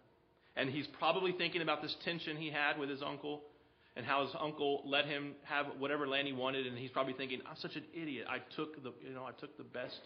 And 0.55 0.69
he's 0.69 0.87
probably 0.99 1.33
thinking 1.33 1.61
about 1.61 1.81
this 1.81 1.95
tension 2.05 2.37
he 2.37 2.49
had 2.49 2.79
with 2.79 2.89
his 2.89 3.01
uncle 3.01 3.41
and 3.95 4.05
how 4.05 4.25
his 4.25 4.35
uncle 4.39 4.83
let 4.85 5.05
him 5.05 5.33
have 5.43 5.65
whatever 5.79 6.07
land 6.07 6.27
he 6.27 6.33
wanted. 6.33 6.67
And 6.67 6.77
he's 6.77 6.91
probably 6.91 7.13
thinking, 7.13 7.41
I'm 7.49 7.57
such 7.57 7.75
an 7.75 7.83
idiot. 7.93 8.27
I 8.29 8.37
took 8.55 8.81
the, 8.83 8.93
you 9.05 9.13
know, 9.13 9.23
I 9.23 9.31
took 9.39 9.57
the 9.57 9.63
best 9.63 9.99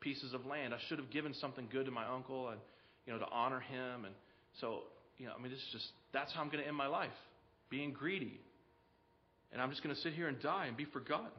pieces 0.00 0.34
of 0.34 0.44
land. 0.46 0.74
I 0.74 0.78
should 0.88 0.98
have 0.98 1.10
given 1.10 1.34
something 1.34 1.68
good 1.70 1.86
to 1.86 1.92
my 1.92 2.06
uncle 2.06 2.50
and, 2.50 2.60
you 3.06 3.12
know, 3.12 3.18
to 3.18 3.28
honor 3.30 3.60
him. 3.60 4.04
And 4.04 4.14
so, 4.60 4.82
you 5.18 5.26
know, 5.26 5.32
I 5.38 5.42
mean, 5.42 5.50
this 5.50 5.60
is 5.60 5.68
just, 5.72 5.86
that's 6.12 6.32
how 6.32 6.40
I'm 6.42 6.48
going 6.48 6.62
to 6.62 6.68
end 6.68 6.76
my 6.76 6.86
life, 6.86 7.16
being 7.70 7.92
greedy 7.92 8.40
and 9.54 9.62
I'm 9.62 9.70
just 9.70 9.82
going 9.82 9.94
to 9.94 10.00
sit 10.02 10.12
here 10.12 10.26
and 10.26 10.38
die 10.42 10.66
and 10.66 10.76
be 10.76 10.84
forgotten. 10.84 11.30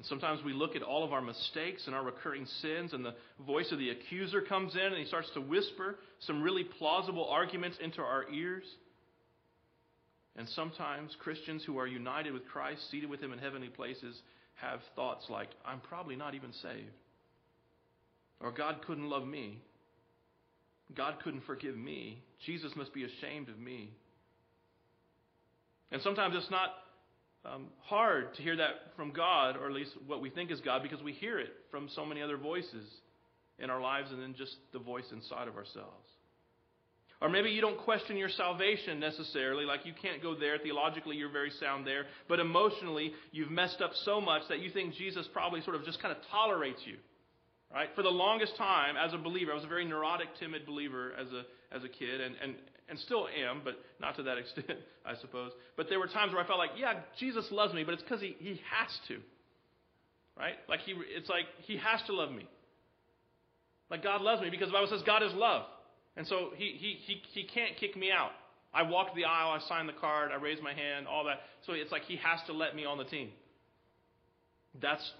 And 0.00 0.06
sometimes 0.06 0.42
we 0.42 0.54
look 0.54 0.76
at 0.76 0.82
all 0.82 1.04
of 1.04 1.12
our 1.12 1.20
mistakes 1.20 1.82
and 1.84 1.94
our 1.94 2.02
recurring 2.02 2.46
sins, 2.62 2.94
and 2.94 3.04
the 3.04 3.12
voice 3.44 3.70
of 3.70 3.78
the 3.78 3.90
accuser 3.90 4.40
comes 4.40 4.74
in 4.74 4.80
and 4.80 4.96
he 4.96 5.04
starts 5.04 5.28
to 5.34 5.42
whisper 5.42 5.98
some 6.20 6.40
really 6.40 6.64
plausible 6.64 7.28
arguments 7.28 7.76
into 7.84 8.00
our 8.00 8.24
ears. 8.32 8.64
And 10.36 10.48
sometimes 10.48 11.14
Christians 11.18 11.64
who 11.66 11.76
are 11.76 11.86
united 11.86 12.32
with 12.32 12.48
Christ, 12.48 12.80
seated 12.90 13.10
with 13.10 13.20
Him 13.20 13.34
in 13.34 13.38
heavenly 13.38 13.68
places, 13.68 14.18
have 14.54 14.80
thoughts 14.96 15.26
like, 15.28 15.50
I'm 15.66 15.80
probably 15.80 16.16
not 16.16 16.34
even 16.34 16.54
saved. 16.62 16.96
Or 18.40 18.52
God 18.52 18.76
couldn't 18.86 19.10
love 19.10 19.26
me. 19.26 19.60
God 20.96 21.16
couldn't 21.22 21.44
forgive 21.44 21.76
me. 21.76 22.22
Jesus 22.46 22.72
must 22.74 22.94
be 22.94 23.04
ashamed 23.04 23.50
of 23.50 23.58
me. 23.58 23.90
And 25.92 26.00
sometimes 26.00 26.34
it's 26.38 26.50
not 26.50 26.70
um, 27.44 27.66
hard 27.80 28.34
to 28.34 28.42
hear 28.42 28.56
that 28.56 28.94
from 28.96 29.12
God, 29.12 29.56
or 29.56 29.66
at 29.66 29.72
least 29.72 29.92
what 30.06 30.20
we 30.20 30.30
think 30.30 30.50
is 30.50 30.60
God, 30.60 30.82
because 30.82 31.02
we 31.02 31.12
hear 31.12 31.38
it 31.38 31.50
from 31.70 31.88
so 31.94 32.04
many 32.04 32.20
other 32.22 32.36
voices 32.36 32.86
in 33.58 33.70
our 33.70 33.80
lives 33.80 34.10
and 34.10 34.20
then 34.20 34.34
just 34.36 34.56
the 34.72 34.78
voice 34.78 35.06
inside 35.12 35.48
of 35.48 35.56
ourselves. 35.56 36.06
Or 37.22 37.28
maybe 37.28 37.50
you 37.50 37.60
don't 37.60 37.78
question 37.78 38.16
your 38.16 38.30
salvation 38.30 38.98
necessarily, 38.98 39.66
like 39.66 39.84
you 39.84 39.92
can't 40.00 40.22
go 40.22 40.34
there. 40.34 40.56
Theologically, 40.58 41.16
you're 41.16 41.30
very 41.30 41.50
sound 41.60 41.86
there. 41.86 42.06
But 42.28 42.40
emotionally, 42.40 43.12
you've 43.30 43.50
messed 43.50 43.82
up 43.82 43.90
so 44.04 44.20
much 44.22 44.42
that 44.48 44.60
you 44.60 44.70
think 44.70 44.94
Jesus 44.94 45.28
probably 45.32 45.60
sort 45.60 45.76
of 45.76 45.84
just 45.84 46.00
kind 46.00 46.16
of 46.16 46.22
tolerates 46.30 46.80
you. 46.86 46.96
Right? 47.72 47.88
For 47.94 48.02
the 48.02 48.10
longest 48.10 48.56
time, 48.56 48.96
as 48.96 49.14
a 49.14 49.18
believer, 49.18 49.52
I 49.52 49.54
was 49.54 49.64
a 49.64 49.68
very 49.68 49.84
neurotic, 49.84 50.28
timid 50.40 50.66
believer 50.66 51.12
as 51.18 51.28
a, 51.28 51.44
as 51.74 51.84
a 51.84 51.88
kid, 51.88 52.20
and, 52.20 52.34
and, 52.42 52.54
and 52.88 52.98
still 52.98 53.28
am, 53.28 53.62
but 53.64 53.74
not 54.00 54.16
to 54.16 54.24
that 54.24 54.38
extent, 54.42 54.78
I 55.06 55.14
suppose. 55.20 55.52
But 55.76 55.88
there 55.88 56.00
were 56.00 56.08
times 56.08 56.32
where 56.32 56.42
I 56.42 56.46
felt 56.46 56.58
like, 56.58 56.70
yeah, 56.76 56.94
Jesus 57.18 57.46
loves 57.50 57.72
me, 57.72 57.84
but 57.84 57.94
it's 57.94 58.02
because 58.02 58.20
he, 58.20 58.36
he 58.38 58.60
has 58.70 58.90
to. 59.08 59.18
Right? 60.36 60.54
Like 60.68 60.80
he, 60.80 60.94
it's 61.16 61.28
like 61.28 61.44
he 61.58 61.76
has 61.76 62.00
to 62.06 62.14
love 62.14 62.32
me. 62.32 62.48
Like 63.90 64.02
God 64.02 64.20
loves 64.22 64.40
me 64.40 64.50
because 64.50 64.68
the 64.68 64.72
Bible 64.72 64.88
says 64.88 65.02
God 65.04 65.22
is 65.22 65.32
love. 65.34 65.66
And 66.16 66.26
so 66.26 66.50
he, 66.56 66.76
he, 66.78 66.98
he, 67.04 67.22
he 67.32 67.46
can't 67.46 67.76
kick 67.76 67.96
me 67.96 68.10
out. 68.10 68.30
I 68.72 68.82
walked 68.82 69.16
the 69.16 69.24
aisle, 69.24 69.50
I 69.50 69.68
signed 69.68 69.88
the 69.88 70.00
card, 70.00 70.30
I 70.32 70.36
raised 70.36 70.62
my 70.62 70.72
hand, 70.72 71.06
all 71.08 71.24
that. 71.24 71.40
So 71.66 71.72
it's 71.72 71.90
like 71.90 72.02
he 72.02 72.16
has 72.16 72.38
to 72.46 72.52
let 72.52 72.76
me 72.76 72.84
on 72.84 72.98
the 72.98 73.04
team. 73.04 73.30
That's 74.80 75.12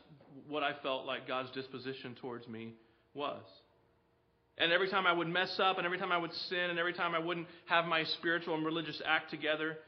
what 0.48 0.62
I 0.62 0.72
felt 0.82 1.06
like 1.06 1.26
God's 1.26 1.50
disposition 1.50 2.14
towards 2.20 2.46
me 2.46 2.74
was. 3.14 3.42
And 4.58 4.72
every 4.72 4.90
time 4.90 5.06
I 5.06 5.12
would 5.12 5.28
mess 5.28 5.58
up, 5.58 5.78
and 5.78 5.86
every 5.86 5.98
time 5.98 6.12
I 6.12 6.18
would 6.18 6.32
sin, 6.48 6.70
and 6.70 6.78
every 6.78 6.92
time 6.92 7.14
I 7.14 7.18
wouldn't 7.18 7.46
have 7.66 7.86
my 7.86 8.04
spiritual 8.04 8.54
and 8.54 8.64
religious 8.64 9.00
act 9.06 9.30
together, 9.30 9.78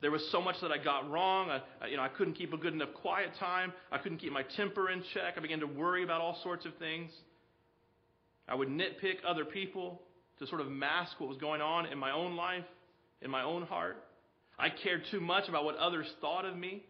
there 0.00 0.10
was 0.10 0.26
so 0.32 0.40
much 0.40 0.56
that 0.62 0.72
I 0.72 0.78
got 0.78 1.08
wrong. 1.10 1.50
I, 1.50 1.86
you 1.86 1.96
know, 1.96 2.02
I 2.02 2.08
couldn't 2.08 2.34
keep 2.34 2.52
a 2.52 2.56
good 2.56 2.72
enough 2.72 2.92
quiet 2.94 3.30
time. 3.38 3.72
I 3.92 3.98
couldn't 3.98 4.18
keep 4.18 4.32
my 4.32 4.42
temper 4.56 4.90
in 4.90 5.02
check. 5.14 5.34
I 5.36 5.40
began 5.40 5.60
to 5.60 5.66
worry 5.66 6.02
about 6.02 6.20
all 6.20 6.40
sorts 6.42 6.66
of 6.66 6.74
things. 6.76 7.12
I 8.48 8.54
would 8.54 8.68
nitpick 8.68 9.18
other 9.26 9.44
people 9.44 10.02
to 10.40 10.46
sort 10.46 10.60
of 10.60 10.68
mask 10.68 11.20
what 11.20 11.28
was 11.28 11.38
going 11.38 11.60
on 11.60 11.86
in 11.86 11.98
my 11.98 12.10
own 12.10 12.34
life, 12.34 12.64
in 13.20 13.30
my 13.30 13.42
own 13.42 13.62
heart. 13.62 14.02
I 14.58 14.70
cared 14.70 15.02
too 15.10 15.20
much 15.20 15.48
about 15.48 15.64
what 15.64 15.76
others 15.76 16.06
thought 16.20 16.44
of 16.44 16.56
me. 16.56 16.82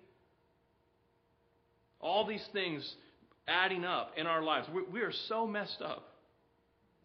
All 2.03 2.27
these 2.27 2.47
things 2.53 2.97
adding 3.49 3.85
up 3.85 4.13
in 4.17 4.27
our 4.27 4.43
lives. 4.43 4.69
We, 4.75 4.83
we 4.93 5.01
are 5.01 5.13
so 5.29 5.47
messed 5.47 5.81
up. 5.83 6.09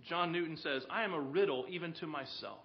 John 0.08 0.32
Newton 0.32 0.58
says, 0.58 0.84
I 0.90 1.04
am 1.04 1.14
a 1.14 1.20
riddle 1.20 1.66
even 1.70 1.94
to 1.94 2.08
myself. 2.08 2.60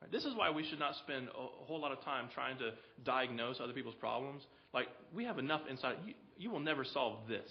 Right? 0.00 0.10
This 0.10 0.24
is 0.24 0.34
why 0.34 0.50
we 0.50 0.64
should 0.64 0.78
not 0.78 0.96
spend 0.96 1.28
a, 1.28 1.64
whole 1.64 1.80
lot 1.80 1.92
of 1.92 2.02
time 2.02 2.28
trying 2.34 2.58
to 2.58 2.70
diagnose 3.04 3.60
other 3.62 3.72
people's 3.72 3.94
problems. 3.96 4.42
Like, 4.72 4.88
we 5.14 5.24
have 5.24 5.38
enough 5.38 5.62
inside. 5.68 5.96
You, 6.06 6.14
you 6.36 6.50
will 6.50 6.60
never 6.60 6.84
solve 6.84 7.28
this. 7.28 7.50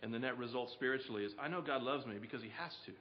And 0.00 0.14
the 0.14 0.18
net 0.18 0.38
result 0.38 0.70
spiritually 0.72 1.24
is 1.24 1.32
I 1.40 1.48
know 1.48 1.60
God 1.60 1.82
loves 1.82 2.06
me 2.06 2.16
because 2.20 2.42
He 2.42 2.50
has 2.58 2.72
to. 2.86 2.92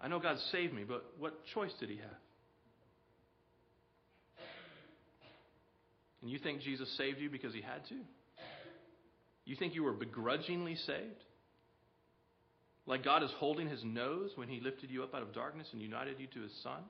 I 0.00 0.08
know 0.08 0.18
God 0.18 0.38
saved 0.52 0.74
me, 0.74 0.84
but 0.84 1.04
what 1.18 1.44
choice 1.54 1.72
did 1.80 1.88
He 1.88 1.96
have? 1.96 2.16
And 6.26 6.32
you 6.32 6.40
think 6.40 6.60
Jesus 6.60 6.88
saved 6.98 7.20
you 7.20 7.30
because 7.30 7.54
He 7.54 7.60
had 7.60 7.86
to? 7.88 7.94
You 9.44 9.54
think 9.54 9.76
you 9.76 9.84
were 9.84 9.92
begrudgingly 9.92 10.74
saved? 10.74 11.22
Like 12.84 13.04
God 13.04 13.22
is 13.22 13.30
holding 13.38 13.68
His 13.68 13.84
nose 13.84 14.32
when 14.34 14.48
He 14.48 14.58
lifted 14.58 14.90
you 14.90 15.04
up 15.04 15.14
out 15.14 15.22
of 15.22 15.32
darkness 15.32 15.68
and 15.70 15.80
united 15.80 16.18
you 16.18 16.26
to 16.26 16.40
His 16.42 16.50
Son? 16.64 16.80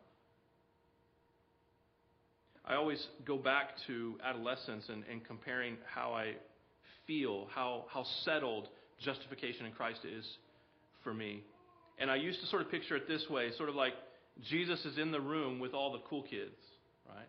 I 2.64 2.77
always 2.77 3.07
go 3.27 3.37
back 3.37 3.72
to 3.88 4.16
adolescence 4.25 4.85
and, 4.88 5.05
and 5.12 5.22
comparing 5.22 5.77
how 5.94 6.14
I 6.14 6.33
feel, 7.07 7.46
how, 7.55 7.85
how 7.92 8.07
settled 8.25 8.68
justification 9.05 9.66
in 9.66 9.72
Christ 9.72 10.01
is 10.11 10.25
for 11.05 11.12
me. 11.12 11.42
And 11.99 12.11
I 12.11 12.16
used 12.16 12.40
to 12.40 12.46
sort 12.46 12.62
of 12.62 12.70
picture 12.70 12.96
it 12.96 13.07
this 13.07 13.27
way 13.29 13.51
sort 13.59 13.68
of 13.68 13.75
like 13.75 13.92
Jesus 14.49 14.83
is 14.87 14.96
in 14.96 15.12
the 15.12 15.20
room 15.20 15.61
with 15.61 15.75
all 15.75 15.92
the 15.92 16.01
cool 16.09 16.22
kids, 16.22 16.57
right? 17.07 17.29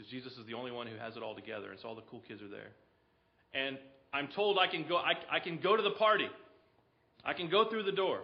Because 0.00 0.10
Jesus 0.10 0.32
is 0.38 0.46
the 0.46 0.54
only 0.54 0.72
one 0.72 0.86
who 0.86 0.96
has 0.96 1.14
it 1.18 1.22
all 1.22 1.34
together, 1.34 1.70
and 1.70 1.78
so 1.78 1.86
all 1.86 1.94
the 1.94 2.00
cool 2.10 2.22
kids 2.26 2.40
are 2.40 2.48
there. 2.48 2.70
And 3.52 3.76
I'm 4.14 4.28
told 4.28 4.58
I 4.58 4.66
can 4.66 4.88
go, 4.88 4.96
I, 4.96 5.12
I 5.30 5.40
can 5.40 5.60
go 5.62 5.76
to 5.76 5.82
the 5.82 5.90
party. 5.90 6.28
I 7.22 7.34
can 7.34 7.50
go 7.50 7.68
through 7.68 7.82
the 7.82 7.92
door. 7.92 8.20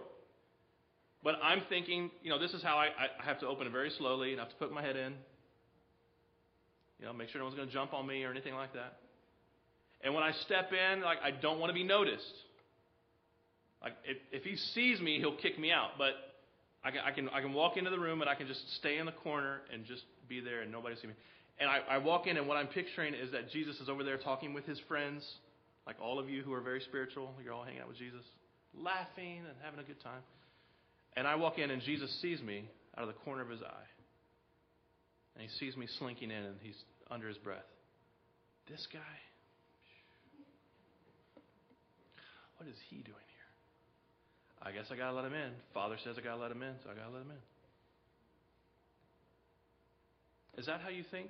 But 1.22 1.34
I'm 1.42 1.60
thinking, 1.68 2.10
you 2.22 2.30
know, 2.30 2.38
this 2.38 2.54
is 2.54 2.62
how 2.62 2.78
I, 2.78 2.86
I 2.86 3.26
have 3.26 3.40
to 3.40 3.46
open 3.46 3.66
it 3.66 3.74
very 3.74 3.90
slowly 3.90 4.32
and 4.32 4.40
I 4.40 4.44
have 4.44 4.52
to 4.52 4.56
put 4.56 4.72
my 4.72 4.80
head 4.80 4.96
in. 4.96 5.12
You 6.98 7.04
know, 7.04 7.12
make 7.12 7.28
sure 7.28 7.40
no 7.40 7.44
one's 7.44 7.56
going 7.56 7.68
to 7.68 7.74
jump 7.74 7.92
on 7.92 8.06
me 8.06 8.24
or 8.24 8.30
anything 8.30 8.54
like 8.54 8.72
that. 8.72 8.96
And 10.02 10.14
when 10.14 10.22
I 10.22 10.32
step 10.46 10.70
in, 10.72 11.02
like 11.02 11.18
I 11.22 11.30
don't 11.30 11.60
want 11.60 11.68
to 11.68 11.74
be 11.74 11.84
noticed. 11.84 12.24
Like 13.82 13.92
if, 14.06 14.16
if 14.32 14.44
he 14.44 14.56
sees 14.56 14.98
me, 14.98 15.18
he'll 15.18 15.36
kick 15.36 15.58
me 15.58 15.72
out. 15.72 15.90
But 15.98 16.14
I 16.82 16.90
can, 16.90 17.00
I 17.04 17.10
can 17.10 17.28
I 17.28 17.40
can 17.42 17.52
walk 17.52 17.76
into 17.76 17.90
the 17.90 17.98
room 17.98 18.22
and 18.22 18.30
I 18.30 18.34
can 18.34 18.46
just 18.46 18.76
stay 18.76 18.96
in 18.96 19.04
the 19.04 19.12
corner 19.12 19.60
and 19.70 19.84
just 19.84 20.04
be 20.26 20.40
there 20.40 20.62
and 20.62 20.72
nobody 20.72 20.96
see 20.96 21.08
me. 21.08 21.14
And 21.58 21.70
I, 21.70 21.80
I 21.88 21.98
walk 21.98 22.26
in 22.26 22.36
and 22.36 22.46
what 22.46 22.56
I'm 22.56 22.66
picturing 22.66 23.14
is 23.14 23.32
that 23.32 23.50
Jesus 23.50 23.80
is 23.80 23.88
over 23.88 24.04
there 24.04 24.18
talking 24.18 24.52
with 24.52 24.66
his 24.66 24.78
friends, 24.88 25.24
like 25.86 25.96
all 26.00 26.18
of 26.18 26.28
you 26.28 26.42
who 26.42 26.52
are 26.52 26.60
very 26.60 26.80
spiritual. 26.80 27.34
You're 27.42 27.54
all 27.54 27.64
hanging 27.64 27.80
out 27.80 27.88
with 27.88 27.98
Jesus, 27.98 28.22
laughing 28.74 29.38
and 29.38 29.56
having 29.62 29.80
a 29.80 29.84
good 29.84 30.00
time. 30.02 30.20
And 31.16 31.26
I 31.26 31.36
walk 31.36 31.58
in 31.58 31.70
and 31.70 31.80
Jesus 31.82 32.10
sees 32.20 32.42
me 32.42 32.68
out 32.96 33.02
of 33.02 33.08
the 33.08 33.18
corner 33.24 33.42
of 33.42 33.48
his 33.48 33.62
eye. 33.62 33.88
And 35.34 35.42
he 35.42 35.48
sees 35.58 35.76
me 35.76 35.86
slinking 35.98 36.30
in 36.30 36.44
and 36.44 36.56
he's 36.60 36.76
under 37.10 37.28
his 37.28 37.38
breath. 37.38 37.64
This 38.68 38.86
guy 38.92 39.00
What 42.56 42.68
is 42.68 42.76
he 42.88 42.96
doing 42.96 43.28
here? 43.30 43.50
I 44.62 44.72
guess 44.72 44.86
I 44.90 44.96
got 44.96 45.10
to 45.10 45.16
let 45.16 45.24
him 45.24 45.34
in. 45.34 45.52
Father 45.74 45.96
says 46.02 46.16
I 46.18 46.22
got 46.22 46.36
to 46.36 46.42
let 46.42 46.50
him 46.50 46.62
in, 46.62 46.74
so 46.82 46.90
I 46.90 46.94
got 46.94 47.06
to 47.06 47.12
let 47.12 47.22
him 47.22 47.30
in. 47.30 47.42
Is 50.58 50.66
that 50.66 50.80
how 50.80 50.88
you 50.88 51.04
think 51.10 51.28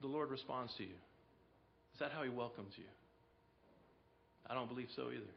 the 0.00 0.08
Lord 0.08 0.30
responds 0.30 0.72
to 0.78 0.82
you? 0.82 0.94
Is 1.94 2.00
that 2.00 2.12
how 2.12 2.22
he 2.22 2.28
welcomes 2.28 2.72
you? 2.76 2.84
I 4.48 4.54
don't 4.54 4.68
believe 4.68 4.88
so 4.96 5.08
either. 5.08 5.32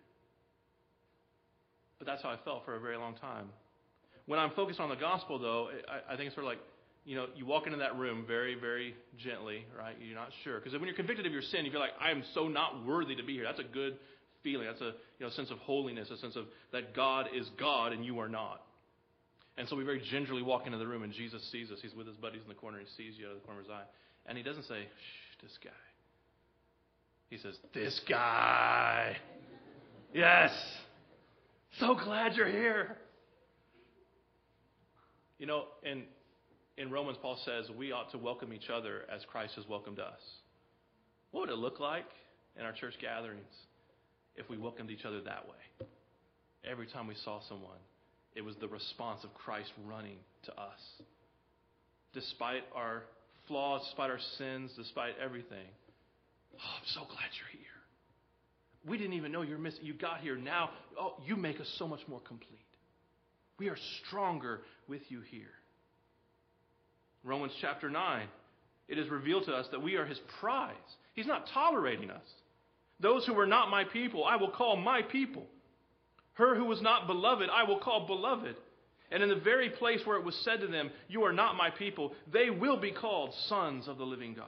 But 1.99 2.07
that's 2.07 2.23
how 2.23 2.29
I 2.29 2.37
felt 2.43 2.65
for 2.65 2.75
a 2.75 2.79
very 2.79 2.97
long 2.97 3.15
time. 3.15 3.49
When 4.25 4.39
I'm 4.39 4.51
focused 4.51 4.79
on 4.79 4.89
the 4.89 4.95
gospel, 4.95 5.39
though, 5.39 5.69
I, 6.09 6.15
think 6.15 6.27
it's 6.27 6.35
sort 6.35 6.45
of 6.45 6.51
like, 6.51 6.59
you 7.05 7.15
know, 7.15 7.27
you 7.35 7.45
walk 7.45 7.65
into 7.65 7.79
that 7.79 7.97
room 7.97 8.23
very, 8.25 8.55
very 8.55 8.95
gently, 9.17 9.65
right? 9.77 9.95
You're 10.01 10.15
not 10.15 10.29
sure. 10.43 10.59
Because 10.59 10.73
when 10.73 10.85
you're 10.85 10.95
convicted 10.95 11.25
of 11.25 11.33
your 11.33 11.41
sin, 11.41 11.65
you 11.65 11.71
feel 11.71 11.81
like, 11.81 11.91
I 11.99 12.11
am 12.11 12.23
so 12.33 12.47
not 12.47 12.85
worthy 12.85 13.15
to 13.15 13.23
be 13.23 13.33
here. 13.33 13.43
That's 13.43 13.59
a 13.59 13.73
good 13.73 13.97
feeling. 14.43 14.67
That's 14.67 14.81
a 14.81 14.93
you 15.19 15.25
know, 15.25 15.29
sense 15.29 15.51
of 15.51 15.57
holiness, 15.59 16.09
a 16.09 16.17
sense 16.17 16.35
of 16.35 16.45
that 16.71 16.95
God 16.95 17.27
is 17.35 17.49
God 17.59 17.91
and 17.91 18.05
you 18.05 18.19
are 18.19 18.29
not. 18.29 18.61
And 19.57 19.67
so 19.67 19.75
we 19.75 19.83
very 19.83 20.01
gingerly 20.09 20.41
walk 20.41 20.65
into 20.65 20.79
the 20.79 20.87
room, 20.87 21.03
and 21.03 21.13
Jesus 21.13 21.47
sees 21.51 21.69
us. 21.69 21.77
He's 21.81 21.93
with 21.93 22.07
his 22.07 22.15
buddies 22.15 22.41
in 22.41 22.49
the 22.49 22.55
corner. 22.55 22.79
He 22.79 22.87
sees 22.97 23.19
you 23.19 23.27
out 23.27 23.35
of 23.35 23.41
the 23.41 23.45
corner 23.45 23.61
of 23.61 23.67
his 23.67 23.71
eye. 23.71 23.83
And 24.25 24.37
he 24.37 24.43
doesn't 24.43 24.63
say, 24.63 24.83
shh, 24.83 25.41
this 25.41 25.57
guy. 25.63 25.71
He 27.29 27.37
says, 27.37 27.57
this 27.73 27.99
guy. 28.07 29.17
Yes. 30.13 30.51
So 31.79 31.95
glad 31.95 32.35
you're 32.35 32.49
here. 32.49 32.97
You 35.39 35.47
know, 35.47 35.65
in, 35.83 36.03
in 36.77 36.91
Romans, 36.91 37.17
Paul 37.21 37.39
says 37.43 37.69
we 37.75 37.91
ought 37.91 38.11
to 38.11 38.17
welcome 38.17 38.53
each 38.53 38.69
other 38.69 39.01
as 39.13 39.25
Christ 39.25 39.55
has 39.55 39.67
welcomed 39.67 39.99
us. 39.99 40.19
What 41.31 41.41
would 41.41 41.49
it 41.49 41.57
look 41.57 41.79
like 41.79 42.05
in 42.57 42.65
our 42.65 42.71
church 42.71 42.95
gatherings 43.01 43.51
if 44.35 44.49
we 44.49 44.57
welcomed 44.57 44.89
each 44.89 45.05
other 45.05 45.21
that 45.21 45.45
way. 45.47 45.87
Every 46.69 46.87
time 46.87 47.07
we 47.07 47.15
saw 47.15 47.39
someone, 47.47 47.77
it 48.35 48.41
was 48.41 48.55
the 48.57 48.67
response 48.67 49.23
of 49.23 49.33
Christ 49.33 49.71
running 49.85 50.17
to 50.43 50.51
us. 50.53 50.79
Despite 52.13 52.63
our 52.75 53.03
flaws, 53.47 53.81
despite 53.85 54.09
our 54.09 54.19
sins, 54.37 54.71
despite 54.77 55.13
everything. 55.23 55.67
Oh, 56.55 56.75
I'm 56.77 56.87
so 56.87 57.01
glad 57.01 57.29
you're 57.37 57.51
here. 57.51 57.59
We 58.85 58.97
didn't 58.97 59.13
even 59.13 59.31
know 59.31 59.41
you're 59.41 59.57
missing. 59.57 59.85
You 59.85 59.93
got 59.93 60.19
here 60.19 60.35
now. 60.35 60.71
Oh, 60.99 61.15
you 61.25 61.35
make 61.35 61.59
us 61.59 61.73
so 61.77 61.87
much 61.87 62.01
more 62.07 62.19
complete. 62.27 62.59
We 63.57 63.69
are 63.69 63.77
stronger 64.05 64.61
with 64.87 65.01
you 65.09 65.21
here. 65.21 65.51
Romans 67.23 67.53
chapter 67.61 67.89
9, 67.89 68.27
it 68.89 68.97
is 68.97 69.09
revealed 69.09 69.45
to 69.45 69.53
us 69.53 69.67
that 69.71 69.81
we 69.81 69.95
are 69.95 70.05
his 70.05 70.19
prize. 70.41 70.73
He's 71.13 71.27
not 71.27 71.47
tolerating 71.53 72.11
us. 72.11 72.23
Those 72.99 73.25
who 73.25 73.33
were 73.33 73.47
not 73.47 73.69
my 73.69 73.85
people, 73.85 74.25
I 74.25 74.35
will 74.35 74.51
call 74.51 74.75
my 74.75 75.01
people. 75.01 75.45
Her 76.33 76.55
who 76.55 76.65
was 76.65 76.81
not 76.81 77.07
beloved, 77.07 77.49
I 77.49 77.63
will 77.63 77.79
call 77.79 78.07
beloved. 78.07 78.55
And 79.13 79.21
in 79.21 79.29
the 79.29 79.35
very 79.35 79.69
place 79.69 80.01
where 80.05 80.17
it 80.17 80.25
was 80.25 80.35
said 80.43 80.61
to 80.61 80.67
them, 80.67 80.89
You 81.07 81.23
are 81.23 81.31
not 81.31 81.55
my 81.55 81.69
people, 81.69 82.13
they 82.33 82.49
will 82.49 82.77
be 82.77 82.91
called 82.91 83.31
sons 83.47 83.87
of 83.87 83.99
the 83.99 84.05
living 84.05 84.33
God. 84.33 84.47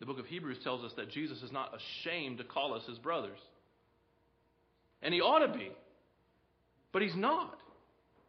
The 0.00 0.06
book 0.06 0.18
of 0.18 0.26
Hebrews 0.26 0.58
tells 0.64 0.84
us 0.84 0.92
that 0.96 1.10
Jesus 1.10 1.40
is 1.42 1.52
not 1.52 1.72
ashamed 1.74 2.38
to 2.38 2.44
call 2.44 2.74
us 2.74 2.82
his 2.88 2.98
brothers. 2.98 3.38
And 5.00 5.14
he 5.14 5.20
ought 5.20 5.46
to 5.46 5.52
be. 5.56 5.70
But 6.92 7.02
he's 7.02 7.16
not. 7.16 7.56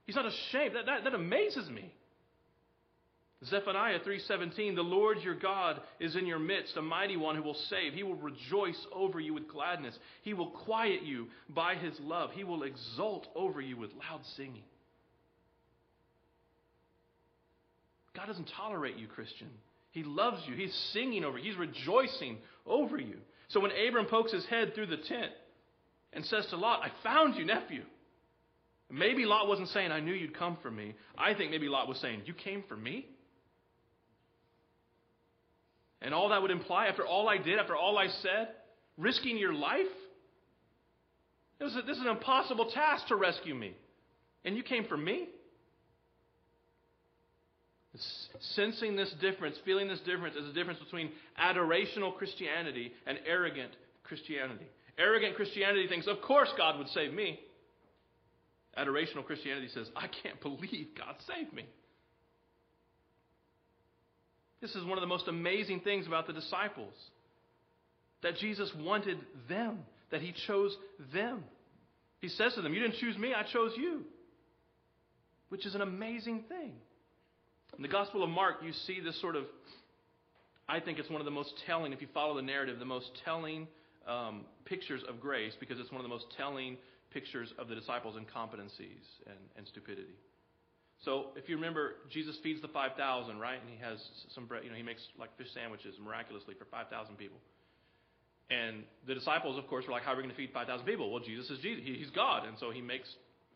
He's 0.05 0.15
not 0.15 0.25
ashamed. 0.25 0.75
That, 0.75 0.85
that, 0.85 1.03
that 1.05 1.13
amazes 1.15 1.67
me. 1.69 1.91
Zephaniah 3.45 3.99
3:17 4.01 4.75
The 4.75 4.81
Lord 4.81 5.19
your 5.21 5.35
God 5.35 5.81
is 5.99 6.15
in 6.15 6.25
your 6.25 6.39
midst 6.39 6.75
a 6.75 6.81
mighty 6.81 7.15
one 7.15 7.35
who 7.35 7.41
will 7.41 7.53
save. 7.53 7.93
He 7.93 8.03
will 8.03 8.15
rejoice 8.15 8.85
over 8.91 9.19
you 9.19 9.33
with 9.33 9.47
gladness. 9.47 9.97
He 10.23 10.33
will 10.33 10.51
quiet 10.51 11.03
you 11.03 11.27
by 11.47 11.75
his 11.75 11.97
love. 12.01 12.31
He 12.31 12.43
will 12.43 12.63
exult 12.63 13.27
over 13.35 13.61
you 13.61 13.77
with 13.77 13.91
loud 13.93 14.21
singing. 14.35 14.63
God 18.13 18.25
doesn't 18.25 18.51
tolerate 18.57 18.97
you 18.97 19.07
Christian. 19.07 19.47
He 19.91 20.03
loves 20.03 20.41
you. 20.45 20.55
He's 20.55 20.73
singing 20.91 21.23
over 21.23 21.37
you. 21.37 21.49
He's 21.49 21.59
rejoicing 21.59 22.37
over 22.65 22.97
you. 22.97 23.15
So 23.47 23.61
when 23.61 23.71
Abram 23.71 24.07
pokes 24.07 24.33
his 24.33 24.45
head 24.47 24.75
through 24.75 24.87
the 24.87 24.97
tent 24.97 25.31
and 26.11 26.25
says 26.25 26.45
to 26.47 26.57
Lot 26.57 26.81
I 26.83 26.91
found 27.03 27.35
you 27.35 27.45
nephew. 27.45 27.83
Maybe 28.91 29.23
Lot 29.23 29.47
wasn't 29.47 29.69
saying 29.69 29.93
I 29.93 30.01
knew 30.01 30.13
you'd 30.13 30.37
come 30.37 30.57
for 30.61 30.69
me. 30.69 30.95
I 31.17 31.35
think 31.35 31.51
maybe 31.51 31.69
Lot 31.69 31.87
was 31.87 31.99
saying 31.99 32.23
you 32.25 32.33
came 32.33 32.65
for 32.67 32.75
me 32.75 33.05
and 36.01 36.13
all 36.13 36.29
that 36.29 36.41
would 36.41 36.51
imply, 36.51 36.87
after 36.87 37.05
all 37.05 37.27
I 37.27 37.37
did, 37.37 37.59
after 37.59 37.75
all 37.75 37.97
I 37.97 38.07
said, 38.21 38.49
risking 38.97 39.37
your 39.37 39.53
life? 39.53 39.85
This 41.59 41.71
is, 41.71 41.77
a, 41.77 41.81
this 41.81 41.97
is 41.97 42.03
an 42.03 42.09
impossible 42.09 42.71
task 42.73 43.07
to 43.07 43.15
rescue 43.15 43.53
me. 43.53 43.73
And 44.45 44.55
you 44.55 44.63
came 44.63 44.85
for 44.85 44.95
me? 44.95 45.27
Sensing 48.55 48.95
this 48.95 49.13
difference, 49.19 49.57
feeling 49.65 49.87
this 49.87 49.99
difference, 50.01 50.35
is 50.35 50.45
the 50.45 50.53
difference 50.53 50.79
between 50.79 51.09
adorational 51.41 52.15
Christianity 52.15 52.93
and 53.05 53.17
arrogant 53.27 53.71
Christianity. 54.03 54.67
Arrogant 54.97 55.35
Christianity 55.35 55.87
thinks, 55.87 56.07
of 56.07 56.21
course 56.21 56.49
God 56.57 56.77
would 56.77 56.87
save 56.89 57.13
me. 57.13 57.39
Adorational 58.77 59.25
Christianity 59.25 59.67
says, 59.73 59.89
I 59.95 60.07
can't 60.23 60.39
believe 60.41 60.89
God 60.97 61.15
saved 61.27 61.51
me. 61.51 61.65
This 64.61 64.75
is 64.75 64.83
one 64.83 64.97
of 64.97 65.01
the 65.01 65.07
most 65.07 65.27
amazing 65.27 65.81
things 65.81 66.05
about 66.07 66.27
the 66.27 66.33
disciples 66.33 66.93
that 68.21 68.37
Jesus 68.37 68.69
wanted 68.77 69.17
them, 69.47 69.79
that 70.11 70.21
he 70.21 70.33
chose 70.47 70.75
them. 71.13 71.43
He 72.19 72.27
says 72.27 72.53
to 72.55 72.61
them, 72.61 72.73
You 72.73 72.81
didn't 72.81 72.97
choose 72.97 73.17
me, 73.17 73.33
I 73.33 73.43
chose 73.43 73.71
you, 73.77 74.03
which 75.47 75.65
is 75.65 75.75
an 75.75 75.81
amazing 75.81 76.43
thing. 76.49 76.73
In 77.77 77.81
the 77.81 77.87
Gospel 77.87 78.23
of 78.23 78.29
Mark, 78.29 78.57
you 78.63 78.73
see 78.85 78.99
this 78.99 79.19
sort 79.21 79.35
of, 79.35 79.45
I 80.67 80.79
think 80.79 80.99
it's 80.99 81.09
one 81.09 81.21
of 81.21 81.25
the 81.25 81.31
most 81.31 81.53
telling, 81.65 81.93
if 81.93 82.01
you 82.01 82.07
follow 82.13 82.35
the 82.35 82.41
narrative, 82.41 82.79
the 82.79 82.85
most 82.85 83.09
telling 83.23 83.67
um, 84.07 84.41
pictures 84.65 85.01
of 85.07 85.21
grace 85.21 85.53
because 85.59 85.79
it's 85.79 85.91
one 85.91 86.01
of 86.01 86.03
the 86.03 86.09
most 86.09 86.25
telling 86.35 86.77
pictures 87.11 87.53
of 87.57 87.67
the 87.69 87.75
disciples' 87.75 88.15
incompetencies 88.15 89.05
and, 89.25 89.39
and 89.55 89.67
stupidity. 89.67 90.15
So 91.05 91.27
if 91.35 91.47
you 91.47 91.55
remember, 91.55 91.95
Jesus 92.09 92.35
feeds 92.43 92.61
the 92.61 92.67
5,000, 92.67 93.39
right? 93.39 93.59
And 93.59 93.69
he 93.69 93.77
has 93.83 93.99
some 94.35 94.45
bread, 94.45 94.63
you 94.63 94.69
know, 94.69 94.75
he 94.75 94.83
makes 94.83 95.01
like 95.17 95.35
fish 95.37 95.47
sandwiches 95.53 95.95
miraculously 96.03 96.55
for 96.55 96.65
5,000 96.65 97.15
people. 97.15 97.37
And 98.49 98.83
the 99.07 99.13
disciples, 99.13 99.57
of 99.57 99.67
course, 99.67 99.85
were 99.87 99.93
like, 99.93 100.03
how 100.03 100.13
are 100.13 100.17
we 100.17 100.23
going 100.23 100.33
to 100.33 100.37
feed 100.37 100.51
5,000 100.53 100.85
people? 100.85 101.11
Well, 101.11 101.23
Jesus 101.23 101.49
is 101.49 101.59
Jesus. 101.59 101.85
He's 101.85 102.09
God. 102.09 102.47
And 102.47 102.57
so 102.59 102.71
he 102.71 102.81
makes 102.81 103.07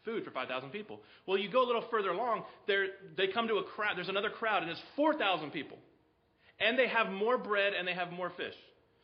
food 0.05 0.23
for 0.23 0.31
5,000 0.31 0.69
people. 0.69 0.99
Well, 1.25 1.37
you 1.37 1.49
go 1.49 1.63
a 1.63 1.67
little 1.67 1.83
further 1.89 2.09
along, 2.09 2.43
they 2.67 3.27
come 3.33 3.47
to 3.47 3.55
a 3.55 3.63
crowd. 3.63 3.97
There's 3.97 4.09
another 4.09 4.29
crowd, 4.29 4.61
and 4.63 4.71
it's 4.71 4.81
4,000 4.95 5.51
people. 5.51 5.77
And 6.59 6.77
they 6.77 6.87
have 6.87 7.09
more 7.09 7.37
bread 7.37 7.73
and 7.73 7.87
they 7.87 7.93
have 7.93 8.11
more 8.11 8.31
fish. 8.37 8.53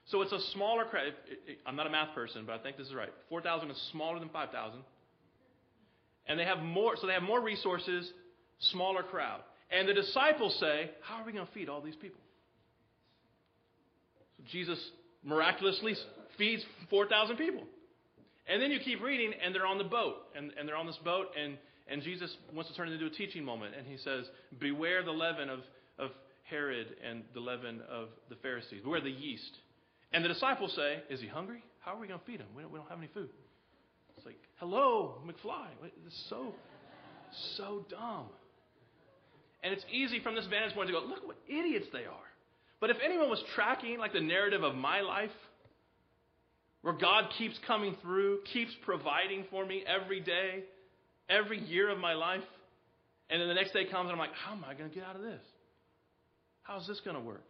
So 0.05 0.21
it's 0.21 0.31
a 0.31 0.39
smaller 0.53 0.85
crowd. 0.85 1.13
I'm 1.65 1.75
not 1.75 1.87
a 1.87 1.89
math 1.89 2.13
person, 2.15 2.43
but 2.45 2.53
I 2.53 2.59
think 2.59 2.77
this 2.77 2.87
is 2.87 2.93
right. 2.93 3.09
4,000 3.29 3.69
is 3.71 3.89
smaller 3.91 4.19
than 4.19 4.29
5,000. 4.29 4.79
And 6.27 6.39
they 6.39 6.45
have 6.45 6.59
more, 6.59 6.95
so 6.95 7.07
they 7.07 7.13
have 7.13 7.23
more 7.23 7.41
resources 7.41 8.11
smaller 8.59 9.03
crowd. 9.03 9.41
And 9.71 9.87
the 9.87 9.93
disciples 9.93 10.57
say, 10.59 10.91
How 11.01 11.21
are 11.21 11.25
we 11.25 11.31
going 11.31 11.45
to 11.45 11.53
feed 11.53 11.69
all 11.69 11.81
these 11.81 11.95
people? 11.95 12.21
So 14.37 14.43
Jesus 14.51 14.79
miraculously 15.23 15.95
feeds 16.37 16.63
4,000 16.89 17.37
people. 17.37 17.63
And 18.47 18.61
then 18.61 18.71
you 18.71 18.79
keep 18.79 19.01
reading, 19.01 19.31
and 19.43 19.53
they're 19.53 19.67
on 19.67 19.77
the 19.77 19.83
boat. 19.83 20.15
And, 20.35 20.51
and 20.57 20.67
they're 20.67 20.75
on 20.75 20.87
this 20.87 20.97
boat, 21.03 21.27
and, 21.39 21.57
and 21.87 22.01
Jesus 22.01 22.35
wants 22.53 22.71
to 22.71 22.75
turn 22.75 22.89
it 22.89 22.93
into 22.93 23.05
a 23.05 23.11
teaching 23.11 23.43
moment. 23.43 23.75
And 23.77 23.85
he 23.85 23.97
says, 23.97 24.25
Beware 24.59 25.03
the 25.03 25.11
leaven 25.11 25.49
of, 25.49 25.59
of 25.99 26.11
Herod 26.49 26.87
and 27.07 27.23
the 27.33 27.39
leaven 27.39 27.81
of 27.89 28.07
the 28.29 28.35
Pharisees. 28.37 28.81
Beware 28.83 29.01
the 29.01 29.11
yeast. 29.11 29.51
And 30.11 30.25
the 30.25 30.29
disciples 30.29 30.73
say, 30.75 31.03
Is 31.09 31.21
he 31.21 31.27
hungry? 31.27 31.63
How 31.81 31.93
are 31.93 31.99
we 31.99 32.07
going 32.07 32.19
to 32.19 32.25
feed 32.25 32.39
him? 32.39 32.47
We 32.55 32.63
don't, 32.63 32.71
we 32.71 32.79
don't 32.79 32.89
have 32.89 32.97
any 32.97 33.09
food. 33.13 33.29
It's 34.17 34.25
like, 34.25 34.39
Hello, 34.57 35.21
McFly. 35.27 35.67
It's 36.05 36.25
so, 36.29 36.53
so 37.55 37.85
dumb. 37.89 38.25
And 39.63 39.73
it's 39.73 39.83
easy 39.91 40.19
from 40.21 40.35
this 40.35 40.47
vantage 40.47 40.73
point 40.73 40.87
to 40.87 40.93
go, 40.93 40.99
look 40.99 41.27
what 41.27 41.37
idiots 41.47 41.87
they 41.91 42.05
are. 42.05 42.29
But 42.79 42.89
if 42.89 42.97
anyone 43.03 43.29
was 43.29 43.43
tracking 43.55 43.97
like 43.99 44.13
the 44.13 44.21
narrative 44.21 44.63
of 44.63 44.75
my 44.75 45.01
life, 45.01 45.31
where 46.81 46.93
God 46.93 47.25
keeps 47.37 47.59
coming 47.67 47.95
through, 48.01 48.39
keeps 48.53 48.71
providing 48.85 49.45
for 49.49 49.65
me 49.65 49.83
every 49.85 50.21
day, 50.21 50.63
every 51.29 51.59
year 51.59 51.89
of 51.89 51.99
my 51.99 52.13
life, 52.13 52.43
and 53.29 53.41
then 53.41 53.47
the 53.47 53.53
next 53.53 53.73
day 53.73 53.85
comes 53.85 54.09
and 54.09 54.13
I'm 54.13 54.17
like, 54.17 54.33
how 54.33 54.53
am 54.53 54.63
I 54.67 54.73
going 54.73 54.89
to 54.89 54.95
get 54.95 55.03
out 55.03 55.15
of 55.15 55.21
this? 55.21 55.41
How's 56.63 56.87
this 56.87 56.99
going 57.01 57.15
to 57.15 57.21
work? 57.21 57.43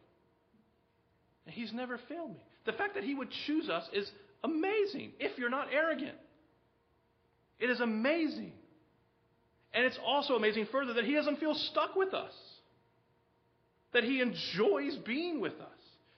And 1.45 1.53
He's 1.53 1.71
never 1.73 1.99
failed 2.09 2.31
me. 2.31 2.43
The 2.65 2.73
fact 2.73 2.95
that 2.95 3.03
He 3.03 3.13
would 3.13 3.29
choose 3.45 3.69
us 3.69 3.83
is 3.93 4.09
amazing 4.43 5.11
if 5.19 5.37
you're 5.37 5.49
not 5.49 5.67
arrogant. 5.71 6.17
It 7.59 7.69
is 7.69 7.79
amazing. 7.79 8.53
And 9.73 9.85
it's 9.85 9.99
also 10.03 10.35
amazing 10.35 10.67
further 10.71 10.93
that 10.93 11.05
he 11.05 11.13
doesn't 11.13 11.39
feel 11.39 11.53
stuck 11.53 11.95
with 11.95 12.13
us, 12.13 12.33
that 13.93 14.03
he 14.03 14.21
enjoys 14.21 14.95
being 15.05 15.39
with 15.39 15.53
us, 15.53 15.67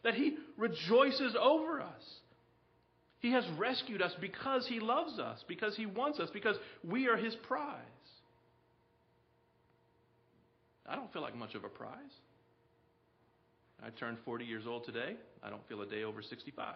that 0.03 0.13
he 0.13 0.37
rejoices 0.57 1.35
over 1.39 1.81
us. 1.81 2.03
He 3.19 3.31
has 3.33 3.45
rescued 3.57 4.01
us 4.01 4.13
because 4.19 4.65
he 4.67 4.79
loves 4.79 5.19
us, 5.19 5.43
because 5.47 5.75
he 5.75 5.85
wants 5.85 6.19
us, 6.19 6.29
because 6.31 6.55
we 6.83 7.07
are 7.07 7.17
his 7.17 7.35
prize. 7.35 7.75
I 10.87 10.95
don't 10.95 11.11
feel 11.13 11.21
like 11.21 11.35
much 11.35 11.53
of 11.53 11.63
a 11.63 11.69
prize. 11.69 11.91
I 13.83 13.89
turned 13.91 14.17
40 14.25 14.45
years 14.45 14.63
old 14.67 14.85
today. 14.85 15.15
I 15.43 15.49
don't 15.49 15.67
feel 15.67 15.81
a 15.81 15.85
day 15.85 16.03
over 16.03 16.21
65. 16.21 16.75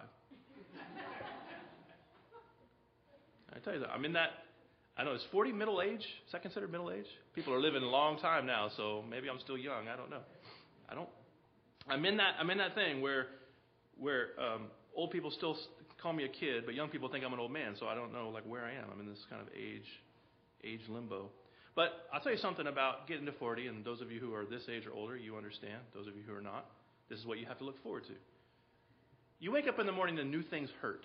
I 3.54 3.58
tell 3.60 3.74
you 3.74 3.80
that 3.80 3.90
I'm 3.90 4.04
in 4.04 4.12
that 4.12 4.30
I 4.98 5.04
know, 5.04 5.14
is 5.14 5.22
40 5.30 5.52
middle 5.52 5.82
age? 5.82 6.00
Is 6.00 6.32
that 6.32 6.42
considered 6.42 6.70
middle 6.72 6.90
age? 6.90 7.06
People 7.34 7.52
are 7.52 7.60
living 7.60 7.82
a 7.82 7.86
long 7.88 8.18
time 8.18 8.46
now, 8.46 8.70
so 8.76 9.04
maybe 9.08 9.28
I'm 9.28 9.38
still 9.40 9.58
young. 9.58 9.88
I 9.88 9.96
don't 9.96 10.08
know. 10.08 10.22
I 10.88 10.94
don't. 10.94 11.08
I'm 11.88 12.04
in 12.04 12.16
that. 12.16 12.34
I'm 12.40 12.48
in 12.50 12.58
that 12.58 12.74
thing 12.74 13.02
where, 13.02 13.26
where 13.98 14.28
um, 14.40 14.62
old 14.94 15.10
people 15.10 15.30
still 15.30 15.56
call 16.02 16.14
me 16.14 16.24
a 16.24 16.28
kid, 16.28 16.64
but 16.64 16.74
young 16.74 16.88
people 16.88 17.10
think 17.10 17.24
I'm 17.24 17.34
an 17.34 17.40
old 17.40 17.52
man. 17.52 17.74
So 17.78 17.86
I 17.86 17.94
don't 17.94 18.12
know 18.12 18.30
like 18.30 18.44
where 18.44 18.64
I 18.64 18.72
am. 18.72 18.84
I'm 18.92 19.00
in 19.00 19.06
this 19.06 19.22
kind 19.28 19.42
of 19.42 19.48
age, 19.54 19.86
age 20.64 20.80
limbo. 20.88 21.28
But 21.74 22.08
I'll 22.10 22.20
tell 22.20 22.32
you 22.32 22.38
something 22.38 22.66
about 22.66 23.06
getting 23.06 23.26
to 23.26 23.32
40, 23.32 23.66
and 23.66 23.84
those 23.84 24.00
of 24.00 24.10
you 24.10 24.18
who 24.18 24.32
are 24.34 24.46
this 24.46 24.62
age 24.74 24.86
or 24.86 24.94
older, 24.94 25.14
you 25.14 25.36
understand. 25.36 25.78
Those 25.94 26.06
of 26.06 26.16
you 26.16 26.22
who 26.26 26.34
are 26.34 26.40
not, 26.40 26.64
this 27.10 27.18
is 27.18 27.26
what 27.26 27.38
you 27.38 27.44
have 27.44 27.58
to 27.58 27.64
look 27.64 27.82
forward 27.82 28.04
to. 28.04 28.14
You 29.40 29.52
wake 29.52 29.68
up 29.68 29.78
in 29.78 29.84
the 29.84 29.92
morning 29.92 30.18
and 30.18 30.30
new 30.30 30.42
things 30.42 30.70
hurt. 30.80 31.04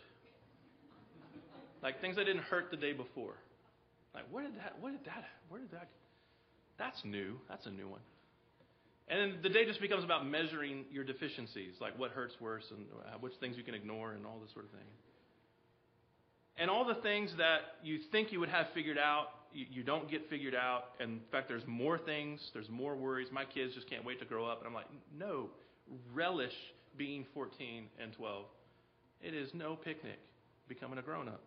Like 1.83 1.99
things 1.99 2.15
that 2.15 2.23
didn't 2.23 2.43
hurt 2.43 2.71
the 2.71 2.77
day 2.77 2.93
before. 2.93 3.33
Like, 4.13 4.25
where 4.31 4.43
did 4.43 4.55
that, 4.57 4.75
where 4.79 4.91
did 4.91 5.05
that, 5.05 5.23
where 5.49 5.61
did 5.61 5.71
that, 5.71 5.87
that's 6.77 6.99
new. 7.05 7.37
That's 7.47 7.65
a 7.65 7.69
new 7.69 7.87
one. 7.87 8.01
And 9.07 9.19
then 9.19 9.39
the 9.43 9.49
day 9.49 9.65
just 9.65 9.81
becomes 9.81 10.03
about 10.03 10.25
measuring 10.25 10.85
your 10.91 11.03
deficiencies, 11.03 11.73
like 11.79 11.97
what 11.99 12.11
hurts 12.11 12.33
worse 12.39 12.63
and 12.71 12.85
which 13.19 13.33
things 13.39 13.57
you 13.57 13.63
can 13.63 13.75
ignore 13.75 14.13
and 14.13 14.25
all 14.25 14.39
this 14.41 14.51
sort 14.53 14.65
of 14.65 14.71
thing. 14.71 14.87
And 16.57 16.69
all 16.69 16.85
the 16.85 17.01
things 17.01 17.31
that 17.37 17.59
you 17.83 17.99
think 18.11 18.31
you 18.31 18.39
would 18.39 18.49
have 18.49 18.67
figured 18.73 18.97
out, 18.97 19.27
you, 19.53 19.65
you 19.69 19.83
don't 19.83 20.09
get 20.09 20.29
figured 20.29 20.55
out. 20.55 20.85
And 20.99 21.11
in 21.13 21.19
fact, 21.31 21.49
there's 21.49 21.65
more 21.67 21.97
things, 21.97 22.39
there's 22.53 22.69
more 22.69 22.95
worries. 22.95 23.27
My 23.31 23.45
kids 23.45 23.73
just 23.73 23.89
can't 23.89 24.05
wait 24.05 24.19
to 24.19 24.25
grow 24.25 24.45
up. 24.45 24.59
And 24.59 24.67
I'm 24.67 24.73
like, 24.73 24.87
no, 25.17 25.49
relish 26.13 26.53
being 26.97 27.25
14 27.33 27.85
and 28.01 28.13
12. 28.13 28.45
It 29.21 29.33
is 29.33 29.49
no 29.53 29.75
picnic 29.75 30.19
becoming 30.67 30.99
a 30.99 31.01
grown 31.01 31.27
up 31.27 31.41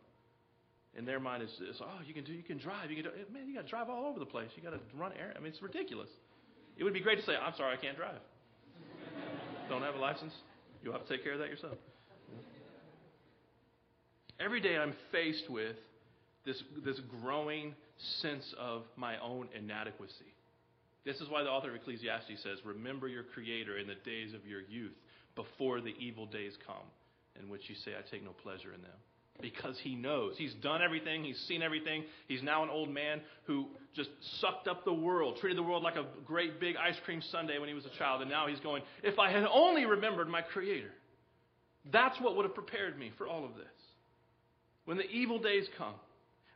in 0.97 1.05
their 1.05 1.20
mind 1.20 1.42
is, 1.42 1.51
is 1.68 1.80
oh, 1.82 2.01
you 2.07 2.14
can 2.14 2.24
do, 2.24 2.32
you 2.32 2.42
can 2.42 2.59
drive, 2.59 2.90
you 2.90 3.03
can 3.03 3.05
do, 3.05 3.11
eh, 3.11 3.24
man, 3.32 3.49
you 3.49 3.55
got 3.55 3.62
to 3.62 3.68
drive 3.68 3.90
all 3.90 4.07
over 4.07 4.18
the 4.18 4.26
place. 4.26 4.49
You 4.57 4.62
got 4.62 4.70
to 4.70 4.80
run 4.97 5.12
air. 5.18 5.32
I 5.36 5.40
mean, 5.40 5.49
it's 5.49 5.62
ridiculous. 5.62 6.09
It 6.76 6.84
would 6.84 6.95
be 6.95 7.01
great 7.01 7.18
to 7.18 7.24
say, 7.24 7.34
I'm 7.34 7.55
sorry, 7.57 7.76
I 7.76 7.80
can't 7.80 7.97
drive. 7.97 8.20
Don't 9.68 9.82
have 9.82 9.95
a 9.95 9.99
license. 9.99 10.32
You'll 10.82 10.92
have 10.92 11.07
to 11.07 11.09
take 11.09 11.24
care 11.24 11.32
of 11.32 11.38
that 11.40 11.49
yourself. 11.49 11.74
Every 14.40 14.61
day 14.61 14.76
I'm 14.76 14.95
faced 15.12 15.49
with 15.49 15.76
this, 16.45 16.62
this 16.84 17.01
growing 17.22 17.74
sense 18.20 18.55
of 18.59 18.82
my 18.97 19.18
own 19.20 19.49
inadequacy. 19.57 20.34
This 21.05 21.20
is 21.20 21.28
why 21.28 21.42
the 21.42 21.51
author 21.51 21.70
of 21.70 21.76
Ecclesiastes 21.76 22.42
says, 22.42 22.59
Remember 22.64 23.09
your 23.09 23.22
Creator 23.22 23.78
in 23.78 23.86
the 23.86 23.95
days 24.05 24.34
of 24.34 24.47
your 24.47 24.61
youth, 24.61 24.95
before 25.34 25.80
the 25.80 25.95
evil 25.99 26.26
days 26.26 26.57
come, 26.66 26.86
in 27.40 27.49
which 27.49 27.62
you 27.68 27.74
say, 27.74 27.92
I 27.92 28.09
take 28.11 28.24
no 28.24 28.30
pleasure 28.30 28.72
in 28.72 28.82
them. 28.82 28.99
Because 29.41 29.78
he 29.82 29.95
knows. 29.95 30.35
He's 30.37 30.55
done 30.55 30.82
everything, 30.82 31.24
he's 31.24 31.39
seen 31.49 31.62
everything. 31.62 32.05
He's 32.28 32.43
now 32.43 32.62
an 32.62 32.70
old 32.70 32.91
man 32.91 33.20
who 33.47 33.66
just 33.95 34.11
sucked 34.41 34.68
up 34.68 34.85
the 34.85 34.95
world, 34.95 35.39
treated 35.41 35.59
the 35.59 35.62
world 35.62 35.82
like 35.82 35.97
a 35.97 36.07
great 36.24 36.61
big 36.61 36.76
ice 36.76 36.97
cream 37.05 37.22
sundae 37.30 37.59
when 37.59 37.68
he 37.68 37.74
was 37.74 37.85
a 37.85 37.99
child, 37.99 38.22
and 38.22 38.30
now 38.30 38.47
he's 38.47 38.61
going, 38.61 38.82
If 39.03 39.18
I 39.18 39.30
had 39.30 39.45
only 39.53 39.85
remembered 39.87 40.28
my 40.28 40.43
Creator, 40.43 40.91
that's 41.93 42.20
what 42.20 42.37
would 42.37 42.45
have 42.45 42.55
prepared 42.55 42.99
me 42.99 43.12
for 43.18 43.26
all 43.26 43.45
of 43.45 43.55
this. 43.55 43.66
When 44.85 44.97
the 44.97 45.09
evil 45.11 45.39
days 45.39 45.66
come, 45.78 45.95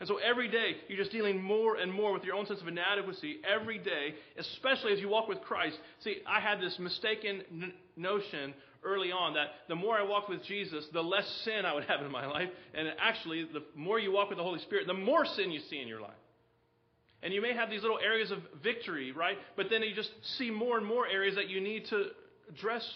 and 0.01 0.07
so 0.07 0.19
every 0.19 0.49
day, 0.49 0.77
you're 0.87 0.99
just 0.99 1.11
dealing 1.11 1.43
more 1.43 1.75
and 1.77 1.93
more 1.93 2.13
with 2.13 2.23
your 2.23 2.37
own 2.37 2.47
sense 2.47 2.61
of 2.61 2.69
inadequacy 2.69 3.39
every 3.49 3.79
day, 3.79 4.15
especially 4.39 4.93
as 4.93 5.01
you 5.01 5.09
walk 5.09 5.29
with 5.29 5.41
Christ. 5.41 5.77
See, 6.05 6.19
I 6.27 6.39
had 6.41 6.61
this 6.61 6.79
mistaken 6.79 7.43
n- 7.51 7.73
notion 7.97 8.55
early 8.85 9.13
on 9.13 9.35
that 9.35 9.49
the 9.69 9.75
more 9.75 9.97
I 9.97 10.03
walked 10.03 10.31
with 10.31 10.45
Jesus, 10.45 10.85
the 10.93 11.03
less 11.03 11.27
sin 11.45 11.65
I 11.65 11.75
would 11.75 11.85
have 11.85 12.01
in 12.03 12.11
my 12.11 12.27
life. 12.27 12.49
And 12.75 12.89
actually, 13.01 13.45
the 13.53 13.63
more 13.75 13.99
you 13.99 14.13
walk 14.13 14.29
with 14.29 14.39
the 14.39 14.45
Holy 14.45 14.61
Spirit, 14.61 14.87
the 14.87 14.95
more 14.95 15.25
sin 15.25 15.51
you 15.51 15.61
see 15.69 15.81
in 15.81 15.89
your 15.89 16.01
life. 16.01 16.13
And 17.23 17.35
you 17.35 17.43
may 17.43 17.53
have 17.53 17.69
these 17.69 17.83
little 17.83 17.99
areas 17.99 18.31
of 18.31 18.39
victory, 18.63 19.11
right? 19.13 19.37
But 19.57 19.67
then 19.71 19.83
you 19.83 19.95
just 19.95 20.11
see 20.39 20.51
more 20.51 20.77
and 20.77 20.87
more 20.87 21.07
areas 21.07 21.35
that 21.35 21.49
you 21.49 21.61
need 21.61 21.87
to 21.87 22.07
address, 22.49 22.89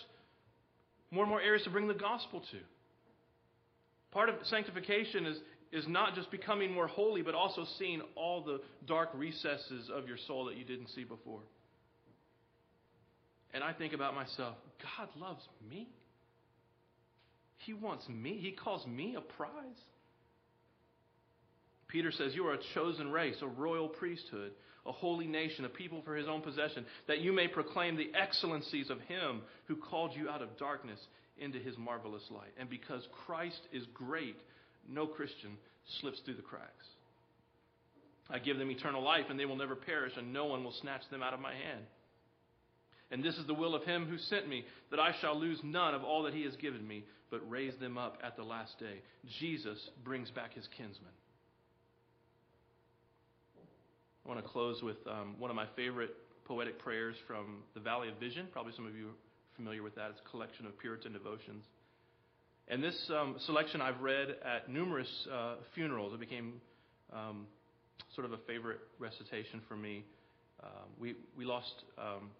more 1.10 1.24
and 1.24 1.30
more 1.30 1.40
areas 1.40 1.64
to 1.64 1.70
bring 1.70 1.88
the 1.88 1.94
gospel 1.94 2.40
to. 2.52 2.58
Part 4.12 4.28
of 4.28 4.36
sanctification 4.44 5.26
is, 5.26 5.38
is 5.72 5.88
not 5.88 6.14
just 6.14 6.30
becoming 6.30 6.72
more 6.72 6.86
holy, 6.86 7.22
but 7.22 7.34
also 7.34 7.64
seeing 7.78 8.00
all 8.14 8.44
the 8.44 8.60
dark 8.86 9.08
recesses 9.14 9.90
of 9.92 10.06
your 10.06 10.18
soul 10.28 10.44
that 10.44 10.56
you 10.56 10.64
didn't 10.64 10.88
see 10.90 11.02
before. 11.02 11.40
And 13.54 13.62
I 13.62 13.72
think 13.72 13.92
about 13.92 14.14
myself 14.14 14.56
God 14.98 15.08
loves 15.18 15.42
me. 15.68 15.88
He 17.58 17.74
wants 17.74 18.08
me. 18.08 18.38
He 18.40 18.52
calls 18.52 18.86
me 18.86 19.16
a 19.16 19.20
prize. 19.20 19.50
Peter 21.88 22.10
says, 22.10 22.34
You 22.34 22.46
are 22.46 22.54
a 22.54 22.74
chosen 22.74 23.12
race, 23.12 23.36
a 23.42 23.46
royal 23.46 23.88
priesthood, 23.88 24.52
a 24.86 24.92
holy 24.92 25.26
nation, 25.26 25.64
a 25.64 25.68
people 25.68 26.02
for 26.04 26.16
his 26.16 26.26
own 26.26 26.40
possession, 26.40 26.84
that 27.06 27.20
you 27.20 27.32
may 27.32 27.46
proclaim 27.46 27.96
the 27.96 28.10
excellencies 28.18 28.90
of 28.90 28.98
him 29.02 29.42
who 29.66 29.76
called 29.76 30.12
you 30.16 30.28
out 30.28 30.42
of 30.42 30.56
darkness 30.58 30.98
into 31.38 31.58
his 31.58 31.76
marvelous 31.78 32.24
light. 32.30 32.52
And 32.58 32.68
because 32.68 33.06
Christ 33.26 33.60
is 33.72 33.84
great, 33.94 34.36
no 34.88 35.06
Christian 35.06 35.52
slips 36.00 36.20
through 36.24 36.36
the 36.36 36.42
cracks. 36.42 36.86
I 38.30 38.38
give 38.38 38.58
them 38.58 38.70
eternal 38.70 39.02
life, 39.02 39.26
and 39.28 39.38
they 39.38 39.44
will 39.44 39.56
never 39.56 39.76
perish, 39.76 40.12
and 40.16 40.32
no 40.32 40.46
one 40.46 40.64
will 40.64 40.74
snatch 40.80 41.02
them 41.10 41.22
out 41.22 41.34
of 41.34 41.40
my 41.40 41.52
hand. 41.52 41.84
And 43.12 43.22
this 43.22 43.36
is 43.36 43.46
the 43.46 43.54
will 43.54 43.74
of 43.74 43.84
him 43.84 44.06
who 44.06 44.16
sent 44.16 44.48
me, 44.48 44.64
that 44.90 44.98
I 44.98 45.14
shall 45.20 45.38
lose 45.38 45.60
none 45.62 45.94
of 45.94 46.02
all 46.02 46.22
that 46.22 46.32
he 46.32 46.44
has 46.44 46.56
given 46.56 46.88
me, 46.88 47.04
but 47.30 47.48
raise 47.48 47.74
them 47.76 47.98
up 47.98 48.18
at 48.24 48.36
the 48.36 48.42
last 48.42 48.78
day. 48.78 49.02
Jesus 49.38 49.78
brings 50.02 50.30
back 50.30 50.54
his 50.54 50.66
kinsmen. 50.76 51.12
I 54.24 54.28
want 54.28 54.42
to 54.42 54.48
close 54.48 54.82
with 54.82 54.96
um, 55.06 55.34
one 55.38 55.50
of 55.50 55.56
my 55.56 55.66
favorite 55.76 56.14
poetic 56.46 56.78
prayers 56.78 57.14
from 57.26 57.58
the 57.74 57.80
Valley 57.80 58.08
of 58.08 58.16
Vision. 58.16 58.48
Probably 58.50 58.72
some 58.74 58.86
of 58.86 58.96
you 58.96 59.08
are 59.08 59.18
familiar 59.56 59.82
with 59.82 59.94
that. 59.96 60.10
It's 60.10 60.20
a 60.26 60.30
collection 60.30 60.64
of 60.64 60.78
Puritan 60.78 61.12
devotions. 61.12 61.64
And 62.68 62.82
this 62.82 63.10
um, 63.10 63.36
selection 63.40 63.82
I've 63.82 64.00
read 64.00 64.36
at 64.42 64.70
numerous 64.70 65.28
uh, 65.30 65.56
funerals. 65.74 66.14
It 66.14 66.20
became 66.20 66.54
um, 67.12 67.46
sort 68.14 68.24
of 68.24 68.32
a 68.32 68.38
favorite 68.46 68.80
recitation 68.98 69.60
for 69.68 69.76
me. 69.76 70.04
Uh, 70.62 70.68
we, 70.98 71.16
we 71.36 71.44
lost 71.44 71.84
um, 71.98 72.30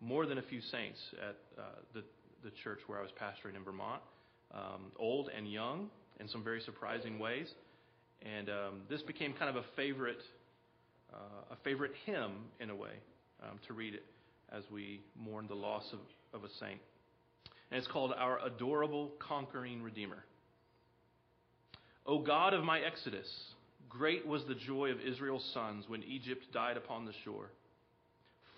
more 0.00 0.26
than 0.26 0.38
a 0.38 0.42
few 0.42 0.60
saints 0.60 0.98
at 1.20 1.36
uh, 1.58 1.62
the, 1.94 2.02
the 2.42 2.50
church 2.62 2.80
where 2.86 2.98
I 2.98 3.02
was 3.02 3.10
pastoring 3.20 3.56
in 3.56 3.64
Vermont, 3.64 4.02
um, 4.52 4.92
old 4.98 5.28
and 5.36 5.50
young 5.50 5.90
in 6.18 6.28
some 6.28 6.42
very 6.42 6.60
surprising 6.60 7.18
ways. 7.18 7.48
And 8.22 8.48
um, 8.48 8.82
this 8.88 9.02
became 9.02 9.32
kind 9.32 9.54
of 9.54 9.56
a 9.56 9.66
favorite, 9.76 10.20
uh, 11.12 11.52
a 11.52 11.56
favorite 11.64 11.92
hymn 12.04 12.32
in 12.60 12.70
a 12.70 12.76
way 12.76 12.92
um, 13.42 13.58
to 13.66 13.72
read 13.72 13.94
it 13.94 14.04
as 14.52 14.64
we 14.72 15.00
mourn 15.16 15.46
the 15.48 15.54
loss 15.54 15.84
of, 15.92 16.00
of 16.38 16.44
a 16.44 16.52
saint 16.58 16.80
and 17.70 17.78
it's 17.78 17.88
called 17.88 18.12
Our 18.16 18.44
Adorable 18.44 19.12
Conquering 19.20 19.82
Redeemer. 19.82 20.24
O 22.04 22.18
God 22.18 22.52
of 22.52 22.64
my 22.64 22.80
exodus, 22.80 23.28
great 23.88 24.26
was 24.26 24.42
the 24.46 24.56
joy 24.56 24.90
of 24.90 25.00
Israel's 25.00 25.48
sons 25.54 25.84
when 25.86 26.02
Egypt 26.02 26.44
died 26.52 26.76
upon 26.76 27.04
the 27.04 27.12
shore. 27.24 27.50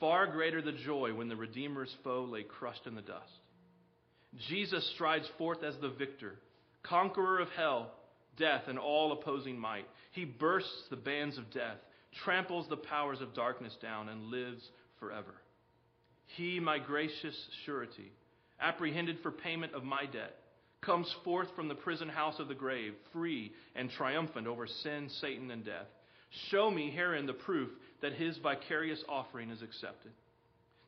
Far 0.02 0.26
greater 0.26 0.60
the 0.60 0.72
joy 0.72 1.14
when 1.14 1.28
the 1.28 1.36
Redeemer's 1.36 1.94
foe 2.02 2.24
lay 2.24 2.42
crushed 2.42 2.88
in 2.88 2.96
the 2.96 3.02
dust. 3.02 3.30
Jesus 4.48 4.84
strides 4.96 5.28
forth 5.38 5.62
as 5.62 5.76
the 5.80 5.90
victor, 5.90 6.40
conqueror 6.82 7.38
of 7.38 7.46
hell, 7.50 7.92
death, 8.36 8.62
and 8.66 8.80
all 8.80 9.12
opposing 9.12 9.56
might. 9.56 9.86
He 10.10 10.24
bursts 10.24 10.88
the 10.90 10.96
bands 10.96 11.38
of 11.38 11.52
death, 11.52 11.76
tramples 12.24 12.66
the 12.68 12.78
powers 12.78 13.20
of 13.20 13.32
darkness 13.32 13.76
down, 13.80 14.08
and 14.08 14.24
lives 14.24 14.68
forever. 14.98 15.34
He, 16.36 16.58
my 16.58 16.80
gracious 16.80 17.36
surety, 17.64 18.10
apprehended 18.60 19.18
for 19.22 19.30
payment 19.30 19.72
of 19.72 19.84
my 19.84 20.06
debt, 20.06 20.34
comes 20.80 21.14
forth 21.22 21.46
from 21.54 21.68
the 21.68 21.76
prison 21.76 22.08
house 22.08 22.40
of 22.40 22.48
the 22.48 22.56
grave, 22.56 22.94
free 23.12 23.52
and 23.76 23.88
triumphant 23.88 24.48
over 24.48 24.66
sin, 24.66 25.08
Satan, 25.20 25.52
and 25.52 25.64
death. 25.64 25.86
Show 26.50 26.72
me 26.72 26.90
herein 26.90 27.26
the 27.26 27.34
proof 27.34 27.70
that 28.02 28.12
his 28.12 28.36
vicarious 28.38 29.02
offering 29.08 29.50
is 29.50 29.62
accepted, 29.62 30.12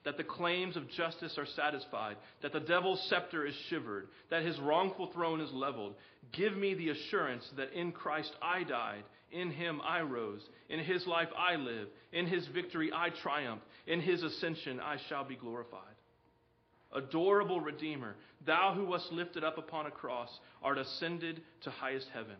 that 0.04 0.16
the 0.18 0.24
claims 0.24 0.76
of 0.76 0.90
justice 0.90 1.38
are 1.38 1.46
satisfied, 1.46 2.16
that 2.42 2.52
the 2.52 2.60
devil's 2.60 3.02
scepter 3.08 3.46
is 3.46 3.54
shivered, 3.70 4.08
that 4.30 4.44
his 4.44 4.58
wrongful 4.60 5.10
throne 5.12 5.40
is 5.40 5.50
leveled. 5.52 5.94
Give 6.32 6.54
me 6.56 6.74
the 6.74 6.90
assurance 6.90 7.48
that 7.56 7.72
in 7.72 7.92
Christ 7.92 8.32
I 8.42 8.64
died, 8.64 9.04
in 9.32 9.50
him 9.50 9.80
I 9.82 10.02
rose, 10.02 10.42
in 10.68 10.80
his 10.80 11.06
life 11.06 11.28
I 11.36 11.56
live, 11.56 11.88
in 12.12 12.26
his 12.26 12.46
victory 12.48 12.90
I 12.94 13.08
triumph, 13.22 13.62
in 13.86 14.00
his 14.00 14.22
ascension 14.22 14.78
I 14.80 14.98
shall 15.08 15.24
be 15.24 15.36
glorified. 15.36 15.80
Adorable 16.94 17.60
Redeemer, 17.60 18.14
thou 18.46 18.72
who 18.74 18.84
wast 18.84 19.10
lifted 19.10 19.42
up 19.42 19.58
upon 19.58 19.86
a 19.86 19.90
cross, 19.90 20.28
art 20.62 20.78
ascended 20.78 21.42
to 21.62 21.70
highest 21.70 22.06
heaven. 22.12 22.36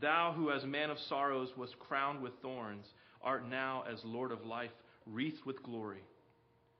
Thou 0.00 0.34
who, 0.36 0.52
as 0.52 0.64
man 0.64 0.90
of 0.90 0.98
sorrows, 1.08 1.48
wast 1.56 1.76
crowned 1.80 2.22
with 2.22 2.32
thorns, 2.42 2.86
art 3.26 3.46
now, 3.50 3.84
as 3.92 3.98
Lord 4.04 4.32
of 4.32 4.46
life, 4.46 4.70
wreathed 5.04 5.44
with 5.44 5.62
glory. 5.62 6.02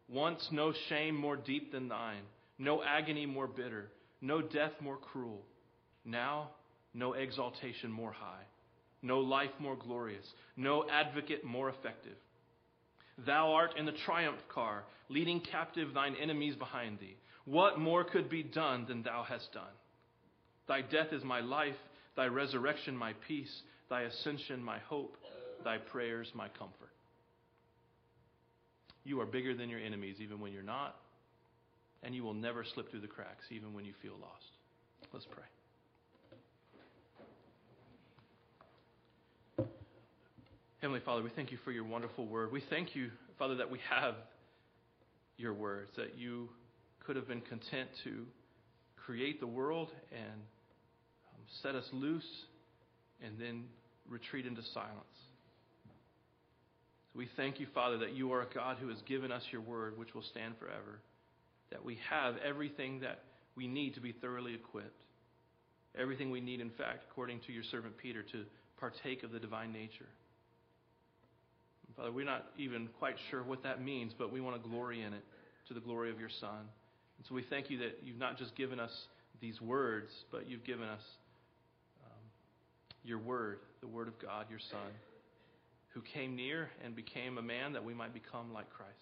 Once 0.08 0.48
no 0.52 0.72
shame 0.88 1.16
more 1.16 1.36
deep 1.36 1.72
than 1.72 1.88
thine, 1.88 2.22
no 2.58 2.82
agony 2.82 3.26
more 3.26 3.48
bitter, 3.48 3.90
no 4.20 4.40
death 4.40 4.72
more 4.80 4.96
cruel. 4.96 5.42
Now, 6.04 6.50
no 6.94 7.12
exaltation 7.14 7.90
more 7.90 8.12
high, 8.12 8.44
no 9.02 9.18
life 9.18 9.50
more 9.58 9.76
glorious, 9.76 10.26
no 10.56 10.86
advocate 10.88 11.44
more 11.44 11.68
effective. 11.68 12.16
Thou 13.26 13.52
art 13.52 13.76
in 13.76 13.84
the 13.84 13.92
triumph 14.04 14.40
car, 14.48 14.84
leading 15.08 15.40
captive 15.40 15.92
thine 15.92 16.14
enemies 16.22 16.54
behind 16.54 17.00
thee. 17.00 17.16
What 17.44 17.78
more 17.78 18.04
could 18.04 18.30
be 18.30 18.42
done 18.42 18.86
than 18.86 19.02
thou 19.02 19.24
hast 19.28 19.52
done? 19.52 19.64
Thy 20.68 20.82
death 20.82 21.12
is 21.12 21.24
my 21.24 21.40
life, 21.40 21.76
thy 22.16 22.26
resurrection 22.26 22.96
my 22.96 23.14
peace, 23.26 23.62
thy 23.88 24.02
ascension 24.02 24.62
my 24.62 24.78
hope, 24.78 25.16
thy 25.66 25.78
prayers 25.78 26.30
my 26.32 26.46
comfort. 26.48 26.92
You 29.04 29.20
are 29.20 29.26
bigger 29.26 29.52
than 29.52 29.68
your 29.68 29.80
enemies, 29.80 30.18
even 30.20 30.38
when 30.38 30.52
you're 30.52 30.62
not, 30.62 30.94
and 32.04 32.14
you 32.14 32.22
will 32.22 32.34
never 32.34 32.64
slip 32.64 32.88
through 32.88 33.00
the 33.00 33.08
cracks, 33.08 33.44
even 33.50 33.74
when 33.74 33.84
you 33.84 33.92
feel 34.00 34.14
lost. 34.20 34.46
Let's 35.12 35.26
pray. 35.26 35.42
Heavenly 40.80 41.00
Father, 41.04 41.22
we 41.22 41.30
thank 41.30 41.50
you 41.50 41.58
for 41.64 41.72
your 41.72 41.82
wonderful 41.82 42.26
word. 42.26 42.52
We 42.52 42.62
thank 42.70 42.94
you, 42.94 43.10
Father, 43.36 43.56
that 43.56 43.68
we 43.68 43.80
have 43.90 44.14
your 45.36 45.52
words, 45.52 45.90
that 45.96 46.16
you 46.16 46.48
could 47.04 47.16
have 47.16 47.26
been 47.26 47.40
content 47.40 47.88
to 48.04 48.24
create 49.04 49.40
the 49.40 49.48
world 49.48 49.90
and 50.12 50.32
um, 50.32 51.42
set 51.62 51.74
us 51.74 51.86
loose 51.92 52.24
and 53.24 53.34
then 53.40 53.64
retreat 54.08 54.46
into 54.46 54.62
silence. 54.72 55.25
We 57.16 57.28
thank 57.36 57.58
you, 57.58 57.66
Father, 57.74 57.96
that 57.98 58.14
you 58.14 58.32
are 58.32 58.42
a 58.42 58.54
God 58.54 58.76
who 58.78 58.88
has 58.88 59.00
given 59.02 59.32
us 59.32 59.42
your 59.50 59.62
word, 59.62 59.96
which 59.96 60.14
will 60.14 60.22
stand 60.22 60.54
forever, 60.58 61.00
that 61.70 61.82
we 61.82 61.98
have 62.10 62.34
everything 62.46 63.00
that 63.00 63.20
we 63.56 63.66
need 63.66 63.94
to 63.94 64.00
be 64.00 64.12
thoroughly 64.12 64.54
equipped, 64.54 65.02
everything 65.98 66.30
we 66.30 66.42
need, 66.42 66.60
in 66.60 66.70
fact, 66.70 67.04
according 67.10 67.40
to 67.46 67.52
your 67.52 67.62
servant 67.70 67.96
Peter, 67.96 68.22
to 68.22 68.44
partake 68.78 69.22
of 69.22 69.32
the 69.32 69.40
divine 69.40 69.72
nature. 69.72 70.06
Father, 71.96 72.12
we're 72.12 72.26
not 72.26 72.44
even 72.58 72.88
quite 72.98 73.16
sure 73.30 73.42
what 73.42 73.62
that 73.62 73.82
means, 73.82 74.12
but 74.18 74.30
we 74.30 74.42
want 74.42 74.62
to 74.62 74.68
glory 74.68 75.00
in 75.00 75.14
it 75.14 75.24
to 75.68 75.74
the 75.74 75.80
glory 75.80 76.10
of 76.10 76.20
your 76.20 76.28
Son. 76.28 76.68
And 77.16 77.26
so 77.26 77.34
we 77.34 77.42
thank 77.48 77.70
you 77.70 77.78
that 77.78 78.00
you've 78.04 78.18
not 78.18 78.36
just 78.36 78.54
given 78.54 78.78
us 78.78 78.92
these 79.40 79.62
words, 79.62 80.10
but 80.30 80.46
you've 80.46 80.64
given 80.64 80.86
us 80.86 81.00
um, 82.04 82.20
your 83.02 83.18
word, 83.18 83.60
the 83.80 83.86
word 83.86 84.08
of 84.08 84.18
God, 84.18 84.44
your 84.50 84.58
Son, 84.70 84.80
who 85.96 86.02
came 86.12 86.36
near 86.36 86.68
and 86.84 86.94
became 86.94 87.38
a 87.38 87.42
man 87.42 87.72
that 87.72 87.82
we 87.82 87.94
might 87.94 88.12
become 88.12 88.52
like 88.52 88.68
Christ. 88.68 88.92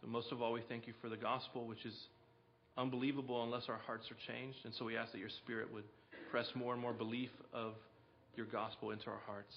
So, 0.00 0.08
most 0.08 0.32
of 0.32 0.40
all, 0.40 0.50
we 0.52 0.62
thank 0.66 0.86
you 0.86 0.94
for 1.02 1.10
the 1.10 1.16
gospel, 1.16 1.66
which 1.66 1.84
is 1.84 1.94
unbelievable 2.78 3.44
unless 3.44 3.64
our 3.68 3.80
hearts 3.86 4.06
are 4.10 4.16
changed. 4.32 4.56
And 4.64 4.72
so 4.74 4.86
we 4.86 4.96
ask 4.96 5.12
that 5.12 5.18
your 5.18 5.28
spirit 5.44 5.70
would 5.74 5.84
press 6.30 6.46
more 6.54 6.72
and 6.72 6.80
more 6.80 6.94
belief 6.94 7.28
of 7.52 7.74
your 8.34 8.46
gospel 8.46 8.92
into 8.92 9.08
our 9.08 9.20
hearts. 9.26 9.54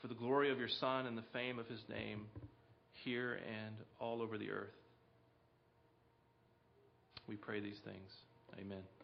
For 0.00 0.08
the 0.08 0.14
glory 0.14 0.50
of 0.50 0.58
your 0.58 0.70
Son 0.80 1.04
and 1.04 1.18
the 1.18 1.24
fame 1.34 1.58
of 1.58 1.66
his 1.68 1.80
name 1.90 2.22
here 3.04 3.34
and 3.34 3.74
all 4.00 4.22
over 4.22 4.38
the 4.38 4.50
earth. 4.50 4.72
We 7.28 7.36
pray 7.36 7.60
these 7.60 7.78
things. 7.84 8.10
Amen. 8.58 9.03